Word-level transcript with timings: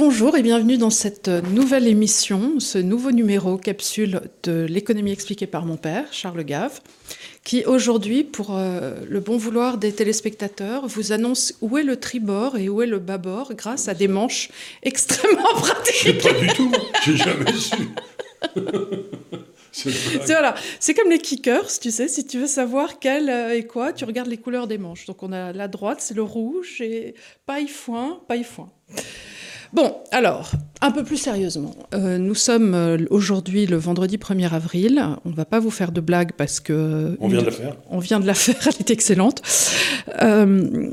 bonjour 0.00 0.34
et 0.34 0.42
bienvenue 0.42 0.78
dans 0.78 0.88
cette 0.88 1.28
nouvelle 1.28 1.86
émission, 1.86 2.58
ce 2.58 2.78
nouveau 2.78 3.10
numéro 3.10 3.58
capsule 3.58 4.22
de 4.44 4.64
l'économie 4.66 5.12
expliquée 5.12 5.46
par 5.46 5.66
mon 5.66 5.76
père, 5.76 6.10
Charles 6.10 6.42
Gave, 6.42 6.80
qui 7.44 7.66
aujourd'hui, 7.66 8.24
pour 8.24 8.56
euh, 8.56 8.94
le 9.06 9.20
bon 9.20 9.36
vouloir 9.36 9.76
des 9.76 9.92
téléspectateurs, 9.92 10.86
vous 10.86 11.12
annonce 11.12 11.52
où 11.60 11.76
est 11.76 11.82
le 11.82 11.96
tribord 11.96 12.56
et 12.56 12.70
où 12.70 12.80
est 12.80 12.86
le 12.86 12.98
bâbord 12.98 13.52
grâce 13.54 13.88
à 13.88 13.94
des 13.94 14.08
manches 14.08 14.48
extrêmement 14.82 15.52
pratiques. 15.52 16.22
Pas 16.22 16.32
du 16.32 16.46
tout, 16.48 16.72
j'ai 17.04 17.16
jamais 17.18 17.52
su. 17.52 17.90
C'est 19.72 20.26
voilà, 20.26 20.56
c'est 20.80 20.94
comme 20.94 21.10
les 21.10 21.20
kickers, 21.20 21.78
tu 21.80 21.92
sais, 21.92 22.08
si 22.08 22.26
tu 22.26 22.40
veux 22.40 22.48
savoir 22.48 22.98
quel 22.98 23.30
euh, 23.30 23.54
est 23.54 23.66
quoi, 23.66 23.92
tu 23.92 24.04
regardes 24.04 24.28
les 24.28 24.36
couleurs 24.36 24.66
des 24.66 24.78
manches. 24.78 25.06
Donc 25.06 25.22
on 25.22 25.30
a 25.30 25.52
la 25.52 25.68
droite, 25.68 26.00
c'est 26.00 26.14
le 26.14 26.24
rouge 26.24 26.80
et 26.80 27.14
paille 27.46 27.68
foin, 27.68 28.20
paille 28.26 28.42
foin. 28.42 28.68
Bon, 29.72 29.94
alors, 30.10 30.50
un 30.80 30.90
peu 30.90 31.04
plus 31.04 31.16
sérieusement, 31.16 31.76
euh, 31.94 32.18
nous 32.18 32.34
sommes 32.34 32.74
euh, 32.74 32.98
aujourd'hui 33.10 33.66
le 33.66 33.76
vendredi 33.76 34.16
1er 34.16 34.52
avril. 34.52 35.00
On 35.24 35.28
ne 35.28 35.34
va 35.34 35.44
pas 35.44 35.60
vous 35.60 35.70
faire 35.70 35.92
de 35.92 36.00
blagues 36.00 36.32
parce 36.36 36.58
que... 36.58 37.16
On 37.20 37.28
vient 37.28 37.40
de 37.40 37.46
la 37.46 37.52
faire. 37.52 37.76
On 37.88 38.00
vient 38.00 38.18
de 38.18 38.26
la 38.26 38.34
faire, 38.34 38.56
elle 38.66 38.80
est 38.80 38.90
excellente. 38.90 39.42
Euh, 40.22 40.90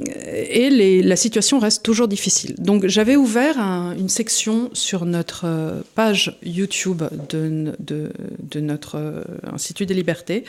et 0.50 1.02
la 1.02 1.16
situation 1.16 1.58
reste 1.58 1.82
toujours 1.82 2.08
difficile. 2.08 2.54
Donc 2.60 2.86
j'avais 2.86 3.16
ouvert 3.16 3.58
une 3.58 4.10
section 4.10 4.70
sur 4.74 5.06
notre 5.06 5.48
page 5.96 6.38
YouTube 6.44 7.02
de, 7.30 7.74
de 7.80 8.60
notre 8.60 9.24
Institut 9.52 9.88
des 9.88 9.96
libertés 9.96 10.44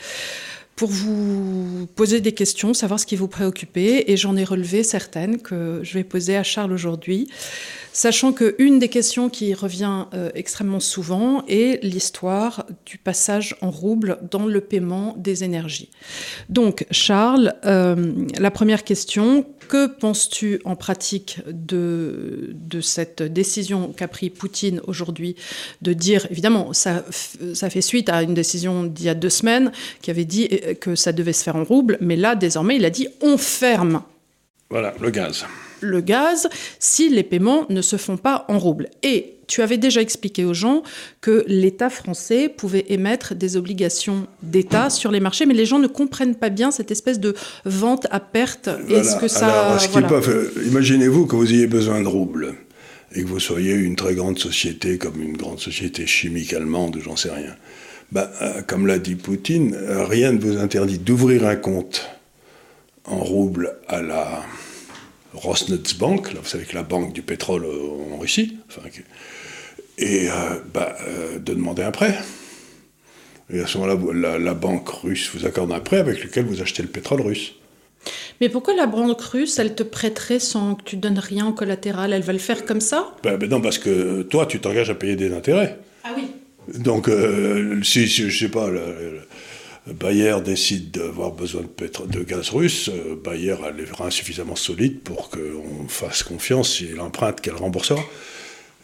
pour 0.75 0.89
vous 0.89 1.89
poser 1.95 2.21
des 2.21 2.31
questions, 2.31 2.73
savoir 2.73 3.01
ce 3.01 3.05
qui 3.05 3.17
vous 3.17 3.27
préoccupe, 3.27 3.75
et 3.75 4.15
j'en 4.15 4.37
ai 4.37 4.45
relevé 4.45 4.83
certaines 4.83 5.41
que 5.41 5.81
je 5.83 5.93
vais 5.95 6.05
poser 6.05 6.37
à 6.37 6.43
Charles 6.43 6.71
aujourd'hui, 6.71 7.27
sachant 7.99 8.31
qu'une 8.31 8.79
des 8.79 8.87
questions 8.87 9.29
qui 9.29 9.53
revient 9.53 10.05
euh, 10.13 10.29
extrêmement 10.33 10.79
souvent 10.79 11.43
est 11.49 11.83
l'histoire 11.83 12.65
du 12.85 12.97
passage 12.97 13.57
en 13.59 13.69
rouble 13.69 14.19
dans 14.31 14.45
le 14.45 14.61
paiement 14.61 15.15
des 15.17 15.43
énergies. 15.43 15.89
Donc, 16.47 16.85
Charles, 16.91 17.55
euh, 17.65 18.13
la 18.39 18.51
première 18.51 18.85
question, 18.85 19.45
que 19.67 19.87
penses-tu 19.87 20.61
en 20.63 20.77
pratique 20.77 21.41
de, 21.45 22.55
cette 22.79 23.21
décision 23.21 23.91
qu'a 23.91 24.07
pris 24.07 24.29
Poutine 24.29 24.79
aujourd'hui 24.87 25.35
de 25.81 25.91
dire, 25.91 26.25
évidemment, 26.31 26.71
ça, 26.71 27.03
ça 27.53 27.69
fait 27.69 27.81
suite 27.81 28.07
à 28.07 28.23
une 28.23 28.33
décision 28.33 28.85
d'il 28.85 29.07
y 29.07 29.09
a 29.09 29.13
deux 29.13 29.29
semaines 29.29 29.73
qui 30.01 30.09
avait 30.09 30.23
dit 30.23 30.47
euh, 30.51 30.73
que 30.73 30.95
ça 30.95 31.11
devait 31.11 31.33
se 31.33 31.43
faire 31.43 31.57
en 31.57 31.65
rouble, 31.65 31.97
mais 31.99 32.15
là, 32.15 32.35
désormais, 32.35 32.77
il 32.77 32.85
a 32.85 32.91
dit 32.91 33.09
on 33.19 33.37
ferme. 33.37 34.03
Voilà, 34.69 34.93
le 35.01 35.09
gaz. 35.09 35.45
Le 35.81 36.01
gaz, 36.01 36.49
si 36.79 37.09
les 37.09 37.23
paiements 37.23 37.65
ne 37.69 37.81
se 37.81 37.97
font 37.97 38.17
pas 38.17 38.45
en 38.47 38.59
rouble. 38.59 38.89
Et 39.03 39.35
tu 39.49 39.61
avais 39.61 39.77
déjà 39.77 40.01
expliqué 40.01 40.45
aux 40.45 40.53
gens 40.53 40.83
que 41.21 41.43
l'État 41.47 41.89
français 41.89 42.49
pouvait 42.49 42.85
émettre 42.89 43.35
des 43.35 43.57
obligations 43.57 44.27
d'État 44.43 44.89
sur 44.89 45.11
les 45.11 45.19
marchés, 45.19 45.45
mais 45.45 45.55
les 45.55 45.65
gens 45.65 45.79
ne 45.79 45.87
comprennent 45.87 46.35
pas 46.35 46.49
bien 46.49 46.71
cette 46.71 46.91
espèce 46.91 47.19
de 47.19 47.33
vente 47.65 48.07
à 48.11 48.19
perte. 48.19 48.69
Est-ce 48.89 49.17
que 49.17 49.27
ça. 49.27 49.77
Imaginez-vous 50.65 51.25
que 51.25 51.35
vous 51.35 51.51
ayez 51.51 51.67
besoin 51.67 52.01
de 52.01 52.07
roubles 52.07 52.55
et 53.13 53.23
que 53.23 53.27
vous 53.27 53.39
soyez 53.39 53.73
une 53.73 53.95
très 53.95 54.13
grande 54.13 54.37
société, 54.37 54.99
comme 54.99 55.19
une 55.19 55.35
grande 55.35 55.59
société 55.59 56.05
chimique 56.05 56.53
allemande, 56.53 56.99
j'en 57.03 57.15
sais 57.15 57.31
rien. 57.31 57.55
Ben, 58.11 58.29
euh, 58.41 58.61
comme 58.65 58.85
l'a 58.85 58.99
dit 58.99 59.15
Poutine, 59.15 59.75
rien 59.87 60.31
ne 60.31 60.39
vous 60.39 60.57
interdit 60.57 60.99
d'ouvrir 60.99 61.47
un 61.47 61.55
compte 61.55 62.07
en 63.05 63.17
rouble 63.17 63.75
à 63.87 64.01
la 64.01 64.43
Rosneft-Bank, 65.33 66.33
là, 66.33 66.39
vous 66.41 66.47
savez 66.49 66.65
que 66.65 66.75
la 66.75 66.83
banque 66.83 67.13
du 67.13 67.21
pétrole 67.21 67.65
en 67.65 68.17
Russie, 68.17 68.57
et 69.99 70.29
euh, 70.29 70.33
ben, 70.73 70.87
euh, 71.07 71.39
de 71.39 71.53
demander 71.53 71.83
un 71.83 71.91
prêt. 71.91 72.17
Et 73.51 73.59
à 73.59 73.67
ce 73.67 73.77
moment-là, 73.77 74.37
la, 74.37 74.53
banque 74.53 74.89
russe 74.89 75.31
vous 75.33 75.45
accorde 75.45 75.71
un 75.71 75.79
prêt 75.79 75.97
avec 75.97 76.23
lequel 76.23 76.45
vous 76.45 76.61
achetez 76.61 76.83
le 76.83 76.89
pétrole 76.89 77.21
russe. 77.21 77.53
Mais 78.39 78.47
pourquoi 78.47 78.75
la 78.75 78.85
banque 78.85 79.21
russe, 79.21 79.59
elle 79.59 79.75
te 79.75 79.83
prêterait 79.83 80.39
sans 80.39 80.75
que 80.75 80.83
tu 80.83 80.95
donnes 80.97 81.19
rien 81.19 81.47
en 81.47 81.51
collatéral? 81.51 82.13
Elle 82.13 82.21
va 82.21 82.33
le 82.33 82.39
faire 82.39 82.65
comme 82.65 82.79
ça? 82.79 83.15
Ben, 83.23 83.37
ben 83.37 83.49
Non, 83.49 83.59
parce 83.59 83.79
que 83.79 84.21
toi, 84.21 84.45
tu 84.45 84.59
t'engages 84.59 84.89
à 84.89 84.95
payer 84.95 85.15
des 85.15 85.33
intérêts. 85.33 85.79
Ah 86.03 86.13
oui. 86.15 86.27
Donc, 86.79 87.09
euh, 87.09 87.81
si, 87.83 88.07
je 88.07 88.29
sais 88.29 88.49
pas, 88.49 88.69
le, 88.69 89.21
Bayer 89.87 90.35
décide 90.43 90.91
d'avoir 90.91 91.31
besoin 91.31 91.61
de, 91.61 92.07
de, 92.07 92.23
gaz 92.23 92.49
russe, 92.49 92.89
euh, 92.89 93.15
Bayer 93.15 93.55
a 93.63 93.71
les 93.71 93.85
reins 93.85 94.09
suffisamment 94.09 94.55
solides 94.55 94.99
pour 94.99 95.29
qu'on 95.29 95.87
fasse 95.87 96.23
confiance 96.23 96.81
et 96.81 96.93
l'emprunte 96.93 97.41
qu'elle 97.41 97.55
remboursera. 97.55 98.01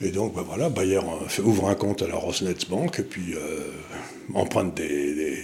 Et 0.02 0.10
donc, 0.10 0.36
ben 0.36 0.42
voilà, 0.42 0.70
Bayer 0.70 1.00
fait, 1.28 1.42
ouvre 1.42 1.70
un 1.70 1.76
compte 1.76 2.02
à 2.02 2.08
la 2.08 2.16
Rosneft-Bank 2.16 3.00
et 3.00 3.04
puis 3.04 3.34
euh, 3.36 3.60
emprunte 4.34 4.76
des, 4.76 5.44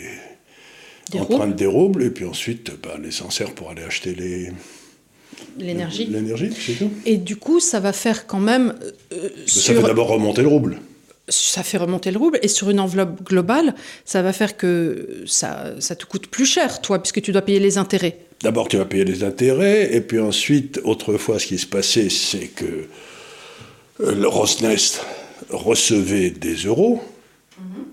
emprunte 1.18 1.56
des 1.56 1.66
roubles 1.66 2.04
et 2.04 2.10
puis 2.10 2.26
ensuite 2.26 2.72
ben, 2.82 3.02
les 3.02 3.12
s'en 3.12 3.30
sert 3.30 3.54
pour 3.54 3.70
aller 3.70 3.84
acheter 3.84 4.16
les, 4.16 4.52
l'énergie. 5.58 6.06
L'énergie, 6.06 6.50
c'est 6.54 6.74
tout. 6.74 6.92
Et 7.06 7.18
du 7.18 7.36
coup, 7.36 7.60
ça 7.60 7.80
va 7.80 7.94
faire 7.94 8.28
quand 8.28 8.40
même. 8.40 8.76
Ça 9.46 9.74
fait 9.74 9.82
d'abord 9.82 10.08
remonter 10.08 10.42
le 10.42 10.48
rouble 10.48 10.80
ça 11.28 11.64
fait 11.64 11.78
remonter 11.78 12.12
le 12.12 12.18
rouble 12.18 12.40
et 12.42 12.48
sur 12.48 12.70
une 12.70 12.80
enveloppe 12.80 13.24
globale, 13.24 13.76
ça 14.06 14.22
va 14.22 14.34
faire 14.34 14.58
que 14.58 15.24
ça, 15.26 15.74
ça 15.80 15.96
te 15.96 16.06
coûte 16.06 16.28
plus 16.28 16.46
cher, 16.46 16.82
toi, 16.82 17.00
puisque 17.00 17.22
tu 17.22 17.32
dois 17.32 17.42
payer 17.42 17.60
les 17.60 17.78
intérêts. 17.78 18.18
D'abord, 18.42 18.68
tu 18.68 18.78
vas 18.78 18.86
payer 18.86 19.06
les 19.06 19.24
intérêts, 19.24 19.94
et 19.94 20.02
puis 20.02 20.20
ensuite, 20.20 20.82
autrefois, 20.84 21.40
ce 21.40 21.46
qui 21.46 21.60
se 21.60 21.68
passait, 21.68 22.10
c'est 22.10 22.48
que 22.48 22.88
euh, 24.02 24.16
le 24.16 24.28
Rosneft 24.28 25.06
recevait 25.50 26.32
des 26.32 26.56
euros, 26.56 27.02
mhm. 27.60 27.86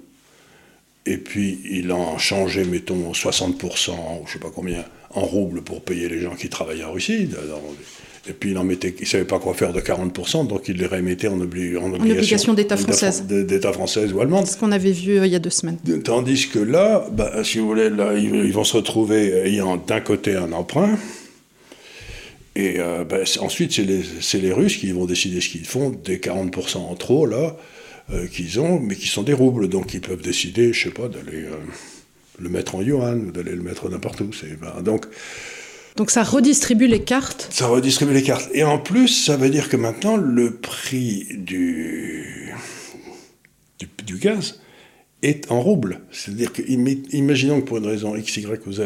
et 1.06 1.18
puis 1.18 1.60
il 1.70 1.92
en 1.92 2.16
changeait, 2.16 2.64
mettons, 2.64 3.12
60%, 3.12 3.90
ou 3.90 4.26
je 4.26 4.32
sais 4.32 4.38
pas 4.38 4.50
combien, 4.54 4.84
en 5.10 5.22
roubles 5.22 5.62
pour 5.62 5.82
payer 5.82 6.08
les 6.08 6.20
gens 6.20 6.34
qui 6.34 6.48
travaillaient 6.48 6.84
en 6.84 6.92
Russie. 6.92 7.28
Et 8.28 8.32
puis 8.32 8.50
il 8.50 8.58
en 8.58 8.64
mettait, 8.64 8.94
il 9.00 9.06
savait 9.06 9.24
pas 9.24 9.38
quoi 9.38 9.54
faire 9.54 9.72
de 9.72 9.80
40%, 9.80 10.46
donc 10.46 10.68
il 10.68 10.76
les 10.76 10.86
remettait 10.86 11.28
en, 11.28 11.40
obligation, 11.40 12.52
d'État 12.52 12.76
française. 12.76 13.24
D'État 13.24 13.72
française 13.72 14.12
ou 14.12 14.20
allemande. 14.20 14.46
C'est 14.46 14.54
ce 14.54 14.58
qu'on 14.58 14.72
avait 14.72 14.92
vu 14.92 15.18
euh, 15.18 15.26
il 15.26 15.32
y 15.32 15.36
a 15.36 15.38
deux 15.38 15.50
semaines. 15.50 15.78
Tandis 16.04 16.48
que 16.48 16.58
là, 16.58 17.06
bah, 17.10 17.42
si 17.42 17.58
vous 17.58 17.66
voulez, 17.66 17.88
là, 17.88 18.14
ils, 18.14 18.52
vont 18.52 18.64
se 18.64 18.76
retrouver 18.76 19.32
ayant 19.46 19.78
d'un 19.78 20.00
côté 20.00 20.36
un 20.36 20.52
emprunt, 20.52 20.98
et 22.54 22.76
euh, 22.78 23.04
bah, 23.04 23.18
ensuite 23.40 23.72
c'est 23.72 23.84
les, 23.84 24.02
les, 24.40 24.52
Russes 24.52 24.76
qui 24.76 24.92
vont 24.92 25.06
décider 25.06 25.40
ce 25.40 25.48
qu'ils 25.48 25.64
font 25.64 25.90
des 25.90 26.18
40% 26.18 26.78
en 26.78 26.94
trop 26.96 27.24
là 27.24 27.56
euh, 28.12 28.26
qu'ils 28.26 28.60
ont, 28.60 28.78
mais 28.80 28.96
qui 28.96 29.06
sont 29.06 29.22
des 29.22 29.32
roubles, 29.32 29.68
donc 29.68 29.94
ils 29.94 30.00
peuvent 30.00 30.22
décider, 30.22 30.72
je 30.72 30.84
sais 30.84 30.90
pas, 30.90 31.08
d'aller 31.08 31.46
le 32.38 32.48
mettre 32.50 32.74
en 32.74 32.82
yuan 32.82 33.28
ou 33.28 33.30
d'aller 33.30 33.52
le 33.52 33.62
mettre 33.62 33.88
n'importe 33.88 34.20
où. 34.20 34.30
Bah, 34.60 34.82
donc 34.84 35.06
donc 35.98 36.12
ça 36.12 36.22
redistribue 36.22 36.86
les 36.86 37.02
cartes 37.02 37.48
Ça 37.50 37.66
redistribue 37.66 38.14
les 38.14 38.22
cartes. 38.22 38.48
Et 38.54 38.62
en 38.62 38.78
plus, 38.78 39.08
ça 39.08 39.36
veut 39.36 39.50
dire 39.50 39.68
que 39.68 39.76
maintenant, 39.76 40.16
le 40.16 40.54
prix 40.54 41.26
du, 41.36 42.54
du, 44.06 44.16
gaz 44.16 44.60
est 45.22 45.50
en 45.50 45.60
rouble. 45.60 46.00
C'est-à-dire 46.12 46.52
que, 46.52 46.62
imaginons 46.62 47.60
que 47.60 47.66
pour 47.66 47.78
une 47.78 47.86
raison 47.86 48.14
X, 48.14 48.36
Y 48.36 48.64
ou 48.68 48.72
Z, 48.72 48.82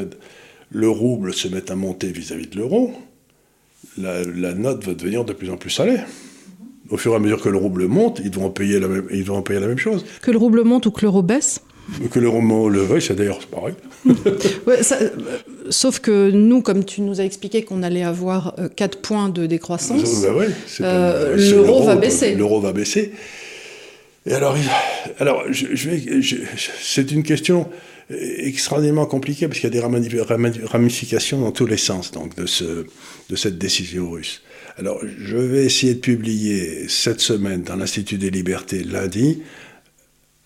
le 0.70 0.88
rouble 0.88 1.34
se 1.34 1.48
mette 1.48 1.70
à 1.70 1.76
monter 1.76 2.10
vis-à-vis 2.10 2.46
de 2.46 2.56
l'euro, 2.56 2.94
la, 3.98 4.24
note 4.54 4.82
va 4.86 4.94
devenir 4.94 5.26
de 5.26 5.34
plus 5.34 5.50
en 5.50 5.58
plus 5.58 5.68
salée. 5.68 5.98
Au 6.88 6.96
fur 6.96 7.12
et 7.12 7.16
à 7.16 7.18
mesure 7.18 7.42
que 7.42 7.50
le 7.50 7.58
rouble 7.58 7.88
monte, 7.88 8.22
ils 8.24 8.34
vont 8.34 8.48
payer 8.48 8.80
la 8.80 8.88
même, 8.88 9.06
ils 9.12 9.24
vont 9.24 9.42
payer 9.42 9.60
la 9.60 9.66
même 9.66 9.78
chose. 9.78 10.06
Que 10.22 10.30
le 10.30 10.38
rouble 10.38 10.64
monte 10.64 10.86
ou 10.86 10.90
que 10.90 11.02
l'euro 11.02 11.22
baisse 11.22 11.60
que 12.10 12.18
le 12.18 12.28
roman 12.28 12.68
le 12.68 13.00
c'est 13.00 13.14
d'ailleurs 13.14 13.40
pareil. 13.46 13.74
Euh, 14.68 15.08
sauf 15.70 16.00
que 16.00 16.30
nous, 16.30 16.62
comme 16.62 16.84
tu 16.84 17.02
nous 17.02 17.20
as 17.20 17.24
expliqué 17.24 17.62
qu'on 17.62 17.82
allait 17.82 18.02
avoir 18.02 18.56
4 18.76 18.96
euh, 18.96 19.00
points 19.00 19.28
de 19.28 19.46
décroissance, 19.46 20.24
euh, 20.80 21.36
l'euro 21.36 21.84
va 21.84 21.96
baisser. 21.96 22.34
L'euro 22.34 22.60
va 22.60 22.72
baisser. 22.72 23.12
Et 24.26 24.32
alors, 24.32 24.56
alors 25.18 25.44
je, 25.50 25.88
vais, 25.88 26.20
c'est 26.80 27.10
une 27.12 27.22
question 27.22 27.68
extraordinairement 28.10 29.06
compliquée 29.06 29.46
parce 29.46 29.60
qu'il 29.60 29.72
y 29.72 29.78
a 29.78 29.80
des 30.50 30.66
ramifications 30.66 31.40
dans 31.40 31.52
tous 31.52 31.66
les 31.66 31.76
sens 31.76 32.12
donc, 32.12 32.34
de, 32.36 32.46
ce, 32.46 32.86
de 33.30 33.36
cette 33.36 33.58
décision 33.58 34.10
russe. 34.10 34.42
Alors, 34.78 35.00
je 35.18 35.36
vais 35.36 35.64
essayer 35.64 35.94
de 35.94 36.00
publier 36.00 36.88
cette 36.88 37.20
semaine 37.20 37.62
dans 37.62 37.76
l'Institut 37.76 38.16
des 38.16 38.30
libertés 38.30 38.82
lundi 38.84 39.42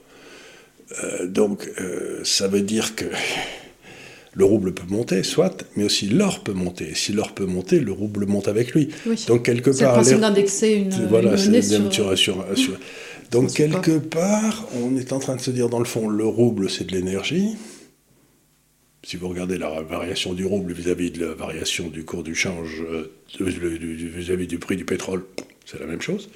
Euh, 1.04 1.28
donc 1.28 1.70
euh, 1.80 2.22
ça 2.24 2.48
veut 2.48 2.62
dire 2.62 2.96
que 2.96 3.06
le 4.34 4.44
rouble 4.44 4.74
peut 4.74 4.88
monter, 4.90 5.24
soit, 5.24 5.66
mais 5.76 5.86
aussi 5.86 6.08
l'or 6.08 6.44
peut 6.44 6.54
monter. 6.54 6.94
Si 6.94 7.14
l'or 7.14 7.34
peut 7.34 7.46
monter, 7.46 7.80
le 7.80 7.92
rouble 7.92 8.26
monte 8.26 8.48
avec 8.48 8.74
lui. 8.74 8.90
Donc 9.28 9.44
quelque 9.44 9.70
part, 9.70 9.76
c'est 9.76 9.86
le 9.86 9.92
principe 9.92 10.20
d'indexer 10.20 10.72
une, 10.74 11.08
voilà, 11.08 11.36
une 11.36 11.62
sur, 11.62 12.78
Donc 13.32 13.54
quelque 13.54 13.98
part, 13.98 14.68
on 14.82 14.98
est 14.98 15.14
en 15.14 15.20
train 15.20 15.36
de 15.36 15.42
se 15.42 15.52
dire 15.52 15.70
dans 15.70 15.80
le 15.80 15.86
fond, 15.86 16.10
le 16.10 16.26
rouble 16.26 16.70
c'est 16.70 16.86
de 16.86 16.92
l'énergie. 16.92 17.56
Si 19.06 19.18
vous 19.18 19.30
regardez 19.30 19.60
la 19.60 19.84
variation 19.84 20.34
du 20.34 20.48
rouble 20.48 20.74
vis-à-vis 20.74 21.12
de 21.12 21.24
la 21.24 21.36
variation 21.36 21.90
du 21.90 22.04
cours 22.04 22.24
du 22.24 22.34
change, 22.34 22.82
euh, 22.82 23.14
vis-à-vis 23.40 24.48
du 24.48 24.58
prix 24.58 24.78
du 24.78 24.84
pétrole, 24.84 25.24
c'est 25.64 25.80
la 25.80 25.86
même 25.86 26.02
chose. 26.02 26.28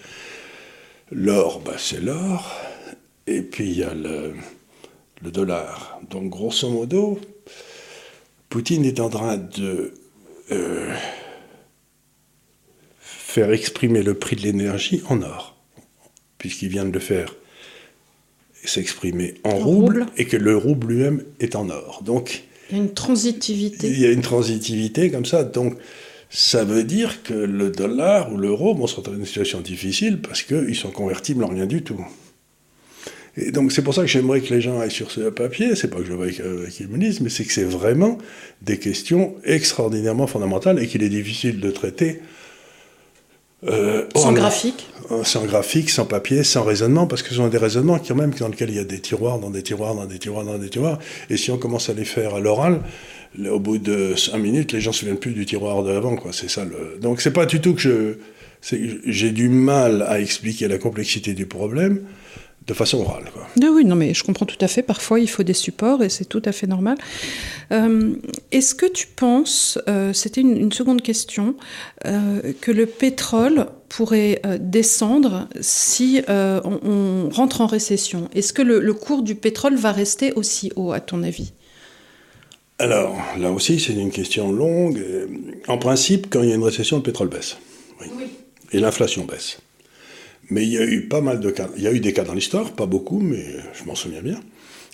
L'or, 1.11 1.61
bah, 1.61 1.77
c'est 1.79 1.99
l'or. 1.99 2.55
Et 3.25 3.41
puis 3.41 3.71
il 3.71 3.79
y 3.79 3.83
a 3.83 3.95
le, 3.95 4.35
le 5.23 5.31
dollar. 5.31 5.99
Donc 6.11 6.29
grosso 6.29 6.69
modo, 6.69 7.19
Poutine 8.49 8.85
est 8.85 8.99
en 8.99 9.09
train 9.09 9.37
de 9.37 9.91
euh, 10.51 10.93
faire 12.99 13.51
exprimer 13.51 14.03
le 14.03 14.13
prix 14.13 14.35
de 14.35 14.41
l'énergie 14.41 15.01
en 15.09 15.23
or, 15.23 15.57
puisqu'il 16.37 16.69
vient 16.69 16.85
de 16.85 16.91
le 16.91 16.99
faire 16.99 17.33
s'exprimer 18.63 19.35
en, 19.43 19.55
rouble, 19.55 20.05
et 20.17 20.25
que 20.25 20.37
le 20.37 20.55
rouble 20.55 20.93
lui-même 20.93 21.23
est 21.39 21.55
en 21.55 21.71
or. 21.71 22.03
Donc 22.03 22.43
il 22.69 22.77
y 22.77 22.79
a 22.79 22.83
une 22.83 22.93
transitivité. 22.93 23.87
Il 23.87 23.99
y 23.99 24.05
a 24.05 24.11
une 24.11 24.21
transitivité 24.21 25.09
comme 25.09 25.25
ça. 25.25 25.43
Donc 25.43 25.77
ça 26.29 26.63
veut 26.63 26.83
dire 26.83 27.23
que 27.23 27.33
le 27.33 27.71
dollar 27.71 28.31
ou 28.31 28.37
l'euro 28.37 28.75
vont 28.75 28.87
se 28.87 28.95
retrouver 28.95 29.17
dans 29.17 29.23
une 29.23 29.27
situation 29.27 29.61
difficile 29.61 30.21
parce 30.21 30.43
qu'ils 30.43 30.75
sont 30.75 30.91
convertibles 30.91 31.43
en 31.43 31.47
rien 31.47 31.65
du 31.65 31.81
tout. 31.81 32.05
Et 33.37 33.51
donc 33.51 33.71
c'est 33.71 33.81
pour 33.81 33.93
ça 33.93 34.01
que 34.01 34.07
j'aimerais 34.07 34.41
que 34.41 34.53
les 34.53 34.61
gens 34.61 34.79
aillent 34.79 34.91
sur 34.91 35.11
ce 35.11 35.29
papier, 35.29 35.75
c'est 35.75 35.87
pas 35.87 35.97
que 35.97 36.05
je 36.05 36.13
veux 36.13 36.29
qu'ils 36.29 36.87
me 36.87 36.97
disent, 36.97 37.21
mais 37.21 37.29
c'est 37.29 37.45
que 37.45 37.53
c'est 37.53 37.63
vraiment 37.63 38.17
des 38.61 38.77
questions 38.77 39.35
extraordinairement 39.43 40.27
fondamentales 40.27 40.81
et 40.81 40.87
qu'il 40.87 41.03
est 41.03 41.09
difficile 41.09 41.59
de 41.59 41.71
traiter. 41.71 42.21
Euh, 43.67 44.05
sans 44.15 44.31
graphique 44.31 44.87
euh, 44.98 44.98
Sans 45.23 45.45
graphique, 45.45 45.89
sans 45.89 46.05
papier, 46.05 46.43
sans 46.43 46.63
raisonnement, 46.63 47.07
parce 47.07 47.23
que 47.23 47.29
ce 47.29 47.35
sont 47.35 47.47
des 47.47 47.57
raisonnements 47.57 47.99
quand 47.99 48.15
même 48.15 48.31
dans 48.31 48.47
lesquels 48.47 48.69
il 48.69 48.75
y 48.75 48.79
a 48.79 48.83
des 48.83 48.99
tiroirs, 48.99 49.39
dans 49.39 49.49
des 49.49 49.63
tiroirs, 49.63 49.95
dans 49.95 50.05
des 50.05 50.19
tiroirs, 50.19 50.45
dans 50.45 50.57
des 50.57 50.69
tiroirs. 50.69 50.99
Et 51.29 51.37
si 51.37 51.49
on 51.51 51.57
commence 51.57 51.89
à 51.89 51.93
les 51.93 52.05
faire 52.05 52.35
à 52.35 52.39
l'oral, 52.39 52.81
au 53.49 53.59
bout 53.59 53.77
de 53.77 54.15
cinq 54.15 54.37
minutes, 54.37 54.71
les 54.71 54.81
gens 54.81 54.91
ne 54.91 54.93
se 54.93 54.99
souviennent 55.01 55.17
plus 55.17 55.33
du 55.33 55.45
tiroir 55.45 55.83
de 55.83 55.91
l'avant. 55.91 56.15
Quoi. 56.15 56.31
C'est 56.33 56.49
ça 56.49 56.65
le... 56.65 56.99
Donc 57.01 57.21
c'est 57.21 57.33
pas 57.33 57.45
du 57.45 57.59
tout 57.61 57.73
que 57.73 57.81
je... 57.81 58.13
J'ai 59.05 59.31
du 59.31 59.47
mal 59.47 60.01
à 60.01 60.19
expliquer 60.19 60.67
la 60.67 60.77
complexité 60.77 61.33
du 61.33 61.45
problème 61.45 62.01
de 62.67 62.73
façon 62.73 62.99
orale. 62.99 63.23
Quoi. 63.33 63.47
oui, 63.71 63.85
non, 63.85 63.95
mais 63.95 64.13
je 64.13 64.23
comprends 64.23 64.45
tout 64.45 64.57
à 64.61 64.67
fait. 64.67 64.83
Parfois, 64.83 65.19
il 65.19 65.29
faut 65.29 65.43
des 65.43 65.53
supports 65.53 66.03
et 66.03 66.09
c'est 66.09 66.25
tout 66.25 66.41
à 66.43 66.51
fait 66.51 66.67
normal. 66.67 66.97
Euh, 67.71 68.13
est-ce 68.51 68.75
que 68.75 68.85
tu 68.85 69.07
penses, 69.07 69.79
euh, 69.87 70.11
c'était 70.13 70.41
une, 70.41 70.71
seconde 70.71 71.01
question, 71.01 71.55
euh, 72.05 72.53
que 72.59 72.71
le 72.71 72.85
pétrole 72.85 73.67
pourrait 73.89 74.41
descendre 74.59 75.49
si 75.59 76.21
on, 76.27 77.29
rentre 77.31 77.61
en 77.61 77.67
récession? 77.67 78.29
Est-ce 78.33 78.53
que 78.53 78.61
le, 78.61 78.93
cours 78.93 79.23
du 79.23 79.35
pétrole 79.35 79.75
va 79.75 79.91
rester 79.91 80.31
aussi 80.33 80.71
haut, 80.75 80.91
à 80.91 80.99
ton 80.99 81.23
avis? 81.23 81.51
Alors, 82.77 83.17
là 83.37 83.51
aussi, 83.51 83.79
c'est 83.79 83.93
une 83.93 84.11
question 84.11 84.51
longue. 84.51 85.03
En 85.67 85.77
principe, 85.77 86.27
quand 86.29 86.43
il 86.43 86.49
y 86.49 86.51
a 86.51 86.55
une 86.55 86.63
récession, 86.63 86.97
le 86.97 87.03
pétrole 87.03 87.27
baisse. 87.27 87.57
oui. 87.99 88.07
Et 88.71 88.79
l'inflation 88.79 89.25
baisse. 89.25 89.57
Mais 90.49 90.63
il 90.63 90.69
y 90.69 90.77
a 90.77 90.85
eu 90.85 91.07
pas 91.07 91.21
mal 91.21 91.39
de 91.39 91.51
cas. 91.51 91.69
Il 91.77 91.83
y 91.83 91.87
a 91.87 91.91
eu 91.91 91.99
des 91.99 92.13
cas 92.13 92.23
dans 92.23 92.33
l'histoire, 92.33 92.71
pas 92.71 92.85
beaucoup, 92.85 93.19
mais 93.19 93.45
je 93.73 93.83
m'en 93.85 93.95
souviens 93.95 94.21
bien. 94.21 94.39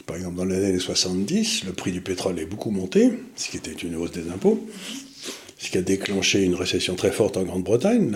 Par 0.06 0.18
exemple, 0.18 0.36
dans 0.36 0.46
les 0.46 0.64
années 0.64 0.80
70, 0.80 1.64
le 1.66 1.72
prix 1.72 1.92
du 1.92 2.02
pétrole 2.02 2.40
est 2.40 2.46
beaucoup 2.46 2.72
monté, 2.72 3.12
ce 3.36 3.50
qui 3.50 3.58
était 3.58 3.72
une 3.72 3.96
hausse 3.96 4.12
des 4.12 4.30
impôts, 4.30 4.66
ce 5.58 5.70
qui 5.70 5.78
a 5.78 5.82
déclenché 5.82 6.44
une 6.44 6.56
récession 6.56 6.96
très 6.96 7.12
forte 7.12 7.38
en 7.38 7.44
Grande-Bretagne, 7.44 8.16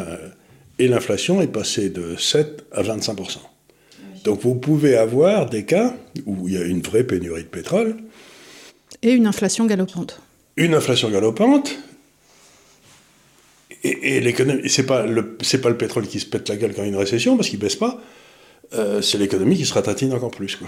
et 0.79 0.87
l'inflation 0.87 1.41
est 1.41 1.47
passée 1.47 1.89
de 1.89 2.15
7 2.17 2.65
à 2.71 2.81
25% 2.81 3.37
Donc 4.23 4.41
vous 4.41 4.55
pouvez 4.55 4.97
avoir 4.97 5.49
des 5.49 5.65
cas 5.65 5.95
où 6.25 6.47
il 6.47 6.55
y 6.55 6.57
a 6.57 6.63
une 6.63 6.81
vraie 6.81 7.03
pénurie 7.03 7.43
de 7.43 7.47
pétrole. 7.47 7.97
Et 9.03 9.11
une 9.11 9.27
inflation 9.27 9.65
galopante. 9.65 10.19
Une 10.57 10.73
inflation 10.73 11.09
galopante, 11.09 11.77
et, 13.83 14.19
l'économie, 14.19 14.69
c'est 14.69 14.85
pas 14.85 15.05
le 15.05 15.37
c'est 15.41 15.61
pas 15.61 15.69
le 15.69 15.77
pétrole 15.77 16.05
qui 16.05 16.19
se 16.19 16.25
pète 16.25 16.49
la 16.49 16.57
gueule 16.57 16.73
quand 16.73 16.81
il 16.81 16.85
y 16.85 16.89
a 16.89 16.91
une 16.91 16.97
récession 16.97 17.37
parce 17.37 17.49
qu'il 17.49 17.59
baisse 17.59 17.77
pas. 17.77 18.01
Euh, 18.73 19.01
c'est 19.01 19.17
l'économie 19.17 19.55
qui 19.55 19.65
se 19.65 19.73
ratatine 19.73 20.13
encore 20.13 20.31
plus. 20.31 20.57
Quoi. 20.57 20.67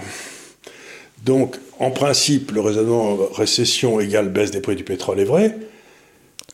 Donc, 1.26 1.58
en 1.78 1.92
principe, 1.92 2.52
le 2.52 2.62
raisonnement 2.62 3.18
récession 3.34 4.00
égale 4.00 4.30
baisse 4.30 4.52
des 4.52 4.62
prix 4.62 4.76
du 4.76 4.84
pétrole 4.84 5.20
est 5.20 5.26
vrai. 5.26 5.58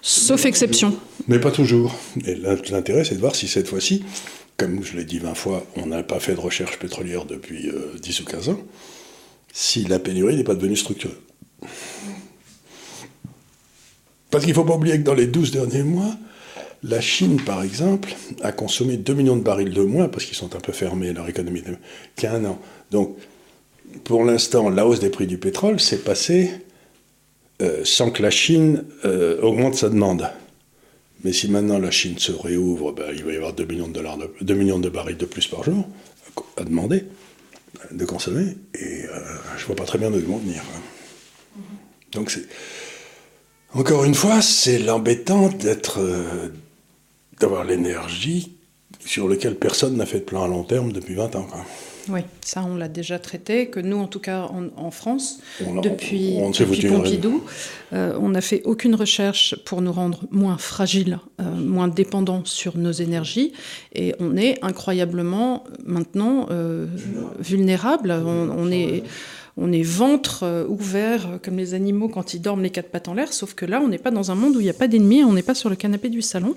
Sauf 0.01 0.45
exception. 0.45 0.97
Mais 1.27 1.39
pas 1.39 1.51
toujours. 1.51 1.95
Et 2.25 2.35
l'intérêt, 2.35 3.03
c'est 3.03 3.15
de 3.15 3.19
voir 3.19 3.35
si 3.35 3.47
cette 3.47 3.67
fois-ci, 3.67 4.03
comme 4.55 4.83
je 4.83 4.95
l'ai 4.95 5.03
dit 5.03 5.19
20 5.19 5.33
fois, 5.33 5.65
on 5.75 5.87
n'a 5.87 6.03
pas 6.03 6.19
fait 6.19 6.35
de 6.35 6.39
recherche 6.39 6.79
pétrolière 6.79 7.25
depuis 7.25 7.69
10 8.01 8.19
euh, 8.19 8.23
ou 8.23 8.25
15 8.25 8.49
ans, 8.49 8.59
si 9.51 9.83
la 9.83 9.99
pénurie 9.99 10.35
n'est 10.35 10.43
pas 10.43 10.55
devenue 10.55 10.77
structurelle. 10.77 11.17
Parce 14.31 14.43
qu'il 14.43 14.53
ne 14.53 14.55
faut 14.55 14.65
pas 14.65 14.75
oublier 14.75 14.97
que 14.97 15.03
dans 15.03 15.13
les 15.13 15.27
12 15.27 15.51
derniers 15.51 15.83
mois, 15.83 16.15
la 16.83 17.01
Chine, 17.01 17.41
par 17.41 17.63
exemple, 17.63 18.13
a 18.41 18.51
consommé 18.51 18.97
2 18.97 19.13
millions 19.13 19.35
de 19.35 19.41
barils 19.41 19.73
de 19.73 19.81
moins, 19.81 20.07
parce 20.09 20.25
qu'ils 20.25 20.35
sont 20.35 20.55
un 20.55 20.59
peu 20.59 20.71
fermés, 20.71 21.11
leur 21.11 21.27
économie, 21.27 21.63
qu'à 22.15 22.33
un 22.33 22.45
an. 22.45 22.59
Donc, 22.91 23.17
pour 24.03 24.23
l'instant, 24.23 24.69
la 24.69 24.85
hausse 24.85 24.99
des 24.99 25.09
prix 25.09 25.27
du 25.27 25.37
pétrole 25.37 25.79
s'est 25.79 25.99
passée 25.99 26.51
euh, 27.61 27.81
sans 27.83 28.11
que 28.11 28.21
la 28.21 28.29
Chine 28.29 28.85
euh, 29.05 29.41
augmente 29.41 29.75
sa 29.75 29.89
demande. 29.89 30.29
Mais 31.27 31.33
si 31.33 31.49
maintenant 31.49 31.77
la 31.77 31.91
Chine 31.91 32.17
se 32.17 32.31
réouvre, 32.31 32.93
ben, 32.93 33.07
il 33.13 33.25
va 33.25 33.33
y 33.33 33.35
avoir 33.35 33.51
2 33.51 33.65
millions 33.65 33.89
de, 33.89 33.91
dollars 33.91 34.17
de, 34.17 34.53
millions 34.53 34.79
de 34.79 34.87
barils 34.87 35.17
de 35.17 35.25
plus 35.25 35.45
par 35.45 35.61
jour 35.61 35.85
à, 36.55 36.63
demander 36.63 37.03
de 37.91 38.05
consommer. 38.05 38.55
Et 38.73 39.03
euh, 39.03 39.19
je 39.57 39.63
ne 39.63 39.67
vois 39.67 39.75
pas 39.75 39.83
très 39.83 39.97
bien 39.97 40.09
ils 40.09 40.21
vont 40.21 40.37
venir. 40.37 40.63
Donc 42.13 42.31
c'est. 42.31 42.45
Encore 43.73 44.05
une 44.05 44.15
fois, 44.15 44.41
c'est 44.41 44.79
l'embêtant 44.79 45.49
d'être 45.49 45.99
d'avoir 47.41 47.65
l'énergie 47.65 48.55
sur 49.05 49.27
laquelle 49.27 49.57
personne 49.57 49.97
n'a 49.97 50.05
fait 50.05 50.19
de 50.19 50.23
plan 50.23 50.45
à 50.45 50.47
long 50.47 50.63
terme 50.63 50.93
depuis 50.93 51.15
20 51.15 51.35
ans. 51.35 51.47
Oui, 52.09 52.21
ça 52.41 52.63
on 52.63 52.75
l'a 52.75 52.87
déjà 52.87 53.19
traité, 53.19 53.67
que 53.67 53.79
nous 53.79 53.97
en 53.97 54.07
tout 54.07 54.19
cas 54.19 54.49
en, 54.75 54.91
France, 54.91 55.39
depuis, 55.83 56.37
Pompidou, 56.87 57.43
euh, 57.93 58.17
on 58.19 58.29
n'a 58.29 58.41
fait 58.41 58.61
aucune 58.63 58.95
recherche 58.95 59.55
pour 59.65 59.81
nous 59.81 59.91
rendre 59.91 60.21
moins 60.31 60.57
fragiles, 60.57 61.19
euh, 61.39 61.43
moins 61.43 61.87
dépendants 61.87 62.43
sur 62.45 62.77
nos 62.77 62.91
énergies, 62.91 63.53
et 63.93 64.15
on 64.19 64.37
est 64.37 64.63
incroyablement 64.63 65.63
maintenant 65.85 66.47
euh, 66.51 66.87
vulnérables. 67.39 68.11
On, 68.11 68.71
est 68.71 69.03
on 69.57 69.71
est 69.71 69.83
ventre 69.83 70.65
ouvert 70.69 71.39
comme 71.43 71.57
les 71.57 71.73
animaux 71.73 72.09
quand 72.09 72.33
ils 72.33 72.41
dorment 72.41 72.63
les 72.63 72.69
quatre 72.69 72.89
pattes 72.89 73.07
en 73.07 73.13
l'air, 73.13 73.33
sauf 73.33 73.53
que 73.53 73.65
là, 73.65 73.81
on 73.81 73.87
n'est 73.87 73.97
pas 73.97 74.11
dans 74.11 74.31
un 74.31 74.35
monde 74.35 74.55
où 74.55 74.59
il 74.59 74.63
n'y 74.63 74.69
a 74.69 74.73
pas 74.73 74.87
d'ennemis, 74.87 75.23
on 75.23 75.33
n'est 75.33 75.41
pas 75.41 75.55
sur 75.55 75.69
le 75.69 75.75
canapé 75.75 76.09
du 76.09 76.21
salon. 76.21 76.55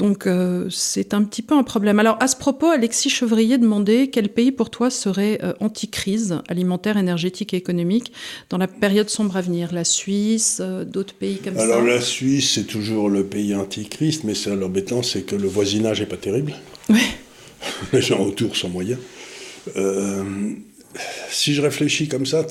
Donc 0.00 0.26
euh, 0.26 0.66
c'est 0.70 1.12
un 1.12 1.22
petit 1.24 1.42
peu 1.42 1.54
un 1.54 1.62
problème. 1.62 1.98
Alors 1.98 2.16
à 2.20 2.26
ce 2.26 2.34
propos, 2.34 2.68
Alexis 2.68 3.10
Chevrier 3.10 3.58
demandait 3.58 4.08
quel 4.08 4.30
pays 4.30 4.50
pour 4.50 4.70
toi 4.70 4.88
serait 4.88 5.38
euh, 5.42 5.52
anti-crise 5.60 6.38
alimentaire, 6.48 6.96
énergétique 6.96 7.52
et 7.52 7.58
économique 7.58 8.10
dans 8.48 8.56
la 8.56 8.66
période 8.66 9.10
sombre 9.10 9.36
à 9.36 9.42
venir? 9.42 9.74
La 9.74 9.84
Suisse, 9.84 10.62
euh, 10.62 10.86
d'autres 10.86 11.12
pays 11.12 11.36
comme 11.36 11.54
ça? 11.54 11.64
Alors 11.64 11.82
la 11.82 12.00
Suisse, 12.00 12.52
c'est 12.54 12.64
toujours 12.66 13.10
le 13.10 13.24
pays 13.24 13.54
anti-crise, 13.54 14.24
mais 14.24 14.32
l'embêtant, 14.56 15.02
c'est 15.02 15.20
que 15.20 15.36
le 15.36 15.48
voisinage 15.48 16.00
n'est 16.00 16.06
pas 16.06 16.16
terrible. 16.16 16.54
Oui. 16.88 17.02
Les 17.92 18.00
gens 18.00 18.20
autour 18.20 18.56
sont 18.56 18.70
moyens. 18.70 18.98
Si 21.30 21.54
je 21.54 21.62
réfléchis 21.62 22.08
comme 22.08 22.26
ça, 22.26 22.44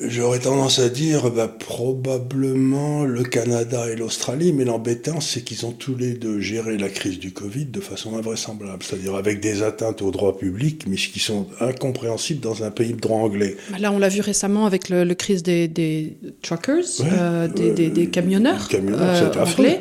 J'aurais 0.00 0.40
tendance 0.40 0.80
à 0.80 0.88
dire 0.88 1.30
bah, 1.30 1.46
probablement 1.46 3.04
le 3.04 3.22
Canada 3.22 3.88
et 3.90 3.96
l'Australie, 3.96 4.52
mais 4.52 4.64
l'embêtant, 4.64 5.20
c'est 5.20 5.42
qu'ils 5.42 5.66
ont 5.66 5.72
tous 5.72 5.94
les 5.94 6.14
deux 6.14 6.40
géré 6.40 6.76
la 6.76 6.88
crise 6.88 7.18
du 7.18 7.32
Covid 7.32 7.66
de 7.66 7.80
façon 7.80 8.16
invraisemblable, 8.16 8.82
c'est-à-dire 8.82 9.14
avec 9.14 9.40
des 9.40 9.62
atteintes 9.62 10.02
aux 10.02 10.10
droits 10.10 10.36
publics, 10.36 10.84
mais 10.88 10.96
qui 10.96 11.20
sont 11.20 11.46
incompréhensibles 11.60 12.40
dans 12.40 12.64
un 12.64 12.70
pays 12.70 12.92
de 12.92 13.00
droit 13.00 13.18
anglais. 13.18 13.56
Bah, 13.70 13.76
là, 13.78 13.92
on 13.92 13.98
l'a 13.98 14.08
vu 14.08 14.20
récemment 14.20 14.66
avec 14.66 14.88
le, 14.88 15.04
crise 15.14 15.42
des, 15.42 16.16
truckers, 16.42 16.84
euh, 17.00 17.46
des, 17.46 17.90
des, 17.90 18.06
camionneurs, 18.08 18.68
camionneurs 18.68 19.36
euh, 19.36 19.44
anglais. 19.44 19.80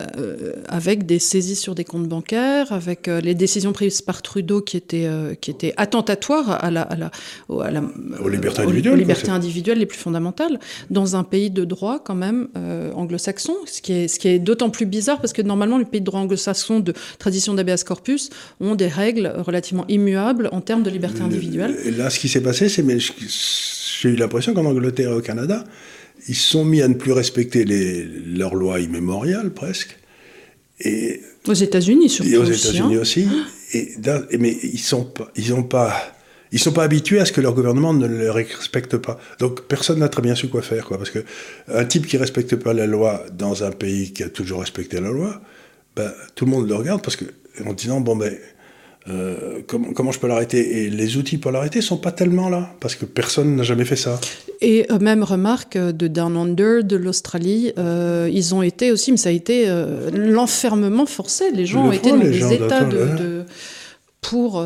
Euh, 0.00 0.52
avec 0.68 1.04
des 1.04 1.18
saisies 1.18 1.56
sur 1.56 1.74
des 1.74 1.82
comptes 1.82 2.08
bancaires, 2.08 2.72
avec 2.72 3.08
euh, 3.08 3.20
les 3.20 3.34
décisions 3.34 3.72
prises 3.72 4.02
par 4.02 4.22
Trudeau 4.22 4.60
qui 4.60 4.76
étaient, 4.76 5.06
euh, 5.06 5.34
qui 5.34 5.50
étaient 5.50 5.74
attentatoires 5.76 6.62
à 6.64 6.70
la, 6.70 6.82
à 6.82 6.96
la, 6.96 7.10
à 7.60 7.70
la 7.72 7.82
aux 8.20 8.28
libertés 8.28 8.62
individuelles, 8.62 8.94
aux 8.94 8.96
libertés 8.96 9.30
individuelles 9.30 9.78
les 9.78 9.86
plus 9.86 9.98
fondamentales, 9.98 10.60
dans 10.90 11.16
un 11.16 11.24
pays 11.24 11.50
de 11.50 11.64
droit 11.64 11.98
quand 12.04 12.14
même 12.14 12.48
anglo-saxon, 12.94 13.56
ce 13.66 13.82
qui 13.82 13.92
est, 13.92 14.08
ce 14.08 14.20
qui 14.20 14.28
est 14.28 14.38
d'autant 14.38 14.70
plus 14.70 14.86
bizarre 14.86 15.20
parce 15.20 15.32
que 15.32 15.42
normalement 15.42 15.76
les 15.76 15.84
pays 15.84 16.00
de 16.00 16.06
droit 16.06 16.20
anglo-saxon 16.20 16.78
de 16.78 16.92
tradition 17.18 17.54
d'habeas 17.54 17.82
corpus 17.84 18.30
ont 18.60 18.76
des 18.76 18.86
règles 18.86 19.32
relativement 19.38 19.86
immuables 19.88 20.48
en 20.52 20.60
termes 20.60 20.84
de 20.84 20.90
liberté 20.90 21.20
individuelle. 21.22 21.76
Et 21.84 21.90
là, 21.90 22.10
ce 22.10 22.20
qui 22.20 22.28
s'est 22.28 22.42
passé, 22.42 22.68
c'est, 22.68 22.82
mais 22.82 22.98
j'ai 22.98 24.08
eu 24.08 24.16
l'impression 24.16 24.54
qu'en 24.54 24.64
Angleterre 24.64 25.10
et 25.10 25.14
au 25.14 25.20
Canada, 25.20 25.64
ils 26.28 26.34
se 26.34 26.50
sont 26.50 26.64
mis 26.64 26.82
à 26.82 26.88
ne 26.88 26.94
plus 26.94 27.12
respecter 27.12 27.64
les, 27.64 28.04
leurs 28.04 28.54
lois 28.54 28.80
immémoriales, 28.80 29.50
presque. 29.50 29.96
Et, 30.80 31.20
aux 31.46 31.54
États-Unis, 31.54 32.08
surtout. 32.08 32.30
Et 32.30 32.36
aux 32.36 32.44
États-Unis 32.44 32.96
hein. 32.96 33.00
aussi. 33.00 33.28
Et, 33.72 33.94
mais 34.38 34.56
ils 34.62 34.78
sont 34.78 35.04
pas, 35.04 35.30
ils 35.36 35.52
ont 35.52 35.62
pas, 35.62 35.94
ils 36.52 36.58
sont 36.58 36.72
pas 36.72 36.84
habitués 36.84 37.20
à 37.20 37.24
ce 37.24 37.32
que 37.32 37.40
leur 37.40 37.54
gouvernement 37.54 37.94
ne 37.94 38.06
les 38.06 38.30
respecte 38.30 38.96
pas. 38.96 39.18
Donc 39.38 39.62
personne 39.62 40.00
n'a 40.00 40.08
très 40.08 40.22
bien 40.22 40.34
su 40.34 40.48
quoi 40.48 40.62
faire, 40.62 40.84
quoi. 40.84 40.98
Parce 40.98 41.10
que 41.10 41.24
un 41.68 41.84
type 41.84 42.06
qui 42.06 42.16
respecte 42.16 42.56
pas 42.56 42.72
la 42.72 42.86
loi 42.86 43.24
dans 43.32 43.64
un 43.64 43.70
pays 43.70 44.12
qui 44.12 44.22
a 44.22 44.28
toujours 44.28 44.60
respecté 44.60 45.00
la 45.00 45.10
loi, 45.10 45.40
ben, 45.96 46.12
tout 46.34 46.44
le 46.46 46.50
monde 46.50 46.68
le 46.68 46.74
regarde 46.74 47.02
parce 47.02 47.16
que 47.16 47.24
en 47.64 47.72
disant 47.72 48.00
bon 48.00 48.16
ben 48.16 48.36
euh, 49.08 49.62
comment, 49.66 50.12
je 50.12 50.18
peux 50.18 50.26
l'arrêter? 50.26 50.84
Et 50.84 50.90
les 50.90 51.16
outils 51.16 51.38
pour 51.38 51.50
l'arrêter 51.52 51.80
sont 51.80 51.96
pas 51.96 52.12
tellement 52.12 52.48
là, 52.48 52.74
parce 52.80 52.94
que 52.94 53.04
personne 53.04 53.56
n'a 53.56 53.62
jamais 53.62 53.84
fait 53.84 53.96
ça. 53.96 54.20
Et 54.60 54.86
euh, 54.90 54.98
même 54.98 55.22
remarque 55.22 55.76
euh, 55.76 55.92
de 55.92 56.06
Down 56.06 56.36
Under, 56.36 56.84
de 56.84 56.96
l'Australie, 56.96 57.72
ils 57.76 58.54
ont 58.54 58.62
été 58.62 58.92
aussi, 58.92 59.10
mais 59.10 59.16
ça 59.16 59.30
a 59.30 59.32
été 59.32 59.66
l'enfermement 60.12 61.06
forcé. 61.06 61.50
Les 61.50 61.66
gens 61.66 61.86
ont 61.86 61.92
été 61.92 62.10
dans 62.10 62.18
des 62.18 62.52
états 62.52 62.84
de, 62.84 63.44
pour, 64.20 64.62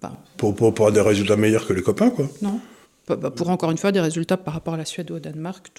bah, 0.00 0.12
pour, 0.36 0.54
pour, 0.54 0.74
pour, 0.74 0.92
des 0.92 1.00
résultats 1.00 1.36
meilleurs 1.36 1.66
que 1.66 1.72
les 1.72 1.82
copains, 1.82 2.10
quoi. 2.10 2.28
Non. 2.42 2.60
Bah, 3.08 3.16
bah, 3.16 3.30
pour 3.30 3.50
encore 3.50 3.70
une 3.70 3.78
fois 3.78 3.92
des 3.92 4.00
résultats 4.00 4.36
par 4.36 4.54
rapport 4.54 4.74
à 4.74 4.76
la 4.78 4.84
Suède 4.84 5.10
ou 5.10 5.16
au 5.16 5.18
Danemark. 5.18 5.70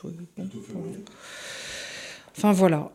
Enfin 2.37 2.51
voilà. 2.51 2.91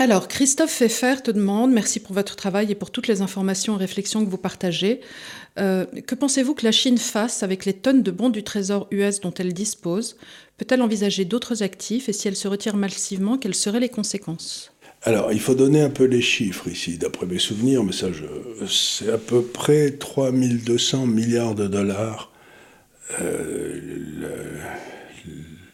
Alors, 0.00 0.28
Christophe 0.28 0.74
Pfeffer 0.74 1.16
te 1.22 1.30
demande, 1.30 1.72
merci 1.72 2.00
pour 2.00 2.14
votre 2.14 2.34
travail 2.34 2.72
et 2.72 2.74
pour 2.74 2.90
toutes 2.90 3.06
les 3.06 3.20
informations 3.20 3.76
et 3.76 3.80
réflexions 3.80 4.24
que 4.24 4.30
vous 4.30 4.38
partagez. 4.38 5.02
Euh, 5.58 5.84
que 6.06 6.14
pensez-vous 6.14 6.54
que 6.54 6.64
la 6.64 6.72
Chine 6.72 6.96
fasse 6.96 7.42
avec 7.42 7.66
les 7.66 7.74
tonnes 7.74 8.02
de 8.02 8.10
bons 8.10 8.30
du 8.30 8.42
Trésor 8.42 8.86
US 8.92 9.20
dont 9.20 9.34
elle 9.38 9.52
dispose? 9.52 10.16
Peut-elle 10.56 10.80
envisager 10.80 11.26
d'autres 11.26 11.62
actifs? 11.62 12.08
Et 12.08 12.14
si 12.14 12.28
elle 12.28 12.36
se 12.36 12.48
retire 12.48 12.76
massivement, 12.76 13.36
quelles 13.36 13.54
seraient 13.54 13.78
les 13.78 13.90
conséquences? 13.90 14.72
Alors, 15.02 15.34
il 15.34 15.40
faut 15.40 15.54
donner 15.54 15.82
un 15.82 15.90
peu 15.90 16.04
les 16.04 16.22
chiffres 16.22 16.68
ici, 16.68 16.96
d'après 16.96 17.26
mes 17.26 17.38
souvenirs, 17.38 17.84
mais 17.84 17.92
ça, 17.92 18.06
c'est 18.66 19.12
à 19.12 19.18
peu 19.18 19.42
près 19.42 19.90
3200 19.90 21.08
milliards 21.08 21.54
de 21.54 21.66
dollars 21.66 22.32
euh, 23.20 23.78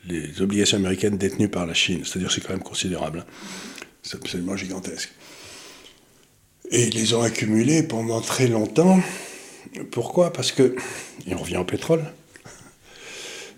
les 0.09 0.43
obligations 0.43 0.79
américaines 0.79 1.17
détenues 1.17 1.49
par 1.49 1.65
la 1.65 1.75
Chine. 1.75 2.01
C'est-à-dire 2.05 2.33
c'est 2.33 2.41
quand 2.41 2.55
même 2.55 2.63
considérable. 2.65 3.21
Hein. 3.21 3.76
C'est 4.07 4.17
absolument 4.17 4.57
gigantesque. 4.57 5.11
Et 6.71 6.85
ils 6.85 6.95
les 6.95 7.13
ont 7.15 7.23
accumulés 7.23 7.83
pendant 7.83 8.21
très 8.21 8.47
longtemps. 8.47 9.01
Pourquoi? 9.91 10.33
Parce 10.33 10.53
que, 10.53 10.77
et 11.27 11.35
on 11.35 11.39
revient 11.39 11.57
au 11.57 11.65
pétrole, 11.65 12.05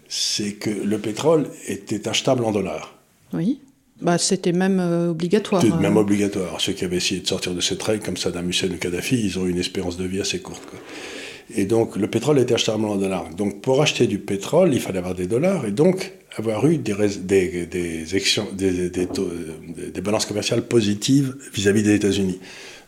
c'est 0.09 0.55
que 0.55 0.71
le 0.71 0.99
pétrole 0.99 1.51
était 1.67 2.09
achetable 2.09 2.45
en 2.45 2.53
dollars. 2.53 2.95
Oui. 3.35 3.61
Bah, 4.01 4.17
c'était 4.17 4.53
même 4.53 4.81
euh, 4.81 5.11
obligatoire. 5.11 5.61
C'était 5.61 5.77
même 5.77 5.99
obligatoire. 5.99 6.59
Ceux 6.61 6.73
qui 6.73 6.85
avaient 6.85 6.97
essayé 6.97 7.21
de 7.21 7.27
sortir 7.27 7.55
de 7.55 7.61
cette 7.61 7.83
règle, 7.83 8.03
comme 8.03 8.17
Saddam 8.17 8.49
Hussein 8.49 8.71
ou 8.71 8.79
Kadhafi, 8.79 9.21
ils 9.21 9.39
ont 9.39 9.45
eu 9.45 9.51
une 9.51 9.59
espérance 9.59 9.99
de 9.99 10.05
vie 10.05 10.21
assez 10.21 10.41
courte. 10.41 10.63
Et 11.55 11.65
donc, 11.65 11.97
le 11.97 12.09
pétrole 12.09 12.39
était 12.39 12.55
achetable 12.55 12.85
en 12.85 12.97
dollars. 12.97 13.31
Donc, 13.35 13.61
pour 13.61 13.81
acheter 13.81 14.07
du 14.07 14.19
pétrole, 14.19 14.75
il 14.75 14.81
fallait 14.81 14.99
avoir 14.99 15.15
des 15.15 15.27
dollars. 15.27 15.65
Et 15.67 15.71
donc, 15.71 16.13
avoir 16.37 16.67
eu 16.67 16.79
des, 16.79 16.95
des, 17.21 17.67
des, 17.67 18.05
des, 19.93 20.01
balances 20.01 20.27
commerciales 20.27 20.63
positives 20.63 21.37
vis-à-vis 21.53 21.83
des 21.83 21.95
États-Unis. 21.95 22.39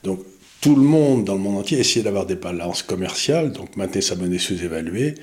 Donc 0.05 0.21
tout 0.61 0.77
le 0.77 0.83
monde 0.83 1.25
dans 1.25 1.35
le 1.35 1.41
monde 1.41 1.59
entier 1.59 1.79
essayait 1.79 2.05
d'avoir 2.05 2.27
des 2.27 2.35
balances 2.35 2.83
commerciales, 2.83 3.53
donc 3.53 3.77
maintenir 3.77 4.05
sa 4.05 4.15
monnaie 4.15 4.39
sous-évaluée 4.39 5.15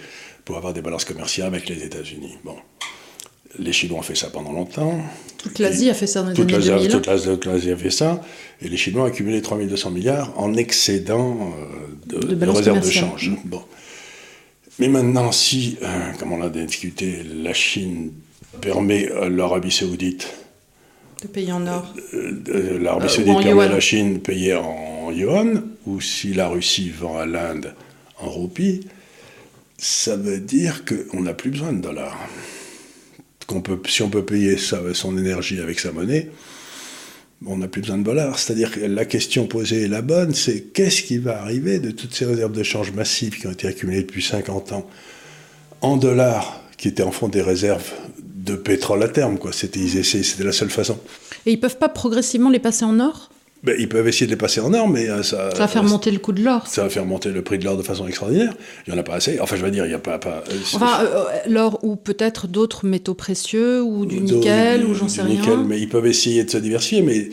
pour 0.45 0.57
avoir 0.57 0.73
des 0.73 0.81
balances 0.81 1.05
commerciales 1.05 1.47
avec 1.47 1.69
les 1.69 1.83
États-Unis. 1.83 2.37
Bon. 2.43 2.55
Les 3.59 3.71
Chinois 3.71 3.99
ont 3.99 4.03
fait 4.03 4.15
ça 4.15 4.29
pendant 4.29 4.51
longtemps. 4.51 4.99
Toute 5.37 5.59
l'Asie 5.59 5.89
a 5.89 5.93
fait 5.93 6.05
ça 6.05 6.21
dans 6.21 6.31
les 6.31 6.39
années 6.39 6.77
2000. 6.77 6.89
Toute 6.89 7.45
l'Asie 7.45 7.71
a 7.71 7.77
fait 7.77 7.89
ça. 7.89 8.21
Et 8.61 8.69
les 8.69 8.77
Chinois 8.77 9.03
ont 9.03 9.05
accumulé 9.05 9.41
3200 9.41 9.91
milliards 9.91 10.33
en 10.39 10.55
excédent 10.55 11.53
euh, 12.11 12.19
de, 12.19 12.33
de, 12.33 12.49
réserves 12.49 12.85
de 12.85 12.89
change. 12.89 13.31
Bon. 13.45 13.61
Mais 14.79 14.87
maintenant, 14.87 15.31
si, 15.31 15.77
euh, 15.81 15.87
comme 16.19 16.33
on 16.33 16.37
l'a 16.37 16.49
discuté, 16.49 17.23
la 17.23 17.53
Chine 17.53 18.11
permet 18.61 19.11
à 19.11 19.29
l'Arabie 19.29 19.71
saoudite 19.71 20.33
de 21.21 21.27
payer 21.27 21.51
en 21.51 21.65
or, 21.65 21.95
euh, 22.13 22.79
l'Arabie 22.79 23.09
saoudite 23.09 23.41
permet 23.41 23.63
à 23.63 23.69
la 23.69 23.79
Chine 23.79 24.15
de 24.15 24.19
payer 24.19 24.53
en 24.53 25.11
yuan, 25.11 25.63
ou 25.87 25.99
si 25.99 26.33
la 26.33 26.47
Russie 26.47 26.91
vend 26.91 27.17
à 27.17 27.25
l'Inde 27.25 27.73
en 28.19 28.29
roupies, 28.29 28.87
ça 29.79 30.15
veut 30.15 30.39
dire 30.39 30.83
qu'on 30.85 31.21
n'a 31.21 31.33
plus 31.33 31.49
besoin 31.49 31.73
de 31.73 31.81
dollars. 31.81 32.17
Qu'on 33.47 33.61
peut, 33.61 33.79
si 33.87 34.01
on 34.01 34.09
peut 34.09 34.25
payer 34.25 34.57
son 34.57 35.17
énergie 35.17 35.59
avec 35.59 35.79
sa 35.79 35.91
monnaie, 35.91 36.29
on 37.45 37.57
n'a 37.57 37.67
plus 37.67 37.81
besoin 37.81 37.97
de 37.97 38.03
dollars. 38.03 38.39
C'est-à-dire 38.39 38.71
que 38.71 38.79
la 38.79 39.05
question 39.05 39.47
posée 39.47 39.83
est 39.83 39.87
la 39.87 40.01
bonne, 40.01 40.33
c'est 40.33 40.61
qu'est-ce 40.73 41.03
qui 41.03 41.17
va 41.17 41.41
arriver 41.41 41.79
de 41.79 41.91
toutes 41.91 42.13
ces 42.13 42.25
réserves 42.25 42.51
de 42.51 42.63
change 42.63 42.91
massives 42.91 43.37
qui 43.39 43.47
ont 43.47 43.51
été 43.51 43.67
accumulées 43.67 44.01
depuis 44.01 44.23
50 44.23 44.71
ans 44.71 44.87
en 45.81 45.97
dollars, 45.97 46.61
qui 46.77 46.87
étaient 46.87 47.03
en 47.03 47.11
fond 47.11 47.27
des 47.27 47.41
réserves 47.41 47.91
de 48.19 48.55
pétrole 48.55 49.03
à 49.03 49.07
terme, 49.07 49.37
quoi. 49.37 49.51
C'était, 49.51 49.87
c'était 49.87 50.43
la 50.43 50.51
seule 50.51 50.69
façon. 50.69 50.97
Et 51.45 51.51
ils 51.51 51.59
peuvent 51.59 51.77
pas 51.77 51.89
progressivement 51.89 52.49
les 52.49 52.59
passer 52.59 52.85
en 52.85 52.99
or? 52.99 53.29
Ben, 53.63 53.75
ils 53.79 53.89
peuvent 53.89 54.07
essayer 54.07 54.27
de 54.27 54.31
les 54.31 54.37
passer 54.37 54.59
en 54.59 54.73
or, 54.73 54.87
mais 54.87 55.09
euh, 55.09 55.23
ça, 55.23 55.51
ça 55.51 55.57
va 55.57 55.67
faire 55.67 55.83
monter 55.83 56.11
le 56.11 56.19
coût 56.19 56.31
de 56.31 56.43
l'or. 56.43 56.67
Ça 56.67 56.83
va 56.83 56.89
faire 56.89 57.05
monter 57.05 57.29
le 57.29 57.41
prix 57.41 57.57
de 57.57 57.65
l'or 57.65 57.75
de 57.75 57.81
façon 57.81 58.07
extraordinaire. 58.07 58.53
Il 58.85 58.93
n'y 58.93 58.97
en 58.97 59.01
a 59.01 59.03
pas 59.03 59.15
assez. 59.15 59.39
Enfin, 59.39 59.55
je 59.55 59.65
veux 59.65 59.71
dire, 59.71 59.85
il 59.85 59.89
n'y 59.89 59.95
a 59.95 59.99
pas. 59.99 60.19
pas 60.19 60.43
euh, 60.49 60.57
enfin, 60.75 61.03
euh, 61.03 61.23
l'or 61.47 61.83
ou 61.83 61.95
peut-être 61.95 62.47
d'autres 62.47 62.85
métaux 62.85 63.15
précieux, 63.15 63.81
ou 63.81 64.05
du 64.05 64.19
nickel, 64.19 64.85
ou 64.85 64.93
j'en 64.93 65.07
sais 65.07 65.23
nickel, 65.23 65.59
Mais 65.65 65.79
ils 65.79 65.89
peuvent 65.89 66.05
essayer 66.05 66.43
de 66.43 66.49
se 66.49 66.57
diversifier, 66.57 67.01
mais 67.01 67.29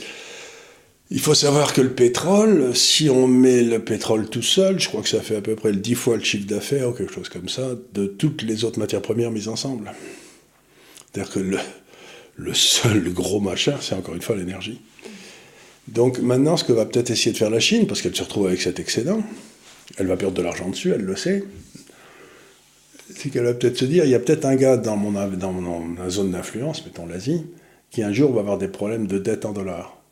il 1.11 1.21
faut 1.21 1.35
savoir 1.35 1.75
que 1.75 1.83
le 1.83 1.93
pétrole, 1.93 2.75
si 2.75 3.11
on 3.11 3.29
met 3.29 3.63
le 3.63 3.79
pétrole 3.81 4.29
tout 4.29 4.43
seul, 4.43 4.81
je 4.81 4.89
crois 4.89 5.03
que 5.03 5.09
ça 5.09 5.21
fait 5.21 5.37
à 5.37 5.43
peu 5.43 5.55
près 5.55 5.73
le 5.73 5.79
10 5.79 5.95
fois 5.95 6.17
le 6.17 6.25
chiffre 6.25 6.47
d'affaires 6.47 6.89
ou 6.89 6.93
quelque 6.93 7.13
chose 7.13 7.29
comme 7.29 7.51
ça, 7.51 7.63
de 7.93 8.07
toutes 8.07 8.43
les 8.43 8.65
autres 8.65 8.79
matières 8.79 9.03
premières 9.03 9.31
mises 9.31 9.49
ensemble. 9.49 9.93
C'est-à-dire 11.13 11.33
que 11.33 11.41
le, 11.41 11.59
le 12.37 12.55
seul 12.55 13.13
gros 13.13 13.41
machin, 13.41 13.75
c'est 13.81 13.95
encore 13.95 14.15
une 14.15 14.23
fois 14.23 14.37
l'énergie. 14.37 14.81
Donc 15.89 16.19
maintenant, 16.19 16.57
ce 16.57 16.65
que 16.65 16.73
va 16.73 16.87
peut-être 16.87 17.11
essayer 17.11 17.33
de 17.33 17.37
faire 17.37 17.51
la 17.51 17.61
Chine, 17.61 17.87
parce 17.87 18.03
qu'elle 18.03 18.17
se 18.17 18.23
retrouve 18.23 18.47
avec 18.47 18.61
cet 18.61 18.81
excédent, 18.81 19.23
elle 19.99 20.07
va 20.07 20.17
perdre 20.17 20.37
de 20.37 20.43
l'argent 20.43 20.69
dessus, 20.69 20.93
elle 20.93 21.03
le 21.03 21.17
sait, 21.17 21.45
c'est 23.15 23.31
qu'elle 23.31 23.45
va 23.45 23.55
peut-être 23.55 23.77
se 23.77 23.85
dire, 23.85 24.05
il 24.05 24.11
y 24.11 24.15
a 24.15 24.19
peut-être 24.19 24.45
un 24.47 24.57
gars 24.57 24.77
dans, 24.77 24.97
mon, 24.97 25.11
ma 25.11 26.11
zone 26.11 26.31
d'influence, 26.31 26.85
mettons 26.87 27.07
l'Asie, 27.07 27.45
qui 27.91 28.03
un 28.03 28.13
jour 28.13 28.33
va 28.33 28.41
avoir 28.41 28.59
des 28.59 28.69
problèmes 28.69 29.07
de 29.07 29.19
dette 29.19 29.45
en 29.45 29.53
dollars 29.53 30.04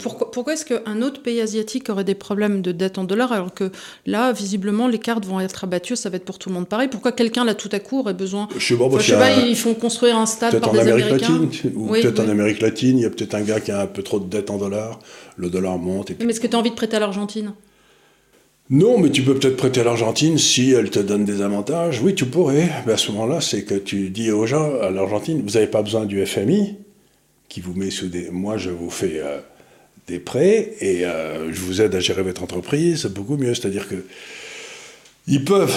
pourquoi, 0.00 0.30
pourquoi 0.30 0.52
est-ce 0.52 0.66
qu'un 0.66 1.00
autre 1.00 1.22
pays 1.22 1.40
asiatique 1.40 1.88
aurait 1.88 2.04
des 2.04 2.14
problèmes 2.14 2.60
de 2.60 2.72
dette 2.72 2.98
en 2.98 3.04
dollars 3.04 3.32
alors 3.32 3.54
que 3.54 3.70
là, 4.04 4.30
visiblement, 4.32 4.86
les 4.86 4.98
cartes 4.98 5.24
vont 5.24 5.40
être 5.40 5.64
abattues, 5.64 5.96
ça 5.96 6.10
va 6.10 6.16
être 6.16 6.24
pour 6.24 6.38
tout 6.38 6.50
le 6.50 6.54
monde 6.54 6.68
pareil? 6.68 6.88
Pourquoi 6.88 7.12
quelqu'un 7.12 7.44
là 7.44 7.54
tout 7.54 7.70
à 7.72 7.80
coup 7.80 8.00
aurait 8.00 8.12
besoin? 8.12 8.48
Je 8.56 8.66
sais 8.66 8.76
pas, 8.76 9.00
sais 9.00 9.14
pas 9.14 9.32
ils 9.32 9.56
font 9.56 9.74
construire 9.74 10.18
un 10.18 10.26
stade 10.26 10.60
par 10.60 10.72
des 10.72 10.80
Amérique 10.80 11.10
Latine, 11.10 11.48
ou 11.74 11.88
peut-être 11.88 12.20
en 12.20 12.28
Amérique 12.28 12.60
latine, 12.60 12.98
il 12.98 13.02
y 13.02 13.06
a 13.06 13.10
peut-être 13.10 13.34
un 13.34 13.42
gars 13.42 13.60
qui 13.60 13.70
a 13.70 13.80
un 13.80 13.86
peu 13.86 14.02
trop 14.02 14.20
de 14.20 14.26
dette 14.26 14.50
en 14.50 14.58
dollars, 14.58 14.98
le 15.36 15.48
dollar 15.48 15.78
monte. 15.78 16.10
Et 16.10 16.16
Mais 16.20 16.32
est-ce 16.32 16.40
que 16.40 16.46
tu 16.46 16.54
as 16.54 16.58
envie 16.58 16.70
de 16.70 16.76
prêter 16.76 16.96
à 16.96 17.00
l'Argentine? 17.00 17.54
Non, 18.68 18.98
mais 18.98 19.10
tu 19.10 19.22
peux 19.22 19.34
peut-être 19.34 19.56
prêter 19.56 19.80
à 19.80 19.84
l'Argentine 19.84 20.38
si 20.38 20.72
elle 20.72 20.90
te 20.90 20.98
donne 20.98 21.24
des 21.24 21.42
avantages. 21.42 22.00
Oui, 22.02 22.14
tu 22.14 22.26
pourrais. 22.26 22.70
Mais 22.86 22.92
à 22.92 22.96
ce 22.96 23.10
moment-là, 23.12 23.40
c'est 23.40 23.64
que 23.64 23.74
tu 23.74 24.08
dis 24.10 24.30
aux 24.30 24.46
gens, 24.46 24.80
à 24.80 24.90
l'Argentine, 24.90 25.42
vous 25.42 25.54
n'avez 25.54 25.66
pas 25.66 25.82
besoin 25.82 26.06
du 26.06 26.24
FMI, 26.24 26.76
qui 27.48 27.60
vous 27.60 27.74
met 27.74 27.90
sous 27.90 28.08
des... 28.08 28.30
Moi, 28.30 28.56
je 28.56 28.70
vous 28.70 28.90
fais... 28.90 29.20
Euh, 29.20 29.40
des 30.06 30.18
prêts 30.18 30.74
et 30.80 31.04
euh, 31.04 31.52
je 31.52 31.60
vous 31.60 31.80
aide 31.80 31.94
à 31.94 32.00
gérer 32.00 32.22
votre 32.22 32.42
entreprise, 32.42 33.06
beaucoup 33.06 33.36
mieux. 33.36 33.54
C'est-à-dire 33.54 33.88
que 33.88 34.04
ils 35.28 35.44
peuvent, 35.44 35.76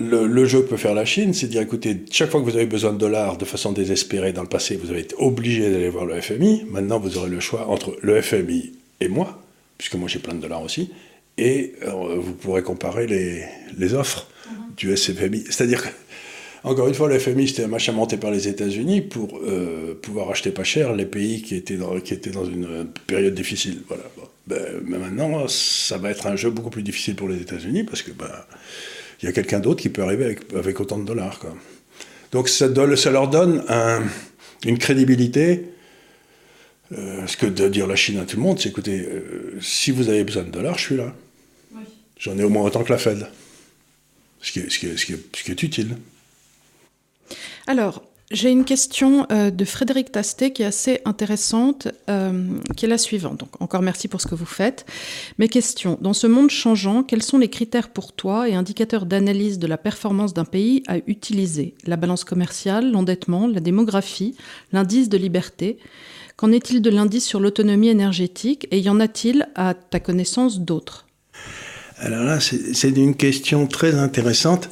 le, 0.00 0.44
jeu 0.46 0.62
que 0.62 0.70
peut 0.70 0.76
faire 0.76 0.94
la 0.94 1.04
Chine, 1.04 1.32
c'est 1.32 1.46
de 1.46 1.52
dire 1.52 1.62
écoutez, 1.62 2.04
chaque 2.10 2.30
fois 2.30 2.40
que 2.40 2.44
vous 2.44 2.56
avez 2.56 2.66
besoin 2.66 2.92
de 2.92 2.98
dollars 2.98 3.36
de 3.36 3.44
façon 3.44 3.70
désespérée 3.72 4.32
dans 4.32 4.42
le 4.42 4.48
passé, 4.48 4.76
vous 4.76 4.90
avez 4.90 5.00
été 5.00 5.14
obligé 5.18 5.70
d'aller 5.70 5.88
voir 5.88 6.06
le 6.06 6.20
FMI. 6.20 6.64
Maintenant, 6.68 6.98
vous 6.98 7.16
aurez 7.16 7.30
le 7.30 7.40
choix 7.40 7.68
entre 7.68 7.96
le 8.02 8.20
FMI 8.20 8.72
et 9.00 9.08
moi, 9.08 9.40
puisque 9.78 9.94
moi 9.94 10.08
j'ai 10.08 10.18
plein 10.18 10.34
de 10.34 10.40
dollars 10.40 10.62
aussi, 10.62 10.90
et 11.38 11.74
euh, 11.82 12.16
vous 12.18 12.32
pourrez 12.32 12.62
comparer 12.62 13.06
les, 13.06 13.44
les 13.78 13.94
offres 13.94 14.26
mm-hmm. 14.26 14.76
du 14.76 14.96
SFMI. 14.96 15.44
C'est-à-dire 15.48 15.82
que 15.84 15.88
Encore 16.62 16.88
une 16.88 16.94
fois, 16.94 17.08
le 17.08 17.18
FMI, 17.18 17.48
c'était 17.48 17.64
un 17.64 17.68
machin 17.68 17.92
monté 17.92 18.18
par 18.18 18.30
les 18.30 18.46
États-Unis 18.46 19.00
pour 19.00 19.38
euh, 19.38 19.94
pouvoir 20.00 20.30
acheter 20.30 20.50
pas 20.50 20.64
cher 20.64 20.94
les 20.94 21.06
pays 21.06 21.40
qui 21.40 21.54
étaient 21.54 21.76
dans, 21.76 21.98
qui 22.00 22.12
étaient 22.12 22.30
dans 22.30 22.44
une 22.44 22.86
période 23.06 23.34
difficile. 23.34 23.82
Voilà. 23.88 24.02
Ben, 24.46 24.80
mais 24.84 24.98
maintenant, 24.98 25.48
ça 25.48 25.96
va 25.96 26.10
être 26.10 26.26
un 26.26 26.36
jeu 26.36 26.50
beaucoup 26.50 26.70
plus 26.70 26.82
difficile 26.82 27.14
pour 27.14 27.28
les 27.28 27.40
États-Unis 27.40 27.84
parce 27.84 28.02
que 28.02 28.10
ben, 28.10 28.30
il 29.22 29.26
y 29.26 29.28
a 29.28 29.32
quelqu'un 29.32 29.60
d'autre 29.60 29.80
qui 29.80 29.88
peut 29.88 30.02
arriver 30.02 30.24
avec, 30.24 30.52
avec 30.54 30.80
autant 30.80 30.98
de 30.98 31.04
dollars. 31.04 31.38
Quoi. 31.38 31.54
Donc 32.32 32.48
ça, 32.48 32.66
ça, 32.96 33.10
leur 33.10 33.28
donne 33.28 33.64
un, 33.68 34.02
une 34.66 34.78
crédibilité. 34.78 35.64
Euh, 36.92 37.26
ce 37.26 37.36
que 37.36 37.46
de 37.46 37.68
dire 37.68 37.86
la 37.86 37.96
Chine 37.96 38.18
à 38.18 38.24
tout 38.24 38.36
le 38.36 38.42
monde, 38.42 38.58
c'est 38.58 38.68
écoutez, 38.68 39.00
euh, 39.00 39.56
si 39.60 39.92
vous 39.92 40.08
avez 40.08 40.24
besoin 40.24 40.42
de 40.42 40.50
dollars, 40.50 40.76
je 40.76 40.82
suis 40.82 40.96
là. 40.96 41.14
Oui. 41.72 41.82
J'en 42.18 42.36
ai 42.36 42.42
au 42.42 42.48
moins 42.48 42.64
autant 42.64 42.82
que 42.82 42.92
la 42.92 42.98
Fed. 42.98 43.28
Ce 44.42 44.52
qui 44.52 44.58
est, 44.58 44.70
ce 44.70 44.78
qui 44.78 44.86
est, 44.86 44.96
ce 44.96 45.06
qui 45.06 45.12
est, 45.12 45.36
ce 45.36 45.44
qui 45.44 45.50
est 45.52 45.62
utile. 45.62 45.96
Alors, 47.70 48.02
j'ai 48.32 48.50
une 48.50 48.64
question 48.64 49.28
euh, 49.30 49.52
de 49.52 49.64
Frédéric 49.64 50.10
Tastet 50.10 50.50
qui 50.50 50.62
est 50.62 50.66
assez 50.66 51.02
intéressante, 51.04 51.86
euh, 52.08 52.48
qui 52.76 52.86
est 52.86 52.88
la 52.88 52.98
suivante. 52.98 53.38
Donc, 53.38 53.62
encore 53.62 53.80
merci 53.80 54.08
pour 54.08 54.20
ce 54.20 54.26
que 54.26 54.34
vous 54.34 54.44
faites. 54.44 54.84
Mes 55.38 55.46
questions. 55.46 55.96
Dans 56.00 56.12
ce 56.12 56.26
monde 56.26 56.50
changeant, 56.50 57.04
quels 57.04 57.22
sont 57.22 57.38
les 57.38 57.46
critères 57.46 57.90
pour 57.90 58.12
toi 58.12 58.48
et 58.48 58.56
indicateurs 58.56 59.06
d'analyse 59.06 59.60
de 59.60 59.68
la 59.68 59.78
performance 59.78 60.34
d'un 60.34 60.44
pays 60.44 60.82
à 60.88 60.96
utiliser? 61.06 61.74
La 61.86 61.94
balance 61.94 62.24
commerciale, 62.24 62.90
l'endettement, 62.90 63.46
la 63.46 63.60
démographie, 63.60 64.34
l'indice 64.72 65.08
de 65.08 65.16
liberté 65.16 65.78
Qu'en 66.36 66.50
est-il 66.50 66.82
de 66.82 66.90
l'indice 66.90 67.24
sur 67.24 67.38
l'autonomie 67.38 67.90
énergétique 67.90 68.66
Et 68.72 68.80
y 68.80 68.88
en 68.88 68.98
a-t-il, 68.98 69.48
à 69.54 69.74
ta 69.74 70.00
connaissance, 70.00 70.58
d'autres? 70.58 71.06
Alors 71.98 72.24
là, 72.24 72.40
c'est 72.40 72.96
une 72.96 73.14
question 73.14 73.68
très 73.68 73.94
intéressante. 73.94 74.70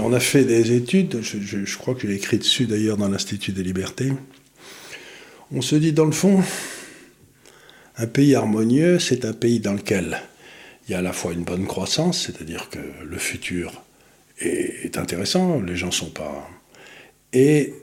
On 0.00 0.12
a 0.12 0.20
fait 0.20 0.44
des 0.44 0.72
études, 0.72 1.20
je, 1.22 1.76
crois 1.78 1.94
que 1.94 2.06
j'ai 2.06 2.14
écrit 2.14 2.38
dessus 2.38 2.66
d'ailleurs 2.66 2.96
dans 2.96 3.08
l'Institut 3.08 3.52
des 3.52 3.62
libertés. 3.62 4.12
On 5.50 5.60
se 5.60 5.76
dit 5.76 5.92
dans 5.92 6.04
le 6.04 6.12
fond, 6.12 6.42
un 7.96 8.06
pays 8.06 8.34
harmonieux, 8.34 8.98
c'est 8.98 9.24
un 9.24 9.32
pays 9.32 9.60
dans 9.60 9.74
lequel 9.74 10.20
il 10.86 10.92
y 10.92 10.94
a 10.94 10.98
à 10.98 11.02
la 11.02 11.12
fois 11.12 11.32
une 11.32 11.44
bonne 11.44 11.66
croissance, 11.66 12.26
c'est-à-dire 12.26 12.68
que 12.70 12.78
le 13.04 13.18
futur 13.18 13.82
est, 14.40 14.96
intéressant, 14.96 15.60
les 15.60 15.76
gens 15.76 15.90
sont 15.90 16.10
pas. 16.10 16.48
et 17.32 17.74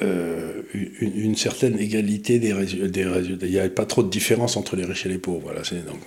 euh, 0.00 0.62
une, 1.00 1.36
certaine 1.36 1.78
égalité 1.78 2.38
des 2.38 2.52
résultats. 2.52 3.46
Il 3.46 3.52
n'y 3.52 3.58
a 3.58 3.68
pas 3.68 3.84
trop 3.84 4.02
de 4.02 4.08
différence 4.08 4.56
entre 4.56 4.74
les 4.74 4.84
riches 4.84 5.04
et 5.04 5.10
les 5.10 5.18
pauvres. 5.18 5.42
Voilà, 5.44 5.60
donc, 5.60 6.00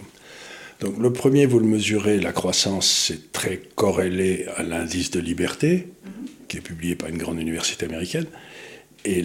donc 0.81 0.97
le 0.99 1.13
premier, 1.13 1.45
vous 1.45 1.59
le 1.59 1.65
mesurez, 1.65 2.19
la 2.19 2.33
croissance, 2.33 2.89
c'est 3.07 3.31
très 3.31 3.61
corrélé 3.75 4.45
à 4.57 4.63
l'indice 4.63 5.09
de 5.11 5.19
liberté, 5.19 5.87
qui 6.47 6.57
est 6.57 6.61
publié 6.61 6.95
par 6.95 7.09
une 7.09 7.17
grande 7.17 7.39
université 7.39 7.85
américaine, 7.85 8.25
et 9.05 9.23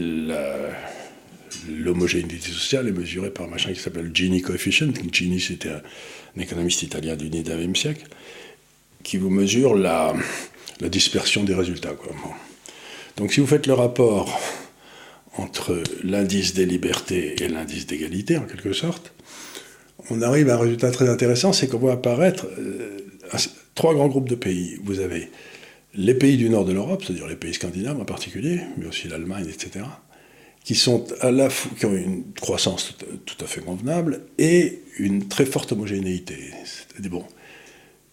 l'homogénéité 1.69 2.51
sociale 2.51 2.89
est 2.89 2.93
mesurée 2.93 3.31
par 3.31 3.47
un 3.47 3.51
machin 3.51 3.73
qui 3.73 3.81
s'appelle 3.81 4.11
Gini 4.15 4.43
Coefficient. 4.43 4.93
Gini, 5.13 5.41
c'était 5.41 5.71
un, 5.71 5.83
économiste 6.41 6.83
italien 6.83 7.17
du 7.17 7.29
19e 7.29 7.75
siècle, 7.75 8.07
qui 9.03 9.17
vous 9.17 9.31
mesure 9.31 9.75
la, 9.75 10.15
dispersion 10.81 11.45
des 11.45 11.55
résultats. 11.55 11.95
Donc 13.17 13.33
si 13.33 13.41
vous 13.41 13.47
faites 13.47 13.67
le 13.67 13.75
rapport 13.75 14.41
entre 15.37 15.83
l'indice 16.03 16.55
des 16.55 16.65
libertés 16.65 17.43
et 17.43 17.49
l'indice 17.49 17.87
d'égalité, 17.87 18.39
en 18.39 18.45
quelque 18.45 18.73
sorte, 18.73 19.13
on 20.11 20.23
arrive 20.23 20.51
à 20.51 20.55
un 20.55 20.59
résultat 20.59 20.91
très 20.91 21.09
intéressant, 21.09 21.53
c'est 21.53 21.69
qu'on 21.69 21.79
voit 21.79 21.93
apparaître 21.93 22.47
euh, 22.59 22.99
trois 23.75 23.95
grands 23.95 24.09
groupes 24.09 24.29
de 24.29 24.35
pays. 24.35 24.79
Vous 24.85 25.01
avez 25.01 25.31
les 25.95 26.15
pays 26.15 26.37
du 26.37 26.51
nord 26.51 26.65
de 26.65 26.73
l'Europe, 26.73 27.03
c'est-à-dire 27.05 27.27
les 27.27 27.37
pays 27.37 27.55
scandinaves 27.55 28.01
en 28.01 28.05
particulier, 28.05 28.61
mais 28.77 28.87
aussi 28.87 29.09
l'Allemagne, 29.09 29.47
etc., 29.49 29.85
qui, 30.65 30.75
sont 30.75 31.07
à 31.21 31.31
la 31.31 31.49
qui 31.79 31.87
ont 31.87 31.95
une 31.95 32.25
croissance 32.41 32.97
tout, 33.25 33.45
à 33.45 33.47
fait 33.47 33.63
convenable 33.63 34.21
et 34.39 34.81
une 34.99 35.29
très 35.29 35.47
forte 35.47 35.73
homogénéité. 35.73 36.37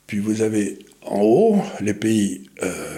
Puis 0.08 0.20
vous 0.20 0.42
avez 0.42 0.80
en 1.02 1.22
haut 1.22 1.62
les 1.82 1.94
pays 1.94 2.50
euh, 2.64 2.98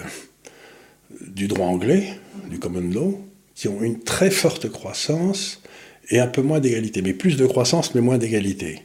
du 1.26 1.48
droit 1.48 1.66
anglais, 1.66 2.14
du 2.48 2.58
common 2.58 2.88
law, 2.92 3.20
qui 3.54 3.66
ont 3.66 3.82
une 3.82 4.00
très 4.00 4.30
forte 4.30 4.68
croissance 4.70 5.60
et 6.10 6.20
un 6.20 6.28
peu 6.28 6.42
moins 6.42 6.60
d'égalité, 6.60 7.02
mais 7.02 7.12
plus 7.12 7.36
de 7.36 7.46
croissance 7.46 7.94
mais 7.94 8.00
moins 8.00 8.18
d'égalité. 8.18 8.82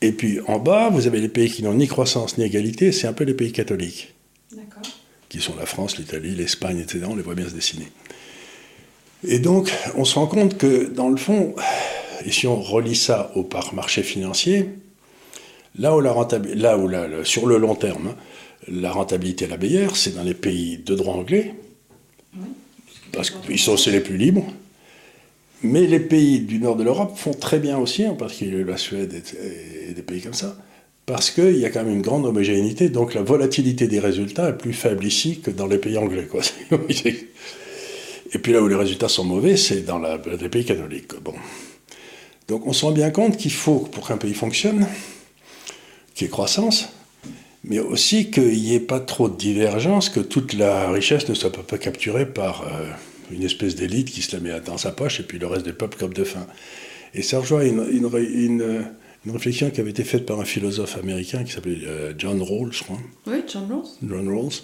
Et 0.00 0.12
puis 0.12 0.40
en 0.46 0.58
bas, 0.58 0.90
vous 0.90 1.06
avez 1.06 1.20
les 1.20 1.28
pays 1.28 1.50
qui 1.50 1.62
n'ont 1.62 1.74
ni 1.74 1.88
croissance 1.88 2.38
ni 2.38 2.44
égalité, 2.44 2.92
c'est 2.92 3.06
un 3.06 3.12
peu 3.12 3.24
les 3.24 3.34
pays 3.34 3.52
catholiques. 3.52 4.14
Qui 5.28 5.40
sont 5.40 5.54
la 5.58 5.66
France, 5.66 5.98
l'Italie, 5.98 6.34
l'Espagne, 6.34 6.78
etc. 6.78 7.04
On 7.08 7.16
les 7.16 7.22
voit 7.22 7.34
bien 7.34 7.48
se 7.48 7.54
dessiner. 7.54 7.88
Et 9.26 9.40
donc, 9.40 9.72
on 9.96 10.04
se 10.04 10.14
rend 10.14 10.26
compte 10.26 10.56
que, 10.56 10.86
dans 10.86 11.08
le 11.08 11.16
fond, 11.16 11.54
et 12.24 12.30
si 12.30 12.46
on 12.46 12.60
relie 12.60 12.96
ça 12.96 13.32
au 13.34 13.42
par 13.42 13.74
marché 13.74 14.02
financier, 14.02 14.70
là 15.78 15.94
où, 15.94 16.00
la 16.00 16.12
rentabilité, 16.12 16.60
là 16.60 16.78
où 16.78 16.88
la, 16.88 17.24
sur 17.24 17.46
le 17.46 17.58
long 17.58 17.74
terme, 17.74 18.14
la 18.68 18.90
rentabilité 18.90 19.44
est 19.46 19.48
la 19.48 19.56
meilleure, 19.58 19.96
c'est 19.96 20.14
dans 20.14 20.22
les 20.22 20.34
pays 20.34 20.78
de 20.78 20.94
droit 20.94 21.14
anglais, 21.14 21.54
parce 23.12 23.30
qu'ils 23.30 23.58
sont 23.58 23.76
les 23.86 24.00
plus 24.00 24.16
libres, 24.16 24.46
mais 25.62 25.86
les 25.86 26.00
pays 26.00 26.40
du 26.40 26.58
nord 26.58 26.76
de 26.76 26.84
l'Europe 26.84 27.16
font 27.16 27.34
très 27.34 27.58
bien 27.58 27.78
aussi, 27.78 28.06
en 28.06 28.14
particulier 28.14 28.64
la 28.64 28.76
Suède 28.76 29.12
et, 29.14 29.92
des 29.92 30.02
pays 30.02 30.20
comme 30.20 30.34
ça, 30.34 30.56
parce 31.06 31.30
qu'il 31.30 31.56
y 31.56 31.64
a 31.64 31.70
quand 31.70 31.84
même 31.84 31.94
une 31.94 32.02
grande 32.02 32.26
homogénéité, 32.26 32.90
donc 32.90 33.14
la 33.14 33.22
volatilité 33.22 33.88
des 33.88 33.98
résultats 33.98 34.50
est 34.50 34.58
plus 34.58 34.72
faible 34.72 35.04
ici 35.04 35.40
que 35.40 35.50
dans 35.50 35.66
les 35.66 35.78
pays 35.78 35.96
anglais. 35.98 36.28
Et 38.30 38.38
puis 38.38 38.52
là 38.52 38.60
où 38.60 38.68
les 38.68 38.74
résultats 38.74 39.08
sont 39.08 39.24
mauvais, 39.24 39.56
c'est 39.56 39.86
dans 39.86 39.98
les 39.98 40.48
pays 40.50 40.64
catholiques. 40.64 41.12
Donc 42.46 42.66
on 42.66 42.72
se 42.72 42.84
rend 42.84 42.92
bien 42.92 43.10
compte 43.10 43.36
qu'il 43.38 43.52
faut, 43.52 43.78
pour 43.78 44.06
qu'un 44.06 44.18
pays 44.18 44.34
fonctionne, 44.34 44.86
qu'il 46.14 46.26
y 46.26 46.28
ait 46.28 46.30
croissance, 46.30 46.90
mais 47.64 47.78
aussi 47.78 48.30
qu'il 48.30 48.60
n'y 48.60 48.74
ait 48.74 48.80
pas 48.80 49.00
trop 49.00 49.28
de 49.28 49.36
divergence, 49.36 50.10
que 50.10 50.20
toute 50.20 50.52
la 50.52 50.90
richesse 50.90 51.28
ne 51.28 51.34
soit 51.34 51.50
pas 51.50 51.78
capturée 51.78 52.26
par... 52.26 52.62
Euh, 52.62 52.90
une 53.30 53.44
espèce 53.44 53.74
d'élite 53.74 54.10
qui 54.10 54.22
se 54.22 54.34
la 54.36 54.40
met 54.40 54.60
dans 54.60 54.78
sa 54.78 54.92
poche 54.92 55.20
et 55.20 55.22
puis 55.22 55.38
le 55.38 55.46
reste 55.46 55.64
du 55.64 55.72
peuple 55.72 55.98
comme 55.98 56.14
de 56.14 56.24
faim. 56.24 56.46
Et 57.14 57.22
ça 57.22 57.38
rejoint 57.38 57.62
une, 57.62 57.86
une, 57.90 58.08
une, 59.24 59.32
réflexion 59.32 59.70
qui 59.70 59.80
avait 59.80 59.90
été 59.90 60.04
faite 60.04 60.26
par 60.26 60.40
un 60.40 60.44
philosophe 60.44 60.96
américain 60.98 61.44
qui 61.44 61.52
s'appelait 61.52 61.78
euh, 61.86 62.12
John 62.16 62.40
Rawls, 62.42 62.72
je 62.72 62.84
crois. 62.84 62.98
Oui, 63.26 63.42
John 63.50 63.66
Rawls. 63.70 63.88
John 64.02 64.28
Rawls. 64.28 64.62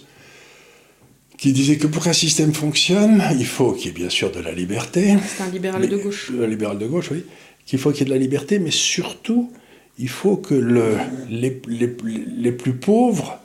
Qui 1.37 1.53
disait 1.53 1.77
que 1.77 1.87
pour 1.87 2.05
qu'un 2.05 2.13
système 2.13 2.55
fonctionne, 2.55 3.23
il 3.39 3.47
faut 3.47 3.73
qu'il 3.73 3.87
y 3.87 3.91
ait 3.91 3.93
bien 3.93 4.09
sûr 4.09 4.31
de 4.31 4.41
la 4.41 4.53
liberté. 4.53 5.17
C'est 5.27 5.43
un 5.43 5.51
libéral 5.51 5.89
de 5.89 5.97
gauche. 5.97 6.31
Un 6.41 6.47
libéral 6.47 6.79
de 6.79 6.87
gauche, 6.87 7.11
oui. 7.11 7.25
Qu'il 7.67 7.79
faut 7.79 7.91
qu'il 7.91 8.01
y 8.01 8.03
ait 8.03 8.07
de 8.07 8.15
la 8.15 8.21
liberté, 8.21 8.59
mais 8.59 8.71
surtout, 8.71 9.51
il 9.99 10.09
faut 10.09 10.37
que 10.37 10.55
le, 10.55 10.97
les, 11.29 11.61
les, 11.67 11.97
les 12.37 12.53
plus 12.53 12.75
pauvres 12.75 13.39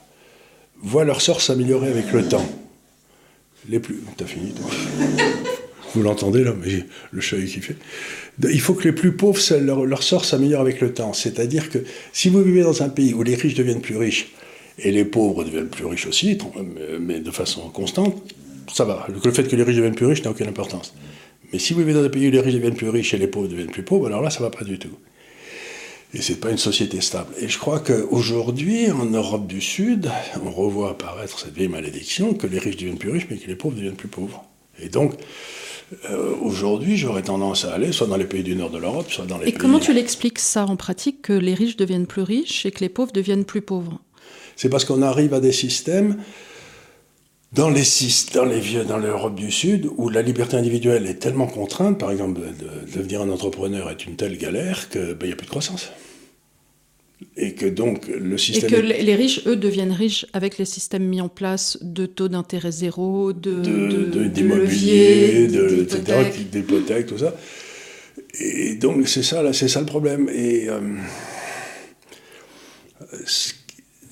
voient 0.82 1.04
leur 1.04 1.20
sort 1.20 1.40
s'améliorer 1.40 1.88
avec 1.88 2.12
le 2.12 2.28
temps 2.28 2.46
les 3.68 3.80
plus. 3.80 4.00
T'as 4.16 4.26
fini. 4.26 4.54
Vous 5.94 6.02
l'entendez 6.02 6.44
là, 6.44 6.54
mais 6.62 6.84
le 7.10 7.20
chat 7.20 7.36
qui 7.36 7.60
fait. 7.60 7.76
Il 8.42 8.60
faut 8.60 8.74
que 8.74 8.84
les 8.84 8.92
plus 8.92 9.12
pauvres, 9.12 9.40
leur, 9.58 10.02
sort 10.02 10.24
s'améliore 10.24 10.60
avec 10.60 10.80
le 10.80 10.92
temps. 10.92 11.12
C'est-à-dire 11.12 11.68
que 11.68 11.78
si 12.12 12.28
vous 12.28 12.42
vivez 12.42 12.62
dans 12.62 12.82
un 12.82 12.88
pays 12.88 13.12
où 13.12 13.22
les 13.22 13.34
riches 13.34 13.54
deviennent 13.54 13.80
plus 13.80 13.96
riches 13.96 14.32
et 14.78 14.92
les 14.92 15.04
pauvres 15.04 15.44
deviennent 15.44 15.68
plus 15.68 15.84
riches 15.84 16.06
aussi, 16.06 16.38
mais 17.00 17.20
de 17.20 17.30
façon 17.30 17.68
constante, 17.70 18.22
ça 18.72 18.84
va. 18.84 19.06
Le 19.08 19.32
fait 19.32 19.48
que 19.48 19.56
les 19.56 19.64
riches 19.64 19.76
deviennent 19.76 19.94
plus 19.94 20.06
riches 20.06 20.22
n'a 20.22 20.30
aucune 20.30 20.48
importance. 20.48 20.94
Mais 21.52 21.58
si 21.58 21.72
vous 21.72 21.80
vivez 21.80 21.94
dans 21.94 22.04
un 22.04 22.08
pays 22.08 22.28
où 22.28 22.30
les 22.30 22.40
riches 22.40 22.54
deviennent 22.54 22.76
plus 22.76 22.88
riches 22.88 23.12
et 23.14 23.18
les 23.18 23.26
pauvres 23.26 23.48
deviennent 23.48 23.70
plus 23.70 23.82
pauvres, 23.82 24.06
alors 24.06 24.22
là, 24.22 24.30
ça 24.30 24.40
va 24.40 24.50
pas 24.50 24.64
du 24.64 24.78
tout. 24.78 24.96
Et 26.12 26.22
c'est 26.22 26.40
pas 26.40 26.50
une 26.50 26.58
société 26.58 27.00
stable. 27.00 27.32
Et 27.38 27.48
je 27.48 27.58
crois 27.58 27.78
qu'aujourd'hui, 27.78 28.90
en 28.90 29.04
Europe 29.04 29.46
du 29.46 29.60
Sud, 29.60 30.10
on 30.44 30.50
revoit 30.50 30.90
apparaître 30.90 31.38
cette 31.38 31.54
vieille 31.54 31.68
malédiction 31.68 32.34
que 32.34 32.48
les 32.48 32.58
riches 32.58 32.76
deviennent 32.76 32.98
plus 32.98 33.10
riches, 33.10 33.26
mais 33.30 33.36
que 33.36 33.46
les 33.46 33.54
pauvres 33.54 33.76
deviennent 33.76 33.94
plus 33.94 34.08
pauvres. 34.08 34.44
Et 34.82 34.88
donc, 34.88 35.14
euh, 36.08 36.34
aujourd'hui, 36.42 36.96
j'aurais 36.96 37.22
tendance 37.22 37.64
à 37.64 37.74
aller 37.74 37.92
soit 37.92 38.08
dans 38.08 38.16
les 38.16 38.24
pays 38.24 38.42
du 38.42 38.56
nord 38.56 38.70
de 38.70 38.78
l'Europe, 38.78 39.10
soit 39.10 39.26
dans 39.26 39.38
les 39.38 39.42
et 39.42 39.52
pays... 39.52 39.54
Et 39.54 39.58
comment 39.58 39.78
tu 39.78 39.92
l'expliques 39.92 40.40
ça 40.40 40.66
en 40.66 40.76
pratique, 40.76 41.22
que 41.22 41.32
les 41.32 41.54
riches 41.54 41.76
deviennent 41.76 42.06
plus 42.06 42.22
riches 42.22 42.66
et 42.66 42.72
que 42.72 42.80
les 42.80 42.88
pauvres 42.88 43.12
deviennent 43.12 43.44
plus 43.44 43.62
pauvres? 43.62 44.00
C'est 44.56 44.68
parce 44.68 44.84
qu'on 44.84 45.02
arrive 45.02 45.32
à 45.32 45.40
des 45.40 45.52
systèmes 45.52 46.16
dans 47.52 47.68
les 47.68 47.82
dans 48.32 48.44
les 48.44 48.60
vieux, 48.60 48.84
dans 48.84 48.98
l'Europe 48.98 49.34
du 49.34 49.50
Sud, 49.50 49.88
où 49.96 50.08
la 50.08 50.22
liberté 50.22 50.56
individuelle 50.56 51.06
est 51.06 51.18
tellement 51.18 51.46
contrainte, 51.46 51.98
par 51.98 52.12
exemple, 52.12 52.40
de, 52.40 52.96
devenir 52.96 53.22
un 53.22 53.30
entrepreneur 53.30 53.90
est 53.90 54.06
une 54.06 54.16
telle 54.16 54.38
galère 54.38 54.88
qu'il 54.88 55.16
ben, 55.18 55.26
n'y 55.26 55.32
a 55.32 55.36
plus 55.36 55.46
de 55.46 55.50
croissance. 55.50 55.90
Et 57.36 57.54
que 57.54 57.66
donc 57.66 58.06
le 58.06 58.38
système. 58.38 58.70
Et 58.70 58.72
que 58.72 58.80
les 58.80 59.14
riches, 59.14 59.42
eux, 59.46 59.56
deviennent 59.56 59.92
riches 59.92 60.26
avec 60.32 60.58
les 60.58 60.64
systèmes 60.64 61.04
mis 61.04 61.20
en 61.20 61.28
place 61.28 61.76
de 61.82 62.06
taux 62.06 62.28
d'intérêt 62.28 62.70
zéro, 62.70 63.32
de, 63.32 64.26
d'immobilier, 64.28 65.48
de, 65.48 65.86
d'hypothèques, 66.50 67.06
tout 67.06 67.18
ça. 67.18 67.34
Et 68.38 68.76
donc 68.76 69.08
c'est 69.08 69.24
ça, 69.24 69.42
là, 69.42 69.52
c'est 69.52 69.68
ça 69.68 69.80
le 69.80 69.86
problème. 69.86 70.30
Et 70.32 70.68
euh, 70.68 70.80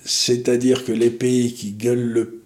c'est-à-dire 0.05 0.85
que 0.85 0.93
les 0.93 1.11
pays 1.11 1.55
qui 1.55 1.71
gueulent 1.73 1.99
le 1.99 2.43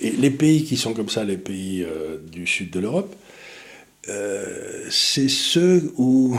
Et 0.00 0.10
les 0.10 0.30
pays 0.30 0.64
qui 0.64 0.76
sont 0.76 0.94
comme 0.94 1.08
ça, 1.08 1.24
les 1.24 1.36
pays 1.36 1.86
du 2.32 2.46
sud 2.46 2.70
de 2.70 2.80
l'Europe, 2.80 3.14
c'est 4.90 5.28
ceux 5.28 5.92
où 5.96 6.36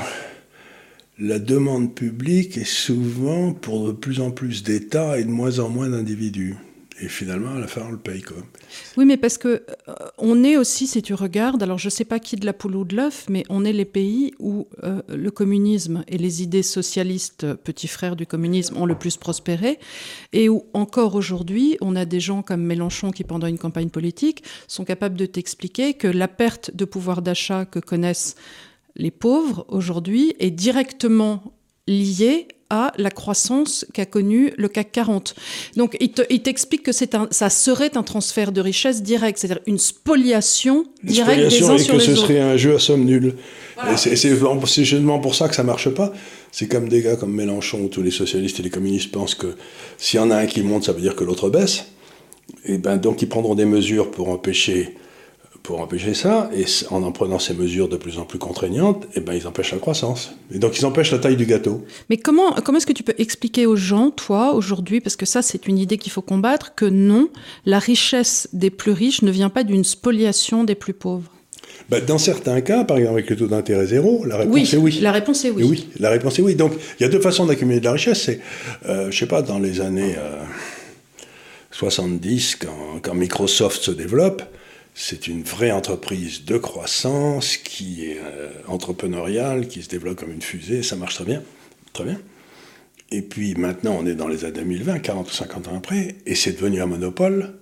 la 1.17 1.39
demande 1.39 1.95
publique 1.95 2.57
est 2.57 2.65
souvent 2.65 3.53
pour 3.53 3.87
de 3.87 3.93
plus 3.93 4.19
en 4.19 4.31
plus 4.31 4.63
d'États 4.63 5.17
et 5.17 5.23
de 5.23 5.29
moins 5.29 5.59
en 5.59 5.69
moins 5.69 5.89
d'individus. 5.89 6.55
Et 7.01 7.09
finalement, 7.09 7.55
à 7.55 7.59
la 7.59 7.67
fin, 7.67 7.81
on 7.85 7.91
le 7.91 7.97
paye 7.97 8.21
quoi. 8.21 8.37
Oui, 8.95 9.03
mais 9.03 9.17
parce 9.17 9.37
que 9.37 9.47
euh, 9.47 9.93
on 10.17 10.45
est 10.45 10.55
aussi, 10.55 10.87
si 10.87 11.01
tu 11.01 11.13
regardes, 11.13 11.61
alors 11.61 11.77
je 11.77 11.87
ne 11.87 11.91
sais 11.91 12.05
pas 12.05 12.19
qui 12.19 12.37
de 12.37 12.45
la 12.45 12.53
poule 12.53 12.77
ou 12.77 12.85
de 12.85 12.95
l'œuf, 12.95 13.25
mais 13.29 13.43
on 13.49 13.65
est 13.65 13.73
les 13.73 13.83
pays 13.83 14.33
où 14.39 14.69
euh, 14.83 15.01
le 15.09 15.29
communisme 15.29 16.05
et 16.07 16.17
les 16.17 16.41
idées 16.41 16.63
socialistes, 16.63 17.53
petits 17.55 17.89
frères 17.89 18.15
du 18.15 18.25
communisme, 18.25 18.77
ont 18.77 18.85
le 18.85 18.97
plus 18.97 19.17
prospéré, 19.17 19.77
et 20.31 20.47
où 20.47 20.63
encore 20.73 21.15
aujourd'hui, 21.15 21.77
on 21.81 21.97
a 21.97 22.05
des 22.05 22.21
gens 22.21 22.41
comme 22.41 22.61
Mélenchon 22.61 23.11
qui, 23.11 23.25
pendant 23.25 23.47
une 23.47 23.57
campagne 23.57 23.89
politique, 23.89 24.43
sont 24.69 24.85
capables 24.85 25.17
de 25.17 25.25
t'expliquer 25.25 25.95
que 25.95 26.07
la 26.07 26.29
perte 26.29 26.73
de 26.73 26.85
pouvoir 26.85 27.21
d'achat 27.21 27.65
que 27.65 27.79
connaissent 27.79 28.35
les 28.95 29.11
pauvres 29.11 29.65
aujourd'hui 29.67 30.33
est 30.39 30.51
directement 30.51 31.53
liée 31.87 32.47
à 32.69 32.91
la 32.97 33.11
croissance 33.11 33.85
qu'a 33.93 34.05
connue 34.05 34.51
le 34.57 34.67
CAC 34.67 34.91
40. 34.91 35.35
Donc 35.75 35.97
il 35.99 36.41
t'explique 36.41 36.83
que 36.83 36.91
c'est 36.91 37.15
un, 37.15 37.27
ça 37.31 37.49
serait 37.49 37.95
un 37.95 38.03
transfert 38.03 38.51
de 38.51 38.61
richesse 38.61 39.03
direct, 39.03 39.37
c'est-à-dire 39.37 39.61
une 39.67 39.77
spoliation 39.77 40.85
directe 41.03 41.49
des 41.49 41.63
uns 41.63 41.75
et 41.75 41.79
sur 41.79 41.95
que 41.95 41.99
ce 41.99 42.15
serait 42.15 42.39
un 42.39 42.57
jeu 42.57 42.75
à 42.75 42.79
somme 42.79 43.05
nulle. 43.05 43.35
C'est 43.97 44.83
justement 44.83 45.19
pour 45.19 45.35
ça 45.35 45.47
que 45.47 45.55
ça 45.55 45.63
marche 45.63 45.89
pas. 45.89 46.13
C'est 46.51 46.67
comme 46.67 46.89
des 46.89 47.01
gars 47.01 47.15
comme 47.17 47.33
Mélenchon 47.33 47.81
où 47.81 47.87
tous 47.87 48.01
les 48.01 48.11
socialistes 48.11 48.59
et 48.59 48.63
les 48.63 48.69
communistes 48.69 49.11
pensent 49.11 49.35
que 49.35 49.55
s'il 49.97 50.19
y 50.19 50.23
en 50.23 50.31
a 50.31 50.37
un 50.37 50.45
qui 50.45 50.61
monte, 50.61 50.85
ça 50.85 50.93
veut 50.93 51.01
dire 51.01 51.15
que 51.15 51.23
l'autre 51.23 51.49
baisse. 51.49 51.85
Et 52.63 52.77
ben 52.77 52.97
donc 52.97 53.21
ils 53.21 53.29
prendront 53.29 53.55
des 53.55 53.65
mesures 53.65 54.09
pour 54.11 54.29
empêcher 54.29 54.95
pour 55.65 55.81
empêcher 55.81 56.13
ça, 56.13 56.49
et 56.55 56.65
en 56.91 57.01
en 57.01 57.11
prenant 57.11 57.39
ces 57.39 57.55
mesures 57.55 57.89
de 57.89 57.97
plus 57.97 58.19
en 58.19 58.25
plus 58.25 58.37
contraignantes, 58.37 59.07
eh 59.15 59.19
ben, 59.19 59.33
ils 59.33 59.47
empêchent 59.47 59.71
la 59.71 59.79
croissance. 59.79 60.31
Et 60.53 60.59
donc 60.59 60.77
ils 60.77 60.85
empêchent 60.85 61.11
la 61.11 61.17
taille 61.17 61.37
du 61.37 61.45
gâteau. 61.45 61.83
Mais 62.09 62.17
comment, 62.17 62.53
comment 62.63 62.77
est-ce 62.77 62.85
que 62.85 62.93
tu 62.93 63.01
peux 63.01 63.15
expliquer 63.17 63.65
aux 63.65 63.75
gens, 63.75 64.11
toi, 64.11 64.53
aujourd'hui, 64.53 65.01
parce 65.01 65.15
que 65.15 65.25
ça 65.25 65.41
c'est 65.41 65.67
une 65.67 65.79
idée 65.79 65.97
qu'il 65.97 66.11
faut 66.11 66.21
combattre, 66.21 66.75
que 66.75 66.85
non, 66.85 67.29
la 67.65 67.79
richesse 67.79 68.47
des 68.53 68.69
plus 68.69 68.91
riches 68.91 69.23
ne 69.23 69.31
vient 69.31 69.49
pas 69.49 69.63
d'une 69.63 69.83
spoliation 69.83 70.63
des 70.63 70.75
plus 70.75 70.93
pauvres? 70.93 71.31
Ben, 71.89 72.03
dans 72.05 72.19
certains 72.19 72.61
cas, 72.61 72.83
par 72.83 72.97
exemple 72.97 73.17
avec 73.17 73.29
le 73.31 73.35
taux 73.35 73.47
d'intérêt 73.47 73.87
zéro, 73.87 74.23
la 74.25 74.37
réponse 74.37 74.73
est 74.73 74.77
oui. 74.77 74.99
La 75.01 75.11
réponse 75.11 75.45
est 75.45 75.51
oui. 75.51 75.63
oui. 75.63 75.89
La 75.99 76.11
réponse 76.11 76.37
est 76.37 76.43
oui. 76.43 76.53
Donc 76.53 76.73
il 76.99 77.03
y 77.03 77.05
a 77.05 77.09
deux 77.09 77.21
façons 77.21 77.47
d'accumuler 77.47 77.79
de 77.79 77.85
la 77.85 77.93
richesse. 77.93 78.21
C'est, 78.21 78.39
euh, 78.87 79.09
je 79.09 79.17
sais 79.17 79.25
pas, 79.25 79.41
dans 79.41 79.57
les 79.57 79.81
années 79.81 80.15
70, 81.71 82.53
euh, 82.61 82.65
quand, 82.65 82.99
quand 83.01 83.15
Microsoft 83.15 83.81
se 83.81 83.91
développe, 83.91 84.43
c'est 84.97 85.27
une 85.27 85.43
vraie 85.43 85.71
entreprise 85.71 86.45
de 86.45 86.57
croissance 86.57 87.57
qui 87.57 88.05
est 88.05 88.17
euh, 88.17 88.49
entrepreneuriale, 88.67 89.67
qui 89.67 89.83
se 89.83 89.89
développe 89.89 90.15
comme 90.15 90.31
une 90.31 90.41
fusée, 90.41 90.83
ça 90.83 90.95
marche 90.95 91.15
très 91.15 91.25
bien, 91.25 91.43
très 91.91 92.05
bien. 92.05 92.19
Et 93.11 93.21
puis 93.21 93.55
maintenant, 93.55 93.97
on 94.01 94.07
est 94.07 94.15
dans 94.15 94.29
les 94.29 94.45
années 94.45 94.61
2020, 94.61 94.99
40 94.99 95.29
ou 95.29 95.33
50 95.33 95.67
ans 95.67 95.77
après, 95.77 96.15
et 96.25 96.33
c'est 96.33 96.53
devenu 96.53 96.81
un 96.81 96.85
monopole 96.85 97.55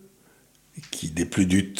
qui 0.91 1.11
n'est 1.15 1.25
plus 1.25 1.45
du, 1.47 1.73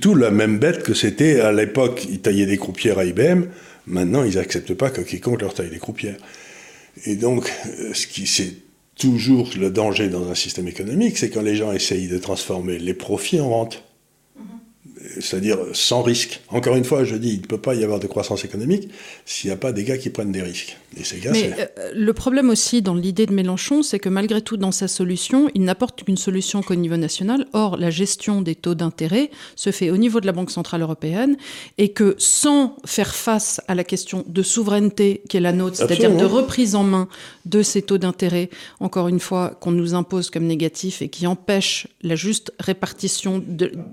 tout 0.00 0.14
la 0.14 0.30
même 0.30 0.58
bête 0.58 0.82
que 0.82 0.94
c'était 0.94 1.40
à 1.40 1.52
l'époque. 1.52 2.06
Ils 2.08 2.20
taillaient 2.20 2.46
des 2.46 2.58
croupières 2.58 2.98
à 2.98 3.04
IBM. 3.04 3.44
Maintenant, 3.86 4.24
ils 4.24 4.36
n'acceptent 4.36 4.74
pas 4.74 4.90
que 4.90 5.02
quiconque 5.02 5.42
leur 5.42 5.52
taille 5.52 5.70
des 5.70 5.78
croupières. 5.78 6.16
Et 7.04 7.16
donc, 7.16 7.52
euh, 7.66 7.92
ce 7.92 8.06
qui 8.06 8.26
c'est 8.26 8.54
toujours 8.96 9.50
le 9.58 9.70
danger 9.70 10.08
dans 10.08 10.30
un 10.30 10.34
système 10.34 10.68
économique, 10.68 11.18
c'est 11.18 11.28
quand 11.28 11.42
les 11.42 11.56
gens 11.56 11.72
essayent 11.72 12.08
de 12.08 12.18
transformer 12.18 12.78
les 12.78 12.94
profits 12.94 13.40
en 13.40 13.50
rente 13.50 13.84
c'est-à-dire 15.20 15.58
sans 15.72 16.02
risque. 16.02 16.40
Encore 16.48 16.76
une 16.76 16.84
fois, 16.84 17.04
je 17.04 17.16
dis, 17.16 17.34
il 17.34 17.40
ne 17.40 17.46
peut 17.46 17.60
pas 17.60 17.74
y 17.74 17.84
avoir 17.84 18.00
de 18.00 18.06
croissance 18.06 18.44
économique 18.44 18.90
s'il 19.24 19.48
n'y 19.48 19.54
a 19.54 19.56
pas 19.56 19.72
des 19.72 19.84
gars 19.84 19.98
qui 19.98 20.10
prennent 20.10 20.32
des 20.32 20.42
risques. 20.42 20.76
Gars, 20.94 21.30
Mais 21.32 21.52
euh, 21.58 21.90
le 21.94 22.12
problème 22.12 22.50
aussi 22.50 22.82
dans 22.82 22.94
l'idée 22.94 23.26
de 23.26 23.32
Mélenchon, 23.32 23.82
c'est 23.82 23.98
que 23.98 24.08
malgré 24.08 24.40
tout, 24.40 24.56
dans 24.56 24.72
sa 24.72 24.88
solution, 24.88 25.50
il 25.54 25.62
n'apporte 25.62 26.04
qu'une 26.04 26.16
solution 26.16 26.62
qu'au 26.62 26.74
niveau 26.74 26.96
national. 26.96 27.46
Or, 27.52 27.76
la 27.76 27.90
gestion 27.90 28.42
des 28.42 28.54
taux 28.54 28.74
d'intérêt 28.74 29.30
se 29.56 29.70
fait 29.70 29.90
au 29.90 29.96
niveau 29.96 30.20
de 30.20 30.26
la 30.26 30.32
Banque 30.32 30.50
Centrale 30.50 30.82
Européenne 30.82 31.36
et 31.78 31.90
que 31.90 32.14
sans 32.18 32.76
faire 32.84 33.14
face 33.14 33.60
à 33.68 33.74
la 33.74 33.84
question 33.84 34.24
de 34.26 34.42
souveraineté 34.42 35.22
qui 35.28 35.36
est 35.36 35.40
la 35.40 35.52
nôtre, 35.52 35.76
c'est-à-dire 35.76 36.16
de 36.16 36.24
reprise 36.24 36.74
en 36.74 36.84
main 36.84 37.08
de 37.44 37.62
ces 37.62 37.82
taux 37.82 37.98
d'intérêt, 37.98 38.50
encore 38.80 39.08
une 39.08 39.20
fois, 39.20 39.56
qu'on 39.60 39.72
nous 39.72 39.94
impose 39.94 40.30
comme 40.30 40.46
négatif 40.46 41.02
et 41.02 41.08
qui 41.08 41.26
empêche 41.26 41.88
la 42.02 42.16
juste 42.16 42.52
répartition 42.58 43.44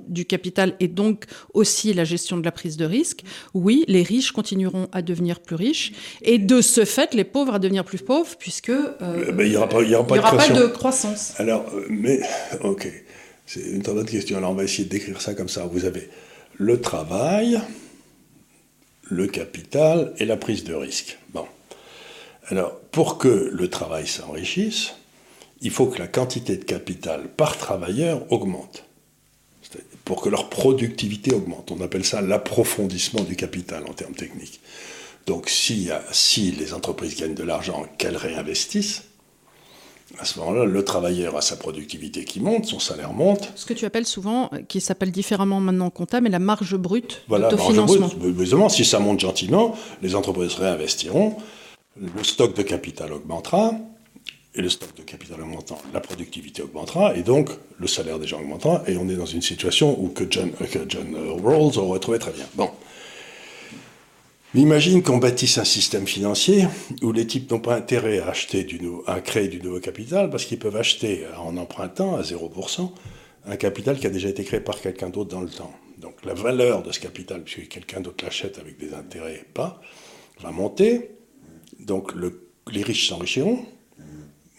du 0.08 0.26
capital 0.26 0.76
et 0.80 0.88
donc 0.88 1.26
aussi 1.54 1.94
la 1.94 2.04
gestion 2.04 2.38
de 2.38 2.44
la 2.44 2.52
prise 2.52 2.78
de 2.78 2.86
risque, 2.86 3.24
oui, 3.54 3.84
les 3.88 4.04
riches 4.04 4.32
continueront 4.32 4.88
à 4.92 5.02
devenir 5.02 5.40
plus 5.40 5.56
riches. 5.56 5.94
Et 6.22 6.38
de 6.38 6.62
ce 6.62 6.86
fait, 6.91 7.13
les 7.13 7.23
pauvres 7.23 7.54
à 7.54 7.60
devenir 7.60 7.84
plus 7.84 8.01
pauvres, 8.01 8.36
puisque 8.38 8.69
euh, 8.69 9.32
ben, 9.32 9.45
il 9.45 9.49
n'y 9.49 9.56
aura, 9.56 9.67
pas, 9.67 9.82
de, 9.82 10.67
croissance. 10.67 11.34
Alors, 11.38 11.65
euh, 11.73 11.86
mais, 11.89 12.21
ok, 12.63 12.88
c'est 13.45 13.62
une 13.62 13.82
très 13.82 13.93
bonne 13.93 14.06
question. 14.06 14.38
Alors, 14.38 14.51
on 14.51 14.56
va 14.56 14.63
essayer 14.63 14.86
de 14.86 14.89
décrire 14.89 15.21
ça 15.21 15.34
comme 15.34 15.49
ça. 15.49 15.65
Vous 15.65 15.86
avez 15.86 16.10
le 16.58 16.80
travail, 16.80 17.60
le 19.04 19.27
capital 19.27 20.13
et 20.17 20.25
la 20.25 20.38
prise 20.38 20.63
de 20.63 20.73
risque. 20.73 21.17
Bon. 21.34 21.45
Alors, 22.47 22.80
pour 22.91 23.17
que 23.17 23.49
le 23.51 23.69
travail 23.69 24.08
s'enrichisse, 24.08 24.93
il 25.62 25.71
faut 25.71 25.88
que 25.88 25.99
la 25.99 26.08
quantité 26.08 26.58
de 26.58 26.63
capital 26.63 27.27
par 27.30 27.58
travailleur 27.58 28.32
augmente 28.32 28.84
pour 30.06 30.21
que 30.21 30.30
leur 30.30 30.49
productivité 30.49 31.34
augmente. 31.34 31.71
On 31.71 31.82
appelle 31.82 32.06
ça 32.06 32.21
l'approfondissement 32.21 33.23
du 33.23 33.36
capital 33.36 33.86
en 33.88 33.93
termes 33.93 34.13
techniques. 34.13 34.60
Donc 35.27 35.49
si, 35.49 35.89
si 36.12 36.51
les 36.51 36.73
entreprises 36.73 37.15
gagnent 37.15 37.36
de 37.36 37.43
l'argent, 37.43 37.86
qu'elles 37.97 38.17
réinvestissent, 38.17 39.03
à 40.19 40.25
ce 40.25 40.39
moment-là, 40.39 40.65
le 40.65 40.84
travailleur 40.84 41.38
a 41.38 41.41
sa 41.41 41.55
productivité 41.55 42.25
qui 42.25 42.41
monte, 42.41 42.65
son 42.65 42.79
salaire 42.79 43.13
monte. 43.13 43.51
Ce 43.55 43.65
que 43.65 43.73
tu 43.73 43.86
appelles 43.86 44.05
souvent, 44.05 44.49
qui 44.67 44.81
s'appelle 44.81 45.12
différemment 45.12 45.60
maintenant 45.60 45.89
comptable, 45.89 46.25
mais 46.25 46.29
la 46.29 46.39
marge 46.39 46.75
brute 46.75 47.21
voilà, 47.27 47.49
d'autofinancement. 47.49 48.10
Évidemment, 48.23 48.69
si 48.69 48.84
ça 48.84 48.99
monte 48.99 49.19
gentiment, 49.19 49.75
les 50.01 50.15
entreprises 50.15 50.55
réinvestiront, 50.55 51.38
le 51.97 52.23
stock 52.23 52.55
de 52.55 52.62
capital 52.62 53.13
augmentera, 53.13 53.73
et 54.53 54.62
le 54.62 54.69
stock 54.69 54.93
de 54.97 55.03
capital 55.03 55.41
augmentant, 55.41 55.81
la 55.93 56.01
productivité 56.01 56.62
augmentera, 56.62 57.15
et 57.15 57.23
donc 57.23 57.49
le 57.79 57.88
salaire 57.88 58.19
des 58.19 58.27
gens 58.27 58.41
augmentera, 58.41 58.84
et 58.88 58.97
on 58.97 59.07
est 59.07 59.15
dans 59.15 59.25
une 59.25 59.41
situation 59.41 59.97
où 59.97 60.10
que 60.10 60.25
John, 60.29 60.51
que 60.51 60.79
John 60.89 61.15
Rawls 61.41 61.77
aurait 61.77 61.99
trouvé 61.99 62.19
très 62.19 62.31
bien. 62.31 62.45
Bon. 62.55 62.69
Imagine 64.54 65.02
qu'on 65.02 65.18
bâtisse 65.18 65.58
un 65.58 65.64
système 65.64 66.06
financier 66.06 66.68
où 67.02 67.14
les 67.14 67.26
types 67.26 67.50
n'ont 67.52 67.60
pas 67.60 67.76
intérêt 67.76 68.20
à, 68.20 68.28
acheter 68.30 68.66
du 68.66 68.82
à 69.08 69.22
créer 69.22 69.48
du 69.48 69.62
nouveau 69.62 69.80
capital 69.80 70.30
parce 70.30 70.44
qu'ils 70.44 70.60
peuvent 70.60 70.76
acheter 70.76 71.26
en 71.38 71.56
empruntant 71.56 72.18
à 72.18 72.22
0% 72.22 72.92
un 73.46 73.56
capital 73.56 73.98
qui 73.98 74.08
a 74.08 74.10
déjà 74.10 74.28
été 74.28 74.44
créé 74.44 74.60
par 74.60 74.82
quelqu'un 74.82 75.10
d'autre 75.10 75.30
dans 75.30 75.42
le 75.42 75.50
temps. 75.50 75.74
Donc 75.98 76.26
la 76.26 76.34
valeur 76.34 76.84
de 76.84 76.92
ce 76.92 77.00
capital, 77.00 77.44
puisque 77.44 77.70
quelqu'un 77.70 78.02
d'autre 78.02 78.26
l'achète 78.26 78.60
avec 78.60 78.78
des 78.78 78.94
intérêts 78.94 79.46
pas, 79.54 79.82
va 80.42 80.52
monter. 80.52 81.12
Donc 81.80 82.14
le, 82.14 82.50
les 82.72 82.84
riches 82.84 83.08
s'enrichiront, 83.08 83.66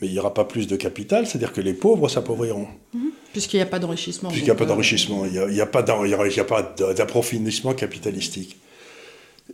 mais 0.01 0.09
il 0.09 0.13
n'y 0.13 0.19
aura 0.19 0.33
pas 0.33 0.45
plus 0.45 0.67
de 0.67 0.77
capital, 0.77 1.27
c'est-à-dire 1.27 1.53
que 1.53 1.61
les 1.61 1.75
pauvres 1.75 2.09
s'appauvriront. 2.09 2.67
Mhm. 2.95 3.11
Puisqu'il 3.33 3.57
n'y 3.57 3.63
a 3.63 3.67
pas 3.67 3.79
d'enrichissement. 3.79 4.31
Puisqu'il 4.31 4.47
n'y 4.47 4.51
a 4.51 4.55
pas 4.55 4.67
d'enrichissement, 4.67 5.25
il 5.27 5.33
n'y 5.33 5.61
a, 5.61 5.67
pas 5.67 5.83
d'approfondissement 5.83 7.75
capitalistique. 7.75 8.57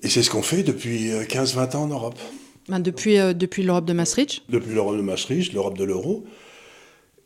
Et 0.02 0.08
c'est 0.08 0.22
ce 0.22 0.30
qu'on 0.30 0.42
fait 0.42 0.62
depuis 0.62 1.11
15-20 1.11 1.58
euh, 1.58 1.78
ans 1.78 1.82
en 1.82 1.88
Europe. 1.88 2.18
Ben 2.68 2.80
depuis 2.80 3.18
euh, 3.18 3.32
depuis 3.32 3.62
l'Europe 3.62 3.87
de 3.87 3.94
Maastricht 3.94 4.42
Depuis 4.48 4.74
l'Europe 4.74 4.96
de 4.96 5.02
Maastricht, 5.02 5.52
l'Europe 5.52 5.78
de 5.78 5.84
l'euro. 5.84 6.24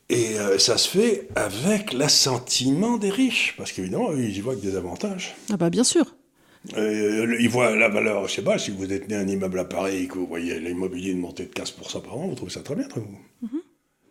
Et 0.09 0.39
euh, 0.39 0.59
ça 0.59 0.79
se 0.79 0.89
fait 0.89 1.29
avec 1.35 1.93
l'assentiment 1.93 2.99
des 2.99 3.11
riches, 3.11 3.55
parce 3.57 3.73
qu'évidemment, 3.73 4.13
ils 4.13 4.37
y 4.37 4.41
voient 4.41 4.55
que 4.55 4.61
des 4.61 4.77
avantages. 4.77 5.35
Ah 5.51 5.57
bah 5.57 5.71
bien 5.71 5.85
sûr. 5.85 6.15
Euh, 6.77 7.37
ils 7.41 7.49
voient 7.49 7.75
la 7.75 7.89
valeur, 7.89 8.29
je 8.29 8.35
sais 8.35 8.43
pas, 8.43 8.59
si 8.59 8.71
vous 8.71 8.87
détenez 8.87 9.17
un 9.17 9.27
immeuble 9.27 9.59
à 9.59 9.65
Paris 9.65 10.05
et 10.05 10.07
que 10.07 10.19
vous 10.19 10.27
voyez 10.27 10.61
l'immobilier 10.61 11.15
monter 11.15 11.45
de 11.45 11.51
15% 11.51 12.03
par 12.03 12.17
an, 12.17 12.29
vous 12.29 12.35
trouvez 12.35 12.53
ça 12.53 12.61
très 12.61 12.77
bien, 12.77 12.87
très 12.87 13.01
vous. 13.01 13.19
Mhm. 13.43 13.61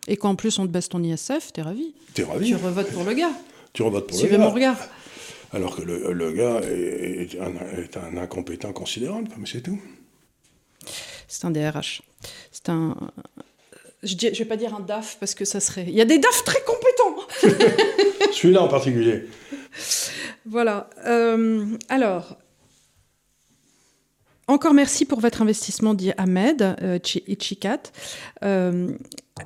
Et 0.08 0.16
qu'en 0.16 0.34
plus 0.34 0.58
on 0.58 0.66
te 0.66 0.72
baisse 0.72 0.88
ton 0.88 1.02
ISF, 1.02 1.52
t'es 1.52 1.62
ravi. 1.62 1.94
T'es 2.12 2.24
ravi. 2.24 2.48
Tu 2.48 2.56
revotes 2.56 2.90
pour 2.90 3.04
le 3.04 3.14
gars. 3.14 3.32
Tu 3.72 3.82
revotes 3.82 4.08
pour 4.08 4.20
le 4.20 4.28
gars. 4.28 4.38
mon 4.38 4.50
regard. 4.50 4.76
Alors 5.52 5.76
que 5.76 5.82
le, 5.82 6.32
gars 6.32 6.60
est, 6.62 7.38
un, 7.96 8.16
incompétent 8.16 8.72
considérable, 8.72 9.28
mais 9.36 9.46
c'est 9.46 9.60
tout. 9.60 9.78
C'est 11.28 11.44
un 11.44 11.50
DRH. 11.50 12.02
C'est 12.50 12.68
un. 12.70 12.96
Je 14.02 14.14
ne 14.14 14.34
vais 14.34 14.44
pas 14.44 14.56
dire 14.56 14.74
un 14.74 14.80
DAF 14.80 15.18
parce 15.20 15.34
que 15.34 15.44
ça 15.44 15.60
serait. 15.60 15.84
Il 15.86 15.94
y 15.94 16.00
a 16.00 16.04
des 16.04 16.18
DAF 16.18 16.44
très 16.44 16.60
compétents 16.62 16.82
Celui-là 18.32 18.62
en 18.62 18.68
particulier. 18.68 19.28
Voilà. 20.46 20.88
Euh, 21.06 21.66
alors, 21.88 22.36
encore 24.48 24.74
merci 24.74 25.04
pour 25.04 25.20
votre 25.20 25.40
investissement, 25.40 25.94
dit 25.94 26.12
Ahmed 26.16 26.76
euh, 26.82 26.98
Chikat. 27.02 27.82
Euh, 28.44 28.90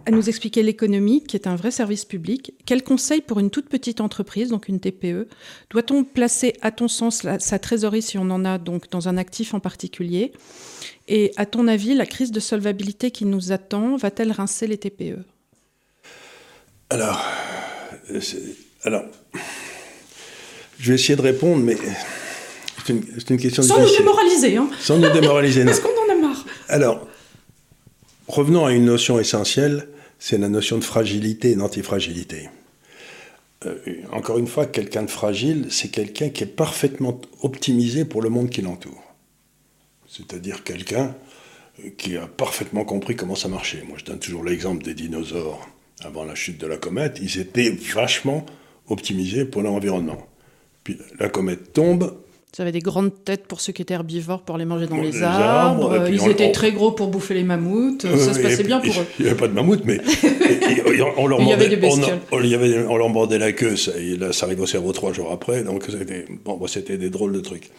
à 0.04 0.10
nous 0.10 0.28
expliquer 0.28 0.62
l'économie, 0.62 1.22
qui 1.22 1.36
est 1.36 1.46
un 1.46 1.56
vrai 1.56 1.70
service 1.70 2.04
public. 2.04 2.52
Quel 2.66 2.82
conseil 2.82 3.20
pour 3.20 3.38
une 3.38 3.50
toute 3.50 3.68
petite 3.68 4.00
entreprise, 4.00 4.48
donc 4.48 4.68
une 4.68 4.80
TPE 4.80 5.28
Doit-on 5.70 6.04
placer, 6.04 6.54
à 6.60 6.70
ton 6.70 6.88
sens, 6.88 7.24
sa 7.38 7.58
trésorerie, 7.58 8.02
si 8.02 8.18
on 8.18 8.30
en 8.30 8.44
a, 8.44 8.58
donc 8.58 8.90
dans 8.90 9.08
un 9.08 9.16
actif 9.16 9.54
en 9.54 9.60
particulier? 9.60 10.32
Et 11.08 11.32
à 11.36 11.46
ton 11.46 11.68
avis, 11.68 11.94
la 11.94 12.06
crise 12.06 12.32
de 12.32 12.40
solvabilité 12.40 13.10
qui 13.10 13.24
nous 13.24 13.52
attend 13.52 13.96
va-t-elle 13.96 14.32
rincer 14.32 14.66
les 14.66 14.76
TPE 14.76 15.18
Alors, 16.90 17.24
alors, 18.82 19.04
je 20.78 20.88
vais 20.88 20.94
essayer 20.94 21.16
de 21.16 21.22
répondre, 21.22 21.62
mais 21.62 21.76
c'est 22.84 23.30
une, 23.30 23.38
question 23.38 23.62
Sans 23.62 23.80
nous 23.80 23.96
démoraliser, 23.96 24.56
hein. 24.56 24.68
Sans 24.80 24.98
nous 24.98 25.10
démoraliser, 25.10 25.64
Parce 25.64 25.80
qu'on 25.80 25.88
en 25.88 26.12
a 26.12 26.20
marre. 26.20 26.44
Alors, 26.68 27.06
revenons 28.28 28.66
à 28.66 28.72
une 28.72 28.84
notion 28.84 29.18
essentielle, 29.18 29.88
c'est 30.18 30.38
la 30.38 30.48
notion 30.48 30.78
de 30.78 30.84
fragilité 30.84 31.50
et 31.50 31.56
d'antifragilité. 31.56 32.48
Euh, 33.64 33.78
encore 34.12 34.38
une 34.38 34.46
fois, 34.46 34.66
quelqu'un 34.66 35.02
de 35.02 35.10
fragile, 35.10 35.66
c'est 35.70 35.88
quelqu'un 35.88 36.28
qui 36.28 36.44
est 36.44 36.46
parfaitement 36.46 37.20
optimisé 37.42 38.04
pour 38.04 38.22
le 38.22 38.28
monde 38.28 38.50
qui 38.50 38.62
l'entoure. 38.62 39.02
C'est-à-dire 40.08 40.62
quelqu'un 40.64 41.14
euh, 41.84 41.90
qui 41.96 42.16
a 42.16 42.26
parfaitement 42.26 42.84
compris 42.84 43.16
comment 43.16 43.34
ça 43.34 43.48
marchait. 43.48 43.82
Moi, 43.88 43.98
je 43.98 44.04
donne 44.04 44.18
toujours 44.18 44.44
l'exemple 44.44 44.84
des 44.84 44.94
dinosaures 44.94 45.66
avant 46.04 46.24
la 46.24 46.34
chute 46.34 46.58
de 46.58 46.66
la 46.66 46.76
comète. 46.76 47.18
Ils 47.20 47.38
étaient 47.38 47.70
vachement 47.70 48.44
optimisés 48.88 49.44
pour 49.44 49.62
l'environnement. 49.62 50.26
Puis 50.84 50.98
la 51.18 51.28
comète 51.28 51.72
tombe, 51.72 52.16
ils 52.58 52.62
avaient 52.62 52.72
des 52.72 52.80
grandes 52.80 53.12
têtes 53.24 53.46
pour 53.46 53.60
ceux 53.60 53.72
qui 53.72 53.82
étaient 53.82 53.94
herbivores 53.94 54.42
pour 54.42 54.56
les 54.56 54.64
manger 54.64 54.86
dans 54.86 54.96
les, 54.96 55.22
arbres. 55.22 56.08
ils 56.08 56.28
étaient 56.30 56.52
très 56.52 56.72
gros 56.72 56.92
pour 56.92 57.08
bouffer 57.08 57.34
les 57.34 57.44
mammouths. 57.44 58.02
ça 58.02 58.32
se 58.32 58.40
passait 58.40 58.64
bien 58.64 58.80
pour 58.80 58.98
eux. 58.98 59.06
Il 59.18 59.24
n'y 59.24 59.30
avait 59.30 59.38
pas 59.38 59.48
de 59.48 59.52
mammouths, 59.52 59.82
mais 59.84 60.00
on 61.18 61.26
leur. 61.26 61.40
On, 61.40 63.08
mordait 63.10 63.38
la 63.38 63.52
queue. 63.52 63.76
Ça, 63.76 63.92
ça 64.32 64.46
arrive 64.46 64.60
au 64.60 64.66
cerveau 64.66 64.92
trois 64.92 65.12
jours 65.12 65.32
après. 65.32 65.62
Donc 65.64 65.84
c'était 65.88 66.24
bon, 66.44 66.66
c'était 66.66 66.96
des 66.96 67.10
drôles 67.10 67.32
de 67.32 67.40
trucs. 67.40 67.70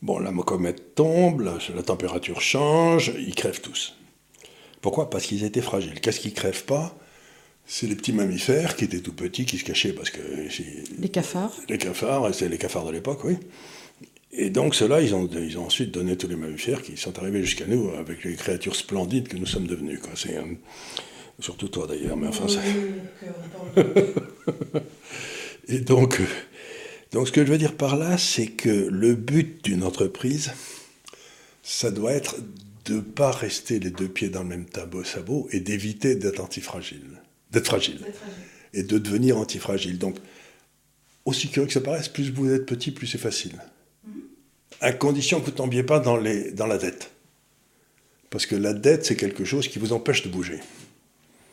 Bon, 0.00 0.20
la 0.20 0.30
comète 0.30 0.94
tombe, 0.94 1.40
la, 1.40 1.58
la 1.74 1.82
température 1.82 2.40
change, 2.40 3.12
ils 3.18 3.34
crèvent 3.34 3.60
tous. 3.60 3.96
Pourquoi? 4.80 5.10
Parce 5.10 5.26
qu'ils 5.26 5.42
étaient 5.42 5.60
fragiles. 5.60 6.00
Qu'est-ce 6.00 6.20
qu'ils 6.20 6.34
crèvent 6.34 6.64
pas? 6.64 6.94
C'est 7.66 7.86
les 7.86 7.96
petits 7.96 8.12
mammifères 8.12 8.76
qui 8.76 8.84
étaient 8.84 9.00
tout 9.00 9.12
petits, 9.12 9.44
qui 9.44 9.58
se 9.58 9.64
cachaient 9.64 9.92
parce 9.92 10.10
que... 10.10 10.20
Les 10.98 11.08
cafards 11.08 11.52
Les 11.68 11.76
cafards, 11.76 12.32
c'est 12.34 12.48
les 12.48 12.56
cafards 12.56 12.86
de 12.86 12.92
l'époque, 12.92 13.24
oui. 13.24 13.36
Et 14.32 14.50
donc 14.50 14.74
ceux-là, 14.74 15.00
ils 15.00 15.14
ont, 15.14 15.26
ils 15.26 15.58
ont 15.58 15.64
ensuite 15.66 15.90
donné 15.90 16.16
tous 16.16 16.28
les 16.28 16.36
mammifères 16.36 16.82
qui 16.82 16.96
sont 16.96 17.18
arrivés 17.18 17.42
jusqu'à 17.42 17.66
nous 17.66 17.90
avec 17.90 18.24
les 18.24 18.34
créatures 18.34 18.76
splendides 18.76 19.28
que 19.28 19.36
nous 19.36 19.46
sommes 19.46 19.66
devenus. 19.66 20.00
Quoi. 20.00 20.10
C'est, 20.14 20.36
surtout 21.40 21.68
toi 21.68 21.86
d'ailleurs, 21.86 22.16
mais 22.16 22.26
enfin 22.28 22.48
ça... 22.48 22.60
Et 25.70 25.80
donc, 25.80 26.20
euh, 26.20 26.24
donc 27.12 27.28
ce 27.28 27.32
que 27.32 27.44
je 27.44 27.50
veux 27.50 27.58
dire 27.58 27.74
par 27.74 27.96
là, 27.96 28.16
c'est 28.16 28.46
que 28.46 28.70
le 28.70 29.14
but 29.14 29.64
d'une 29.64 29.84
entreprise, 29.84 30.52
ça 31.62 31.90
doit 31.90 32.12
être 32.12 32.36
de 32.86 32.94
ne 32.94 33.00
pas 33.00 33.30
rester 33.30 33.78
les 33.78 33.90
deux 33.90 34.08
pieds 34.08 34.30
dans 34.30 34.42
le 34.42 34.48
même 34.48 34.64
tableau 34.64 35.04
sabot 35.04 35.46
et 35.52 35.60
d'éviter 35.60 36.16
d'être 36.16 36.40
antifragile, 36.40 37.20
d'être 37.50 37.66
fragile, 37.66 38.00
et 38.72 38.82
de 38.82 38.98
devenir 38.98 39.36
antifragile. 39.36 39.98
Donc, 39.98 40.16
aussi 41.26 41.48
curieux 41.48 41.66
que 41.66 41.74
ça 41.74 41.82
paraisse, 41.82 42.08
plus 42.08 42.30
vous 42.30 42.50
êtes 42.50 42.64
petit, 42.64 42.90
plus 42.90 43.06
c'est 43.06 43.18
facile 43.18 43.58
à 44.80 44.92
condition 44.92 45.40
que 45.40 45.46
vous 45.46 45.52
ne 45.52 45.56
tombiez 45.56 45.82
pas 45.82 46.00
dans, 46.00 46.16
les, 46.16 46.52
dans 46.52 46.66
la 46.66 46.78
dette. 46.78 47.10
Parce 48.30 48.46
que 48.46 48.54
la 48.54 48.74
dette, 48.74 49.06
c'est 49.06 49.16
quelque 49.16 49.44
chose 49.44 49.68
qui 49.68 49.78
vous 49.78 49.92
empêche 49.92 50.22
de 50.22 50.28
bouger. 50.28 50.60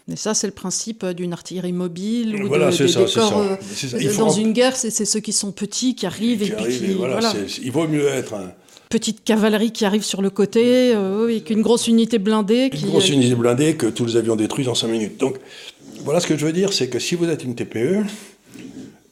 Mais 0.07 0.15
ça, 0.15 0.35
c'est 0.35 0.45
le 0.45 0.53
principe 0.53 1.03
euh, 1.03 1.13
d'une 1.13 1.33
artillerie 1.33 1.73
mobile 1.73 2.43
ou 2.43 2.47
voilà, 2.47 2.69
de, 2.69 2.87
ça, 2.87 3.05
des 3.05 3.11
corps. 3.11 3.39
Euh, 3.39 4.17
dans 4.17 4.29
une 4.29 4.53
guerre, 4.53 4.75
c'est 4.75 4.91
ceux 4.91 5.19
qui 5.19 5.33
sont 5.33 5.51
petits 5.51 5.95
qui 5.95 6.05
arrivent 6.05 6.43
et 6.43 6.51
puis 6.51 6.77
qui. 6.77 6.93
Voilà, 6.93 7.33
Il 7.63 7.71
vaut 7.71 7.87
mieux 7.87 8.07
être 8.07 8.35
un. 8.35 8.51
Petite 8.89 9.23
cavalerie 9.23 9.71
qui 9.71 9.83
arrive 9.83 10.03
sur 10.03 10.21
le 10.21 10.29
côté, 10.29 10.93
euh, 10.93 11.27
et 11.27 11.41
qu'une 11.41 11.63
grosse 11.63 11.87
unité 11.87 12.19
blindée. 12.19 12.69
Une 12.71 12.89
grosse 12.89 13.09
unité 13.09 13.33
blindée 13.33 13.75
que 13.75 13.87
tous 13.87 14.05
les 14.05 14.15
avions 14.15 14.35
détruits 14.35 14.67
en 14.67 14.75
5 14.75 14.87
minutes. 14.87 15.17
Donc, 15.19 15.37
voilà 16.03 16.19
ce 16.19 16.27
que 16.27 16.37
je 16.37 16.45
veux 16.45 16.53
dire, 16.53 16.71
c'est 16.71 16.87
que 16.87 16.99
si 16.99 17.15
vous 17.15 17.27
êtes 17.27 17.43
une 17.43 17.55
TPE, 17.55 18.03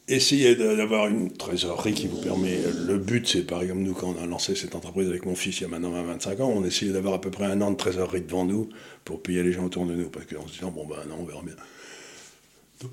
essayez 0.07 0.55
d'avoir 0.55 1.07
une 1.07 1.31
trésorerie 1.31 1.93
qui 1.93 2.07
vous 2.07 2.21
permet. 2.21 2.57
Le 2.85 2.97
but, 2.97 3.27
c'est 3.27 3.43
par 3.43 3.61
exemple, 3.61 3.81
nous, 3.81 3.93
quand 3.93 4.15
on 4.17 4.21
a 4.21 4.25
lancé 4.25 4.55
cette 4.55 4.75
entreprise 4.75 5.07
avec 5.07 5.25
mon 5.25 5.35
fils 5.35 5.59
il 5.59 5.63
y 5.63 5.65
a 5.65 5.69
maintenant 5.69 5.91
25 5.91 6.39
ans, 6.41 6.53
on 6.53 6.65
essayait 6.65 6.91
d'avoir 6.91 7.15
à 7.15 7.21
peu 7.21 7.31
près 7.31 7.45
un 7.45 7.61
an 7.61 7.71
de 7.71 7.77
trésorerie 7.77 8.21
devant 8.21 8.45
nous 8.45 8.69
pour 9.05 9.21
payer 9.21 9.43
les 9.43 9.53
gens 9.53 9.65
autour 9.65 9.85
de 9.85 9.93
nous. 9.93 10.09
Parce 10.09 10.25
qu'en 10.25 10.47
se 10.47 10.53
disant, 10.53 10.71
bon, 10.71 10.85
ben 10.85 10.97
non, 11.07 11.17
on 11.19 11.25
verra 11.25 11.41
bien. 11.41 11.55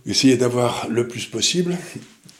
essayez 0.06 0.36
d'avoir 0.36 0.88
le 0.88 1.08
plus 1.08 1.26
possible. 1.26 1.76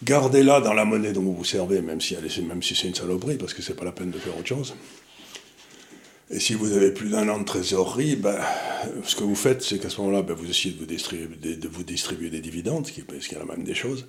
Gardez-la 0.05 0.61
dans 0.61 0.73
la 0.73 0.85
monnaie 0.85 1.13
dont 1.13 1.23
vous 1.23 1.35
vous 1.35 1.45
servez, 1.45 1.83
même 1.83 2.01
si, 2.01 2.17
même 2.43 2.63
si 2.63 2.75
c'est 2.75 2.89
une 2.89 2.95
saloperie, 2.95 3.37
parce 3.37 3.53
que 3.53 3.63
c'est 3.63 3.75
pas 3.75 3.85
la 3.85 3.93
peine 3.93 4.11
de 4.11 4.19
faire 4.19 4.37
autre 4.37 4.49
chose. 4.49 4.75
Et 6.33 6.39
si 6.39 6.55
vous 6.55 6.73
avez 6.73 6.93
plus 6.93 7.11
d'un 7.11 7.29
an 7.29 7.41
de 7.41 7.45
trésorerie, 7.45 8.15
ben, 8.15 8.39
ce 9.03 9.17
que 9.17 9.25
vous 9.25 9.35
faites, 9.35 9.63
c'est 9.63 9.81
qu'à 9.81 9.91
ce 9.91 10.01
moment-là, 10.01 10.23
ben, 10.23 10.35
vous 10.35 10.49
essayez 10.49 10.73
de 10.73 10.79
vous, 10.79 10.87
distribuer, 10.87 11.57
de 11.57 11.69
vous 11.69 11.83
distribuer 11.83 12.31
des 12.31 12.41
dividendes, 12.41 12.87
ce 12.87 12.93
qui 12.93 13.01
est 13.01 13.39
la 13.39 13.45
même 13.45 13.65
des 13.65 13.75
choses 13.75 14.07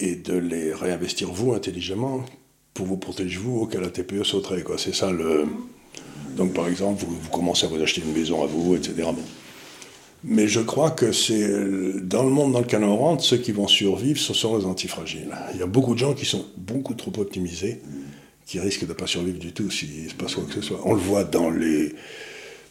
et 0.00 0.16
de 0.16 0.34
les 0.34 0.74
réinvestir 0.74 1.32
vous 1.32 1.52
intelligemment 1.52 2.24
pour 2.72 2.86
vous 2.86 2.96
protéger 2.96 3.38
vous 3.38 3.60
au 3.60 3.66
cas 3.66 3.80
la 3.80 3.90
TPE 3.90 4.24
sauterait. 4.24 4.62
Quoi. 4.62 4.76
C'est 4.78 4.94
ça 4.94 5.10
le. 5.10 5.46
Donc 6.36 6.52
par 6.52 6.66
exemple, 6.66 7.04
vous, 7.06 7.30
commencez 7.30 7.66
à 7.66 7.68
vous 7.68 7.80
acheter 7.80 8.02
une 8.04 8.12
maison 8.12 8.42
à 8.42 8.46
vous, 8.46 8.74
etc. 8.74 9.08
Mais 10.24 10.48
je 10.48 10.60
crois 10.60 10.90
que 10.90 11.12
c'est 11.12 11.48
dans 12.00 12.24
le 12.24 12.30
monde 12.30 12.52
dans 12.52 12.60
lequel 12.60 12.82
on 12.82 12.96
rentre, 12.96 13.22
ceux 13.22 13.36
qui 13.36 13.52
vont 13.52 13.68
survivre, 13.68 14.18
ce 14.18 14.34
sont 14.34 14.56
les 14.58 14.64
antifragiles. 14.64 15.30
Il 15.52 15.60
y 15.60 15.62
a 15.62 15.66
beaucoup 15.66 15.94
de 15.94 15.98
gens 15.98 16.14
qui 16.14 16.24
sont 16.24 16.46
beaucoup 16.56 16.94
trop 16.94 17.12
optimisés, 17.18 17.80
qui 18.46 18.58
risquent 18.58 18.84
de 18.84 18.88
ne 18.88 18.94
pas 18.94 19.06
survivre 19.06 19.38
du 19.38 19.52
tout 19.52 19.70
s'il 19.70 20.08
se 20.08 20.14
passe 20.14 20.34
quoi 20.34 20.44
que 20.44 20.54
ce 20.54 20.62
soit. 20.62 20.80
On 20.84 20.94
le 20.94 21.00
voit 21.00 21.24
dans 21.24 21.50
les, 21.50 21.92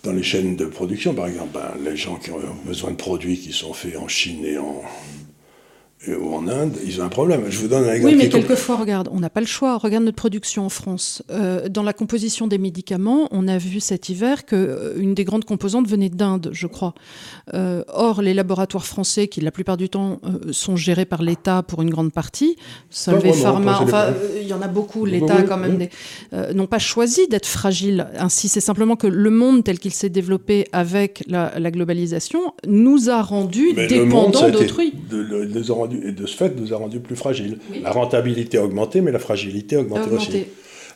dans 0.04 0.12
les 0.12 0.24
chaînes 0.24 0.56
de 0.56 0.66
production, 0.66 1.14
par 1.14 1.28
exemple. 1.28 1.52
Ben, 1.54 1.74
les 1.86 1.96
gens 1.96 2.16
qui 2.16 2.32
ont 2.32 2.42
besoin 2.66 2.92
de 2.92 2.98
produits 2.98 3.38
qui 3.38 3.54
sont 3.54 3.74
faits 3.74 3.98
en 3.98 4.08
Chine 4.08 4.44
et 4.46 4.58
en, 4.58 4.82
ou 6.08 6.36
en 6.36 6.48
Inde, 6.48 6.78
ils 6.86 7.02
ont 7.02 7.06
un 7.06 7.10
problème. 7.10 7.46
Je 7.50 7.60
vous 7.60 7.68
donne 7.68 7.86
un 7.86 7.94
exemple. 7.94 8.14
Oui, 8.14 8.22
mais 8.22 8.30
quelquefois, 8.30 8.76
regarde, 8.76 9.10
on 9.12 9.20
n'a 9.20 9.30
pas 9.30 9.40
le 9.40 9.46
choix. 9.46 9.78
Regarde 9.78 10.04
notre 10.04 10.18
production 10.18 10.66
en 10.66 10.70
France. 10.70 11.24
Euh, 11.30 11.70
dans 11.70 11.84
la 11.84 11.94
composition 11.94 12.48
des 12.48 12.58
médicaments, 12.58 13.28
on 13.32 13.48
a 13.48 13.58
vu 13.58 13.80
cet 13.80 14.10
hiver 14.10 14.46
qu'une 14.46 14.60
euh, 14.60 15.14
des 15.14 15.24
grandes 15.24 15.46
composantes 15.46 15.88
venait 15.88 16.10
d'Inde, 16.10 16.50
je 16.52 16.68
crois. 16.68 16.94
Euh, 17.54 17.84
or, 17.88 18.22
les 18.22 18.34
laboratoires 18.34 18.86
français, 18.86 19.28
qui 19.28 19.42
la 19.42 19.52
plupart 19.52 19.78
du 19.78 19.90
temps 19.90 20.20
sont 20.52 20.76
gérés 20.76 21.06
par 21.06 21.22
l'État 21.22 21.64
pour 21.64 21.82
une 21.82 21.90
grande 21.90 22.12
partie, 22.12 22.58
Solvay 22.90 23.34
Pharma, 23.34 23.80
enfin, 23.82 24.14
il 24.42 24.48
y 24.48 24.54
en 24.54 24.62
a 24.62 24.68
beaucoup, 24.68 25.06
l'État 25.06 25.44
quand 25.44 25.58
même, 25.58 25.88
n'ont 26.54 26.68
pas 26.68 26.80
choisi 26.80 27.28
d'être 27.28 27.48
fragiles. 27.48 28.08
Ainsi, 28.18 28.50
c'est 28.50 28.60
simplement 28.60 28.96
que 28.96 29.08
le 29.08 29.30
monde 29.30 29.64
tel 29.64 29.80
qu'il 29.80 29.94
s'est 29.94 30.10
développé 30.10 30.68
avec 30.72 31.24
la, 31.28 31.72
globalisation 31.72 32.54
nous 32.68 33.10
a 33.10 33.22
rendus 33.22 33.74
dépendants 33.74 34.50
d'autrui. 34.50 34.94
Et 36.04 36.12
de 36.12 36.26
ce 36.26 36.36
fait 36.36 36.56
nous 36.56 36.74
a 36.74 36.78
rendus 36.78 37.00
plus 37.00 37.16
fragiles. 37.16 37.58
La 37.82 37.92
rentabilité 37.92 38.58
a 38.58 38.64
augmenté, 38.64 39.02
mais 39.02 39.12
la 39.12 39.20
fragilité 39.20 39.76
a 39.76 39.80
augmenté, 39.80 40.10
aussi. 40.12 40.46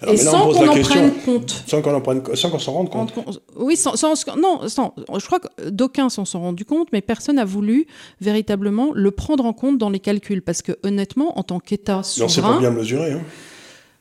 et 0.07 0.17
sans 0.17 0.51
qu'on 0.51 0.67
en 0.67 0.79
prenne 0.81 1.11
compte. 1.25 1.63
Sans 1.67 1.81
qu'on 1.81 2.59
s'en 2.59 2.71
rende 2.71 2.89
compte. 2.89 3.13
Oui, 3.55 3.75
sans, 3.75 3.93
non, 4.37 4.59
je 4.67 5.25
crois 5.25 5.39
que 5.39 5.69
d'aucuns 5.69 6.09
s'en 6.09 6.25
sont 6.25 6.41
rendus 6.41 6.65
compte, 6.65 6.89
mais 6.93 7.01
personne 7.01 7.37
n'a 7.37 7.45
voulu 7.45 7.87
véritablement 8.21 8.91
le 8.93 9.11
prendre 9.11 9.45
en 9.45 9.53
compte 9.53 9.77
dans 9.77 9.89
les 9.89 9.99
calculs. 9.99 10.41
Parce 10.41 10.61
que 10.61 10.73
honnêtement, 10.83 11.37
en 11.39 11.43
tant 11.43 11.59
qu'État 11.59 12.03
souverain... 12.03 12.27
Non, 12.27 12.33
c'est 12.33 12.41
pas 12.41 12.59
bien 12.59 12.71
mesuré. 12.71 13.13
Hein. 13.13 13.21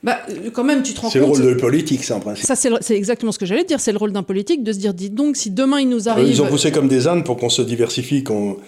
Bah, 0.02 0.18
quand 0.52 0.62
même, 0.62 0.82
tu 0.82 0.92
te 0.92 1.00
rends 1.00 1.08
compte. 1.08 1.12
C'est 1.12 1.18
le 1.18 1.24
rôle 1.24 1.42
de 1.42 1.54
politique, 1.54 2.04
ça, 2.04 2.16
en 2.16 2.20
principe. 2.20 2.46
Ça, 2.46 2.54
c'est 2.54 2.94
exactement 2.94 3.32
ce 3.32 3.38
que 3.38 3.46
j'allais 3.46 3.64
dire. 3.64 3.80
C'est 3.80 3.92
le 3.92 3.98
rôle 3.98 4.12
d'un 4.12 4.22
politique 4.22 4.62
de 4.62 4.72
se 4.72 4.78
dire, 4.78 4.94
dites 4.94 5.14
donc, 5.14 5.36
si 5.36 5.50
demain 5.50 5.80
il 5.80 5.88
nous 5.88 6.08
arrive. 6.08 6.28
ils 6.28 6.42
ont 6.42 6.46
poussé 6.46 6.70
comme 6.70 6.88
des 6.88 7.08
ânes 7.08 7.24
pour 7.24 7.36
qu'on 7.36 7.48
se 7.48 7.62
diversifie. 7.62 8.22
qu'on. 8.22 8.58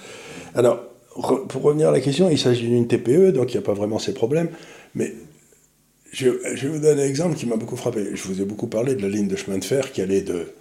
Alors, 0.55 0.81
pour 1.49 1.63
revenir 1.63 1.89
à 1.89 1.93
la 1.93 2.01
question, 2.01 2.31
il 2.31 2.39
s'agit 2.39 2.69
d'une 2.69 2.87
TPE, 2.87 3.33
donc 3.33 3.53
il 3.53 3.57
n'y 3.57 3.63
a 3.63 3.67
pas 3.67 3.75
vraiment 3.75 3.99
ces 3.99 4.15
problèmes. 4.15 4.51
Mais 4.95 5.15
je, 6.13 6.29
vais 6.29 6.69
vous 6.69 6.79
donner 6.79 7.03
un 7.03 7.07
exemple 7.07 7.37
qui 7.37 7.47
m'a 7.47 7.57
beaucoup 7.57 7.77
frappé. 7.77 8.15
Je 8.15 8.23
vous 8.25 8.41
ai 8.41 8.45
beaucoup 8.45 8.69
parlé 8.69 8.95
de 8.95 9.03
la 9.03 9.09
ligne 9.09 9.29
de 9.29 9.37
chemin 9.37 9.59
de 9.59 9.65
fer 9.65 9.93
qui 9.93 10.01
allait 10.01 10.23
de 10.23 10.53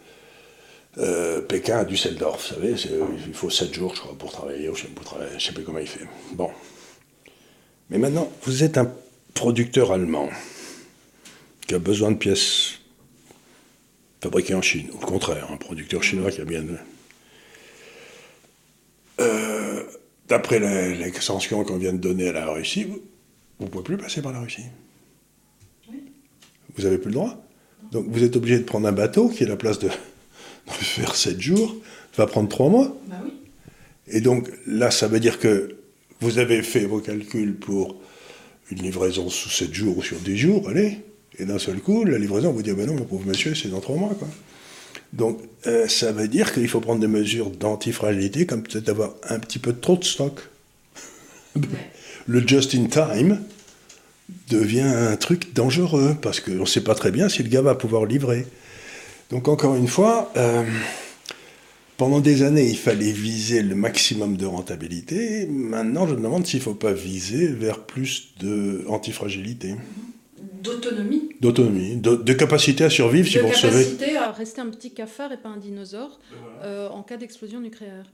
euh, 0.98 1.42
Pékin 1.42 1.80
à 1.80 1.86
Düsseldorf. 1.86 2.42
Vous 2.42 2.56
savez, 2.56 2.76
il 3.28 3.34
faut 3.34 3.50
7 3.50 3.74
jours, 3.74 3.96
je 3.96 4.02
crois, 4.02 4.18
pour 4.18 4.32
travailler. 4.32 4.66
Je 4.66 4.86
ne 5.36 5.40
sais 5.40 5.54
plus 5.54 5.64
comment 5.64 5.80
il 5.80 5.88
fait. 5.88 6.06
Bon. 6.34 6.50
Mais 7.90 7.98
maintenant, 7.98 8.32
vous 8.44 8.64
êtes 8.64 8.78
un 8.78 8.92
producteur 9.34 9.92
allemand 9.92 10.30
qui 11.68 11.76
a 11.76 11.80
besoin 11.80 12.12
de 12.12 12.18
pièces 12.18 12.80
fabriquées 14.22 14.56
en 14.56 14.62
Chine, 14.62 14.88
ou 14.94 14.98
contraire, 14.98 15.50
un 15.52 15.58
producteur 15.58 16.04
chinois 16.04 16.32
qui 16.32 16.42
a 16.42 16.46
bien. 16.46 16.64
Euh, 19.20 19.84
d'après 20.28 20.60
l'extension 20.96 21.64
qu'on 21.64 21.78
vient 21.78 21.94
de 21.94 21.98
donner 21.98 22.30
à 22.30 22.34
la 22.34 22.52
Russie, 22.52 22.86
vous 22.86 23.66
ne 23.66 23.70
pouvez 23.70 23.84
plus 23.84 23.98
passer 23.98 24.22
par 24.22 24.34
la 24.34 24.40
Russie. 24.40 24.66
Vous 26.76 26.84
n'avez 26.84 26.98
plus 26.98 27.10
le 27.10 27.16
droit. 27.16 27.44
Donc 27.92 28.06
vous 28.10 28.24
êtes 28.24 28.36
obligé 28.36 28.60
de 28.60 28.64
prendre 28.64 28.88
un 28.88 28.92
bateau 28.92 29.30
qui 29.30 29.44
est 29.44 29.48
la 29.48 29.56
place 29.56 29.80
de, 29.80 29.90
faire 30.68 31.16
7 31.16 31.40
jours, 31.40 31.76
ça 32.16 32.24
va 32.24 32.28
prendre 32.28 32.50
3 32.50 32.70
mois. 32.70 32.98
Bah 33.08 33.16
oui. 33.24 33.32
Et 34.08 34.22
donc 34.22 34.50
là, 34.66 34.92
ça 34.92 35.08
veut 35.08 35.20
dire 35.20 35.40
que 35.40 35.76
vous 36.20 36.40
avez 36.40 36.62
fait 36.62 36.86
vos 36.86 37.00
calculs 37.00 37.56
pour 37.56 37.96
une 38.72 38.82
livraison 38.82 39.30
sous 39.30 39.50
7 39.50 39.74
jours 39.74 39.98
ou 39.98 40.04
sur 40.04 40.18
10 40.18 40.38
jours, 40.38 40.70
allez, 40.70 41.00
et 41.40 41.46
d'un 41.46 41.60
seul 41.60 41.80
coup, 41.80 42.04
la 42.04 42.18
livraison 42.18 42.52
vous 42.52 42.64
dit, 42.64 42.74
ben 42.74 42.88
non, 42.88 42.96
mon 42.96 43.06
pauvre 43.06 43.26
monsieur, 43.26 43.56
c'est 43.56 43.70
dans 43.70 43.80
3 43.80 43.96
mois. 43.96 44.16
Quoi. 44.18 44.28
Donc 45.14 45.40
euh, 45.66 45.88
ça 45.88 46.12
veut 46.12 46.28
dire 46.28 46.54
qu'il 46.54 46.68
faut 46.68 46.80
prendre 46.80 47.00
des 47.00 47.08
mesures 47.08 47.50
d'antifragilité, 47.50 48.46
comme 48.46 48.64
peut-être 48.64 48.86
d'avoir 48.86 49.14
un 49.30 49.40
petit 49.40 49.60
peu 49.60 49.74
trop 49.74 49.98
de 49.98 50.04
stock. 50.04 50.42
Le 52.28 52.46
just 52.46 52.76
in 52.76 52.86
time 52.86 53.42
devient 54.50 54.82
un 54.82 55.16
truc 55.16 55.54
dangereux, 55.54 56.16
parce 56.22 56.40
qu'on 56.40 56.52
ne 56.52 56.66
sait 56.66 56.84
pas 56.84 56.96
très 56.96 57.12
bien 57.12 57.30
si 57.30 57.42
le 57.44 57.50
gars 57.50 57.62
va 57.62 57.76
pouvoir 57.76 58.06
livrer. 58.06 58.46
Donc 59.30 59.48
encore 59.48 59.76
une 59.76 59.88
fois, 59.88 60.32
euh, 60.38 60.64
pendant 61.98 62.20
des 62.20 62.44
années, 62.44 62.68
il 62.68 62.78
fallait 62.78 63.12
viser 63.12 63.64
le 63.64 63.76
maximum 63.76 64.38
de 64.38 64.46
rentabilité. 64.46 65.48
Maintenant, 65.48 66.08
je 66.08 66.16
me 66.16 66.22
demande 66.22 66.46
s'il 66.46 66.60
ne 66.60 66.64
faut 66.66 66.76
pas 66.76 66.94
viser 66.94 67.48
vers 67.48 67.80
plus 67.80 68.34
d'antifragilité 68.40 69.76
d'autonomie. 70.68 71.30
D'autonomie, 71.42 71.98
de, 71.98 72.34
capacité 72.34 72.84
à 72.84 72.90
survivre 72.90 73.28
si 73.28 73.38
vous 73.38 73.48
recevez. 73.48 73.86
De 73.86 73.90
capacité 73.92 74.18
à 74.18 74.32
rester 74.32 74.62
un 74.62 74.70
petit 74.70 74.92
cafard 74.92 75.32
et 75.32 75.38
pas 75.38 75.50
un 75.50 75.58
dinosaure 75.58 76.20
euh, 76.64 76.90
en 76.90 77.04
cas 77.04 77.18
d'explosion 77.18 77.60
nucléaire. 77.60 78.06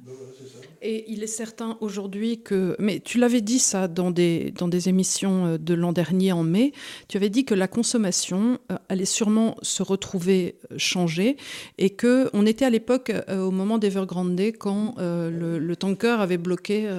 Et 0.81 1.05
il 1.07 1.23
est 1.23 1.27
certain 1.27 1.77
aujourd'hui 1.81 2.41
que. 2.41 2.75
Mais 2.79 2.99
tu 2.99 3.17
l'avais 3.17 3.41
dit 3.41 3.59
ça 3.59 3.87
dans 3.87 4.11
des, 4.11 4.51
dans 4.51 4.67
des 4.67 4.89
émissions 4.89 5.45
euh, 5.45 5.57
de 5.57 5.73
l'an 5.73 5.93
dernier 5.93 6.31
en 6.31 6.43
mai. 6.43 6.73
Tu 7.07 7.17
avais 7.17 7.29
dit 7.29 7.45
que 7.45 7.55
la 7.55 7.67
consommation 7.67 8.59
euh, 8.71 8.75
allait 8.89 9.05
sûrement 9.05 9.55
se 9.61 9.83
retrouver 9.83 10.55
changée 10.77 11.37
et 11.77 11.91
qu'on 11.91 12.45
était 12.45 12.65
à 12.65 12.69
l'époque 12.69 13.11
au 13.29 13.51
moment 13.51 13.77
d'Evergrande 13.77 14.39
quand 14.59 14.95
le, 14.97 15.75
tanker 15.75 16.21
avait 16.21 16.37
bloqué 16.37 16.89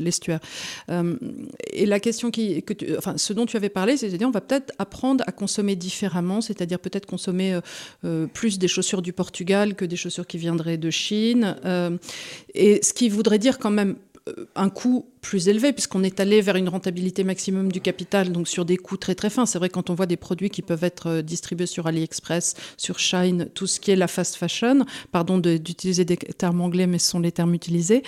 l'estuaire. 0.00 0.40
et 1.72 1.86
la 1.86 2.00
question 2.00 2.30
qui, 2.30 2.62
que 2.62 2.72
tu, 2.72 2.96
enfin, 2.96 3.14
ce 3.16 3.32
dont 3.32 3.46
tu 3.46 3.56
avais 3.56 3.68
parlé, 3.68 3.96
c'est-à-dire 3.96 4.28
on 4.28 4.32
va 4.32 4.40
peut-être 4.40 4.55
apprendre 4.78 5.24
à 5.26 5.32
consommer 5.32 5.76
différemment, 5.76 6.40
c'est-à-dire 6.40 6.78
peut-être 6.78 7.06
consommer 7.06 7.54
euh, 7.54 7.60
euh, 8.04 8.26
plus 8.26 8.58
des 8.58 8.68
chaussures 8.68 9.02
du 9.02 9.12
Portugal 9.12 9.74
que 9.74 9.84
des 9.84 9.96
chaussures 9.96 10.26
qui 10.26 10.38
viendraient 10.38 10.78
de 10.78 10.90
Chine. 10.90 11.56
Euh, 11.64 11.96
et 12.54 12.80
ce 12.82 12.92
qui 12.92 13.08
voudrait 13.08 13.38
dire 13.38 13.58
quand 13.58 13.70
même 13.70 13.96
un 14.56 14.70
coût 14.70 15.06
plus 15.20 15.48
élevé, 15.48 15.72
puisqu'on 15.72 16.02
est 16.02 16.18
allé 16.18 16.40
vers 16.40 16.56
une 16.56 16.68
rentabilité 16.68 17.22
maximum 17.22 17.70
du 17.70 17.80
capital, 17.80 18.32
donc 18.32 18.48
sur 18.48 18.64
des 18.64 18.76
coûts 18.76 18.96
très 18.96 19.14
très 19.14 19.30
fins. 19.30 19.46
C'est 19.46 19.58
vrai 19.58 19.68
quand 19.68 19.88
on 19.88 19.94
voit 19.94 20.06
des 20.06 20.16
produits 20.16 20.50
qui 20.50 20.62
peuvent 20.62 20.82
être 20.82 21.20
distribués 21.20 21.66
sur 21.66 21.86
AliExpress, 21.86 22.54
sur 22.76 22.98
Shine, 22.98 23.48
tout 23.54 23.66
ce 23.66 23.78
qui 23.78 23.92
est 23.92 23.96
la 23.96 24.08
fast 24.08 24.36
fashion, 24.36 24.84
pardon 25.12 25.38
d'utiliser 25.38 26.04
des 26.04 26.16
termes 26.16 26.60
anglais, 26.60 26.86
mais 26.86 26.98
ce 26.98 27.10
sont 27.10 27.20
les 27.20 27.32
termes 27.32 27.54
utilisés, 27.54 28.02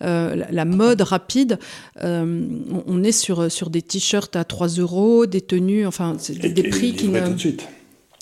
la, 0.00 0.64
mode 0.64 1.02
rapide, 1.02 1.58
on, 2.00 3.02
est 3.02 3.12
sur, 3.12 3.50
sur 3.50 3.70
des 3.70 3.82
t-shirts 3.82 4.36
à 4.36 4.44
3 4.44 4.68
euros, 4.68 5.26
des 5.26 5.40
tenues, 5.40 5.86
enfin 5.86 6.16
des, 6.28 6.48
des 6.48 6.62
prix 6.64 6.94
qui 6.94 7.08
ne... 7.08 7.20
Tout 7.20 7.34
de 7.34 7.38
suite. 7.38 7.68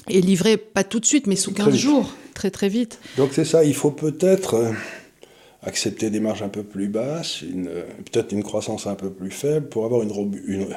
Et 0.09 0.21
livré 0.21 0.57
pas 0.57 0.85
tout 0.85 1.01
de 1.01 1.07
suite, 1.07 1.27
mais 1.27 1.37
sous 1.37 1.53
15 1.53 1.75
jours, 1.75 2.13
très 2.35 2.51
très 2.51 2.69
vite. 2.69 3.01
Donc 3.17 3.31
c'est 3.33 3.45
ça, 3.45 3.65
il 3.65 3.75
faut 3.75 3.91
peut-être 3.91 4.73
accepter 5.67 6.11
des 6.11 6.21
marges 6.21 6.43
un 6.43 6.49
peu 6.49 6.63
plus 6.63 6.89
basses, 6.89 7.41
peut-être 8.11 8.33
une 8.33 8.45
croissance 8.45 8.87
un 8.87 8.95
peu 8.95 9.11
plus 9.11 9.33
faible 9.33 9.69
pour 9.69 9.85
avoir 9.85 10.03
une, 10.03 10.41
une, 10.47 10.69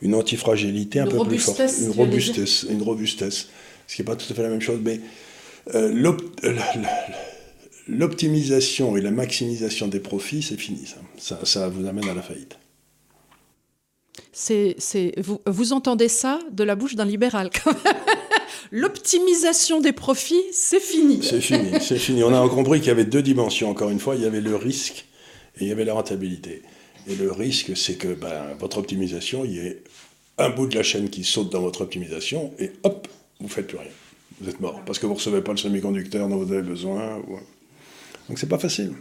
une 0.00 0.14
antifragilité 0.14 1.00
un 1.00 1.06
peu 1.06 1.18
plus 1.24 1.38
forte. 1.38 1.60
Une 1.80 1.90
robustesse, 1.90 2.66
une 2.70 2.82
robustesse. 2.82 3.48
Ce 3.86 3.96
qui 3.96 4.02
n'est 4.02 4.06
pas 4.06 4.16
tout 4.16 4.26
à 4.30 4.34
fait 4.34 4.42
la 4.42 4.48
même 4.48 4.60
chose. 4.60 4.78
Mais 4.82 5.00
euh, 5.74 5.92
l'optimisation 7.88 8.96
et 8.96 9.00
la 9.00 9.10
maximisation 9.10 9.88
des 9.88 10.00
profits, 10.00 10.42
c'est 10.42 10.56
fini. 10.56 10.86
Ça. 10.86 10.96
ça. 11.18 11.44
Ça, 11.44 11.68
vous 11.68 11.86
amène 11.86 12.08
à 12.08 12.14
la 12.14 12.22
faillite. 12.22 12.56
C'est, 14.32 14.76
vous, 15.18 15.40
vous 15.44 15.72
entendez 15.72 16.08
ça 16.08 16.38
de 16.52 16.62
la 16.62 16.76
bouche 16.76 16.94
d'un 16.94 17.04
libéral 17.04 17.50
quand 17.50 17.72
même 17.72 17.94
l'optimisation 18.70 19.80
des 19.80 19.92
profits, 19.92 20.42
c'est 20.52 20.80
fini. 20.80 21.20
C'est 21.22 21.40
fini, 21.40 21.72
c'est 21.80 21.98
fini. 21.98 22.22
On 22.22 22.34
a 22.34 22.48
compris 22.48 22.80
qu'il 22.80 22.88
y 22.88 22.92
avait 22.92 23.04
deux 23.04 23.22
dimensions, 23.22 23.70
encore 23.70 23.90
une 23.90 24.00
fois. 24.00 24.16
Il 24.16 24.22
y 24.22 24.26
avait 24.26 24.40
le 24.40 24.56
risque 24.56 25.06
et 25.58 25.64
il 25.64 25.68
y 25.68 25.72
avait 25.72 25.84
la 25.84 25.94
rentabilité. 25.94 26.62
Et 27.08 27.14
le 27.14 27.32
risque, 27.32 27.76
c'est 27.76 27.94
que 27.94 28.08
ben, 28.08 28.54
votre 28.58 28.78
optimisation, 28.78 29.44
il 29.44 29.52
y 29.52 29.58
ait 29.58 29.82
un 30.38 30.50
bout 30.50 30.66
de 30.66 30.74
la 30.74 30.82
chaîne 30.82 31.10
qui 31.10 31.24
saute 31.24 31.50
dans 31.50 31.60
votre 31.60 31.82
optimisation 31.82 32.52
et 32.58 32.72
hop, 32.82 33.08
vous 33.40 33.48
faites 33.48 33.66
plus 33.66 33.78
rien. 33.78 33.90
Vous 34.40 34.48
êtes 34.48 34.60
mort 34.60 34.80
parce 34.86 34.98
que 34.98 35.06
vous 35.06 35.12
ne 35.12 35.18
recevez 35.18 35.42
pas 35.42 35.52
le 35.52 35.58
semi-conducteur 35.58 36.28
dont 36.28 36.36
vous 36.36 36.52
avez 36.52 36.62
besoin. 36.62 37.18
Donc 38.28 38.38
c'est 38.38 38.48
pas 38.48 38.58
facile. 38.58 38.92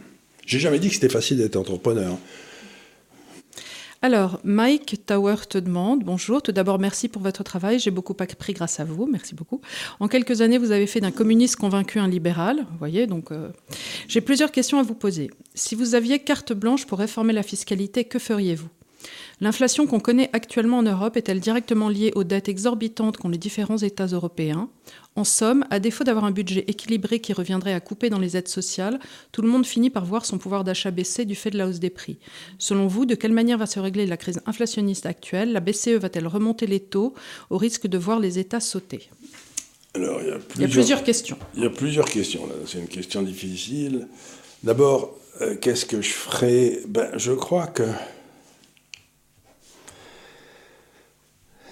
J'ai 0.45 0.59
jamais 0.59 0.79
dit 0.79 0.89
que 0.89 0.95
c'était 0.95 1.09
facile 1.09 1.37
d'être 1.37 1.55
entrepreneur. 1.55 2.17
Alors, 4.01 4.39
Mike 4.45 5.05
Tower 5.05 5.35
te 5.49 5.57
demande, 5.57 6.05
bonjour, 6.05 6.41
tout 6.41 6.53
d'abord 6.53 6.79
merci 6.79 7.09
pour 7.09 7.21
votre 7.21 7.43
travail, 7.43 7.79
j'ai 7.79 7.91
beaucoup 7.91 8.15
appris 8.17 8.53
grâce 8.53 8.79
à 8.79 8.85
vous, 8.85 9.05
merci 9.05 9.35
beaucoup. 9.35 9.59
En 9.99 10.07
quelques 10.07 10.39
années, 10.39 10.57
vous 10.57 10.71
avez 10.71 10.87
fait 10.87 11.01
d'un 11.01 11.11
communiste 11.11 11.57
convaincu 11.57 11.99
un 11.99 12.07
libéral, 12.07 12.65
vous 12.71 12.77
voyez, 12.77 13.07
donc 13.07 13.33
euh, 13.33 13.49
j'ai 14.07 14.21
plusieurs 14.21 14.53
questions 14.53 14.79
à 14.79 14.83
vous 14.83 14.95
poser. 14.95 15.29
Si 15.53 15.75
vous 15.75 15.95
aviez 15.95 16.19
carte 16.19 16.53
blanche 16.53 16.85
pour 16.85 16.99
réformer 16.99 17.33
la 17.33 17.43
fiscalité, 17.43 18.05
que 18.05 18.19
feriez-vous? 18.19 18.69
L'inflation 19.41 19.87
qu'on 19.87 20.01
connaît 20.01 20.29
actuellement 20.33 20.79
en 20.79 20.83
Europe 20.83 21.15
est-elle 21.15 21.39
directement 21.39 21.87
liée 21.87 22.11
aux 22.15 22.25
dettes 22.25 22.49
exorbitantes 22.49 23.17
qu'ont 23.17 23.29
les 23.29 23.37
différents 23.37 23.77
États 23.77 24.07
européens? 24.07 24.69
En 25.15 25.23
somme, 25.23 25.65
à 25.69 25.79
défaut 25.79 26.03
d'avoir 26.03 26.25
un 26.25 26.31
budget 26.31 26.65
équilibré 26.67 27.19
qui 27.19 27.31
reviendrait 27.31 27.73
à 27.73 27.79
couper 27.79 28.09
dans 28.09 28.19
les 28.19 28.35
aides 28.35 28.49
sociales, 28.49 28.99
tout 29.31 29.41
le 29.41 29.47
monde 29.47 29.65
finit 29.65 29.89
par 29.89 30.05
voir 30.05 30.25
son 30.25 30.37
pouvoir 30.37 30.65
d'achat 30.65 30.91
baisser 30.91 31.23
du 31.23 31.35
fait 31.35 31.51
de 31.51 31.57
la 31.57 31.67
hausse 31.67 31.79
des 31.79 31.89
prix. 31.89 32.17
Selon 32.57 32.87
vous, 32.87 33.05
de 33.05 33.15
quelle 33.15 33.31
manière 33.31 33.57
va 33.57 33.65
se 33.65 33.79
régler 33.79 34.05
la 34.05 34.17
crise 34.17 34.41
inflationniste 34.45 35.05
actuelle? 35.05 35.53
La 35.53 35.61
BCE 35.61 35.99
va-t-elle 35.99 36.27
remonter 36.27 36.67
les 36.67 36.81
taux 36.81 37.13
au 37.49 37.57
risque 37.57 37.87
de 37.87 37.97
voir 37.97 38.19
les 38.19 38.39
États 38.39 38.59
sauter? 38.59 39.09
Alors, 39.95 40.19
il, 40.21 40.27
y 40.27 40.65
a 40.65 40.67
plusieurs, 40.67 41.03
questions. 41.03 41.37
Il 41.55 41.63
y 41.63 41.65
a 41.65 41.69
plusieurs 41.69 42.05
questions. 42.05 42.41
C'est 42.67 42.79
une 42.79 42.87
question 42.87 43.21
difficile. 43.21 44.07
D'abord, 44.63 45.15
euh, 45.41 45.55
qu'est-ce 45.55 45.85
que 45.85 46.01
je 46.01 46.11
ferais 46.11 46.79
ben, 46.87 47.09
Je 47.15 47.31
crois 47.31 47.67
que 47.67 47.83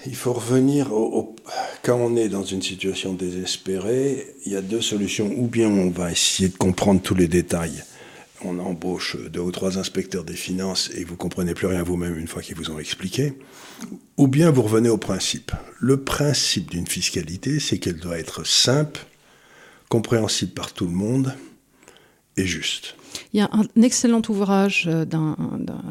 il 0.08 0.16
faut 0.16 0.34
revenir 0.34 0.94
au, 0.94 1.36
quand 1.84 1.98
on 1.98 2.16
est 2.16 2.30
dans 2.30 2.44
une 2.44 2.62
situation 2.62 3.14
désespérée, 3.14 4.36
il 4.46 4.54
y 4.54 4.56
a 4.56 4.62
deux 4.62 4.82
solutions. 4.82 5.32
Ou 5.38 5.48
bien 5.48 5.68
on 5.68 5.90
va 5.90 6.12
essayer 6.12 6.50
de 6.50 6.58
comprendre 6.58 7.02
tous 7.02 7.16
les 7.16 7.28
détails. 7.28 7.84
On 8.44 8.60
embauche 8.60 9.18
deux 9.30 9.40
ou 9.40 9.52
trois 9.52 9.78
inspecteurs 9.78 10.24
des 10.24 10.36
finances 10.36 10.92
et 10.96 11.04
vous 11.04 11.16
comprenez 11.16 11.54
plus 11.54 11.68
rien 11.68 11.84
vous-même 11.84 12.18
une 12.18 12.28
fois 12.28 12.42
qu'ils 12.42 12.56
vous 12.56 12.72
ont 12.72 12.80
expliqué. 12.80 13.34
Ou 14.18 14.28
bien 14.28 14.52
vous 14.52 14.62
revenez 14.62 14.90
au 14.90 14.98
principe. 14.98 15.52
Le 15.80 15.98
principe 15.98 16.72
d'une 16.72 16.88
fiscalité, 16.88 17.60
c'est 17.60 17.80
qu'elle 17.80 18.00
doit 18.00 18.20
être 18.20 18.46
simple, 18.46 19.06
compréhensible 19.90 20.54
par 20.54 20.74
tout 20.74 20.86
le 20.86 20.92
monde 20.92 21.34
et 22.38 22.46
juste. 22.46 22.96
Il 23.34 23.40
y 23.40 23.42
a 23.42 23.50
un 23.52 23.66
excellent 23.82 24.22
ouvrage 24.30 24.86
euh, 24.88 25.06